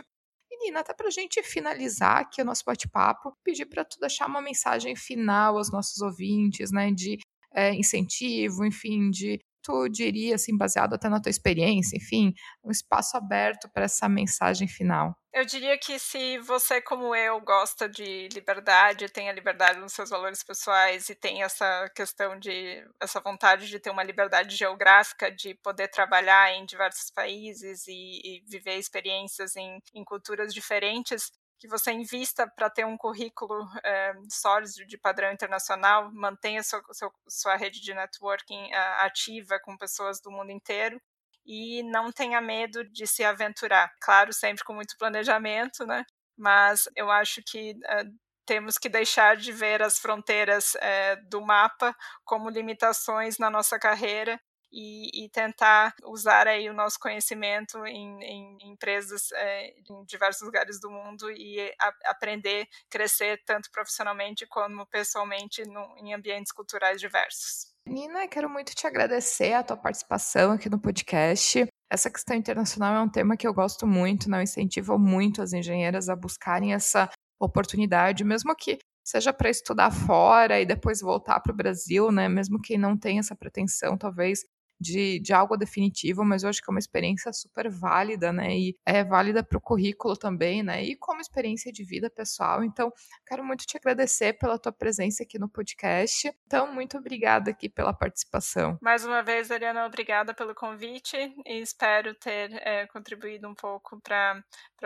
E 0.52 0.66
Nina, 0.66 0.82
até 0.82 0.94
para 0.94 1.08
a 1.08 1.12
gente 1.12 1.42
finalizar 1.42 2.20
aqui 2.20 2.42
o 2.42 2.46
nosso 2.46 2.64
bate-papo, 2.66 3.36
pedir 3.44 3.66
para 3.66 3.84
tu 3.84 4.00
deixar 4.00 4.28
uma 4.28 4.42
mensagem 4.42 4.96
final 4.96 5.58
aos 5.58 5.72
nossos 5.72 6.00
ouvintes, 6.02 6.72
né, 6.72 6.92
de 6.92 7.18
é, 7.52 7.74
incentivo, 7.74 8.66
enfim, 8.66 9.10
de 9.10 9.40
tu 9.66 9.90
diria, 9.90 10.36
assim, 10.36 10.56
baseado 10.56 10.94
até 10.94 11.10
na 11.10 11.20
tua 11.20 11.32
experiência, 11.32 11.98
enfim, 11.98 12.34
um 12.64 12.70
espaço 12.70 13.18
aberto 13.18 13.68
para 13.70 13.86
essa 13.86 14.08
mensagem 14.08 14.68
final? 14.68 15.18
Eu 15.34 15.44
diria 15.44 15.78
que 15.78 16.00
se 16.00 16.38
você, 16.40 16.80
como 16.80 17.14
eu, 17.14 17.42
gosta 17.42 17.90
de 17.90 18.30
liberdade, 18.32 19.10
tem 19.10 19.28
a 19.28 19.34
liberdade 19.34 19.80
nos 19.80 19.92
seus 19.92 20.10
valores 20.10 20.42
pessoais 20.44 21.10
e 21.10 21.16
tem 21.16 21.44
essa 21.44 21.90
questão 21.94 22.40
de, 22.40 22.88
essa 23.02 23.20
vontade 23.20 23.68
de 23.68 23.80
ter 23.80 23.90
uma 23.90 24.04
liberdade 24.04 24.56
geográfica, 24.56 25.30
de 25.30 25.56
poder 25.56 25.90
trabalhar 25.90 26.54
em 26.54 26.66
diversos 26.66 27.10
países 27.12 27.86
e, 27.88 28.22
e 28.24 28.44
viver 28.48 28.78
experiências 28.78 29.58
em, 29.58 29.82
em 29.94 30.06
culturas 30.06 30.54
diferentes, 30.54 31.34
que 31.60 31.68
você 31.68 31.92
invista 31.92 32.48
para 32.48 32.70
ter 32.70 32.86
um 32.86 32.98
currículo 32.98 33.68
é, 33.84 34.14
sólido 34.30 34.86
de 34.86 34.98
padrão 34.98 35.32
internacional, 35.32 36.12
mantenha 36.12 36.62
sua, 36.64 36.82
sua, 36.92 37.12
sua 37.28 37.56
rede 37.56 37.82
de 37.82 37.94
networking 37.94 38.72
é, 38.72 38.78
ativa 39.06 39.60
com 39.60 39.78
pessoas 39.78 40.20
do 40.22 40.32
mundo 40.32 40.52
inteiro 40.52 41.02
e 41.46 41.84
não 41.84 42.12
tenha 42.12 42.42
medo 42.42 42.84
de 42.84 43.06
se 43.08 43.24
aventurar. 43.24 43.94
Claro, 44.02 44.34
sempre 44.34 44.64
com 44.64 44.74
muito 44.74 44.98
planejamento, 44.98 45.86
né? 45.86 46.04
Mas 46.38 46.90
eu 46.96 47.10
acho 47.10 47.42
que 47.46 47.76
é, 47.86 48.04
temos 48.46 48.78
que 48.78 48.90
deixar 48.90 49.38
de 49.38 49.52
ver 49.52 49.82
as 49.82 49.98
fronteiras 49.98 50.76
é, 50.76 51.16
do 51.16 51.42
mapa 51.42 51.96
como 52.24 52.50
limitações 52.50 53.38
na 53.38 53.50
nossa 53.50 53.80
carreira 53.80 54.40
e, 54.78 55.24
e, 55.24 55.30
tentar 55.30 55.96
usar 56.04 56.48
aí 56.50 56.70
o 56.70 56.74
nosso 56.74 57.00
conhecimento 57.00 57.86
em, 57.86 58.22
em 58.22 58.58
empresas 58.64 59.32
é, 59.32 59.70
em 59.90 60.04
diversos 60.04 60.42
lugares 60.42 60.82
do 60.82 60.92
mundo 60.92 61.32
e 61.32 61.74
a, 61.80 61.94
aprender, 62.12 62.68
crescer 62.90 63.42
tanto 63.46 63.72
profissionalmente 63.72 64.46
como 64.46 64.86
pessoalmente 64.88 65.64
no, 65.64 65.96
em 65.98 66.14
ambientes 66.14 66.52
culturais 66.52 67.00
diversos. 67.00 67.74
Nina, 67.88 68.28
quero 68.28 68.50
muito 68.50 68.76
te 68.76 68.86
agradecer 68.86 69.54
a 69.54 69.64
tua 69.64 69.78
participação 69.78 70.52
aqui 70.52 70.70
no 70.70 70.80
podcast. 70.80 71.66
Essa 71.90 72.12
questão 72.12 72.36
internacional 72.36 72.96
é 72.96 73.00
um 73.00 73.10
tema 73.10 73.38
que 73.38 73.48
eu 73.48 73.54
gosto 73.54 73.88
muito, 73.88 74.30
não 74.30 74.40
né? 74.40 74.44
incentivo 74.44 75.00
muito 75.00 75.42
as 75.42 75.54
engenheiras 75.54 76.10
a 76.10 76.18
buscarem 76.18 76.74
essa 76.74 77.10
oportunidade, 77.40 78.26
mesmo 78.26 78.54
que 78.56 78.78
seja 79.06 79.32
para 79.32 79.50
estudar 79.50 79.92
fora 79.92 80.60
e 80.60 80.66
depois 80.66 81.00
voltar 81.00 81.40
para 81.40 81.54
o 81.54 81.56
Brasil, 81.56 82.12
né? 82.12 82.28
Mesmo 82.28 82.60
quem 82.60 82.78
não 82.78 82.98
tem 82.98 83.20
essa 83.20 83.36
pretensão, 83.36 83.98
talvez 83.98 84.44
de, 84.80 85.20
de 85.20 85.34
algo 85.34 85.58
definitivo, 85.58 86.24
mas 86.24 86.44
eu 86.44 86.50
acho 86.50 86.62
que 86.62 86.70
é 86.70 86.74
uma 86.74 86.80
experiência 86.80 87.32
super 87.34 87.70
válida, 87.70 88.32
né? 88.32 88.56
E 88.56 88.76
é 88.86 89.04
válida 89.04 89.44
para 89.44 89.58
o 89.58 89.62
currículo 89.62 90.16
também, 90.16 90.62
né? 90.62 90.84
E 90.84 90.96
como 90.96 91.22
experiência 91.22 91.72
de 91.72 91.84
vida 91.84 92.10
pessoal. 92.10 92.64
Então, 92.64 92.92
quero 93.26 93.44
muito 93.44 93.66
te 93.66 93.78
agradecer 93.78 94.34
pela 94.34 94.60
tua 94.60 94.72
presença 94.72 95.24
aqui 95.24 95.40
no 95.40 95.50
podcast. 95.50 96.32
Então, 96.46 96.72
muito 96.72 96.98
obrigada 96.98 97.52
aqui 97.52 97.70
pela 97.70 97.94
participação. 97.94 98.78
Mais 98.82 99.06
uma 99.06 99.24
vez, 99.24 99.50
Ariana, 99.50 99.86
obrigada 99.86 100.34
pelo 100.34 100.54
convite 100.54 101.16
e 101.46 101.62
espero 101.62 102.14
ter 102.14 102.52
é, 102.62 102.86
contribuído 102.88 103.48
um 103.48 103.56
pouco 103.56 104.00
para 104.02 104.44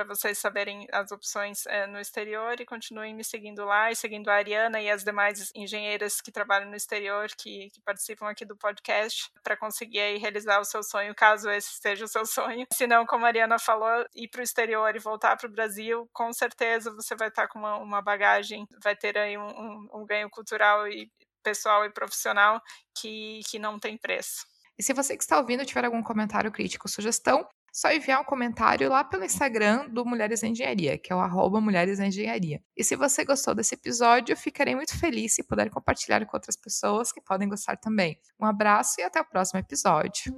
vocês 0.07 0.37
saberem 0.37 0.87
as 0.91 1.11
opções 1.11 1.65
é, 1.67 1.87
no 1.87 1.99
exterior 1.99 2.59
e 2.59 2.65
continuem 2.65 3.13
me 3.13 3.23
seguindo 3.23 3.65
lá 3.65 3.91
e 3.91 3.95
seguindo 3.95 4.29
a 4.29 4.35
Ariana 4.35 4.81
e 4.81 4.89
as 4.89 5.03
demais 5.03 5.51
engenheiras 5.53 6.21
que 6.21 6.31
trabalham 6.31 6.69
no 6.69 6.75
exterior 6.75 7.27
que, 7.37 7.69
que 7.71 7.81
participam 7.81 8.29
aqui 8.29 8.45
do 8.45 8.55
podcast 8.55 9.31
para 9.43 9.57
conseguir 9.57 9.78
conseguir 9.79 9.99
aí 9.99 10.17
realizar 10.17 10.59
o 10.59 10.65
seu 10.65 10.83
sonho, 10.83 11.15
caso 11.15 11.49
esse 11.49 11.79
seja 11.81 12.03
o 12.03 12.07
seu 12.07 12.25
sonho. 12.25 12.65
Se 12.73 12.85
não, 12.85 13.05
como 13.05 13.23
a 13.23 13.27
Mariana 13.27 13.57
falou, 13.57 14.05
ir 14.13 14.27
para 14.27 14.41
o 14.41 14.43
exterior 14.43 14.93
e 14.95 14.99
voltar 14.99 15.37
para 15.37 15.47
o 15.47 15.51
Brasil, 15.51 16.09
com 16.13 16.33
certeza 16.33 16.91
você 16.91 17.15
vai 17.15 17.29
estar 17.29 17.47
com 17.47 17.59
uma, 17.59 17.77
uma 17.77 18.01
bagagem, 18.01 18.65
vai 18.83 18.95
ter 18.95 19.17
aí 19.17 19.37
um, 19.37 19.47
um, 19.47 19.87
um 20.01 20.05
ganho 20.05 20.29
cultural 20.29 20.87
e 20.87 21.09
pessoal 21.41 21.85
e 21.85 21.93
profissional 21.93 22.59
que, 22.99 23.39
que 23.49 23.57
não 23.57 23.79
tem 23.79 23.97
preço. 23.97 24.45
E 24.77 24.83
se 24.83 24.93
você 24.93 25.15
que 25.15 25.23
está 25.23 25.37
ouvindo 25.37 25.65
tiver 25.65 25.85
algum 25.85 26.03
comentário 26.03 26.51
crítico 26.51 26.87
ou 26.87 26.91
sugestão, 26.91 27.47
só 27.71 27.91
enviar 27.91 28.21
um 28.21 28.23
comentário 28.23 28.89
lá 28.89 29.03
pelo 29.03 29.23
Instagram 29.23 29.87
do 29.89 30.05
Mulheres 30.05 30.43
em 30.43 30.51
Engenharia, 30.51 30.97
que 30.97 31.11
é 31.11 31.15
o 31.15 31.19
arroba 31.19 31.61
Mulheres 31.61 31.99
em 31.99 32.07
Engenharia. 32.07 32.61
E 32.75 32.83
se 32.83 32.95
você 32.95 33.23
gostou 33.23 33.53
desse 33.53 33.75
episódio, 33.75 34.33
eu 34.33 34.37
ficarei 34.37 34.75
muito 34.75 34.97
feliz 34.97 35.35
se 35.35 35.43
puder 35.43 35.69
compartilhar 35.69 36.25
com 36.25 36.35
outras 36.35 36.55
pessoas 36.55 37.11
que 37.11 37.21
podem 37.21 37.47
gostar 37.47 37.77
também. 37.77 38.17
Um 38.39 38.45
abraço 38.45 38.99
e 38.99 39.03
até 39.03 39.21
o 39.21 39.25
próximo 39.25 39.59
episódio. 39.59 40.33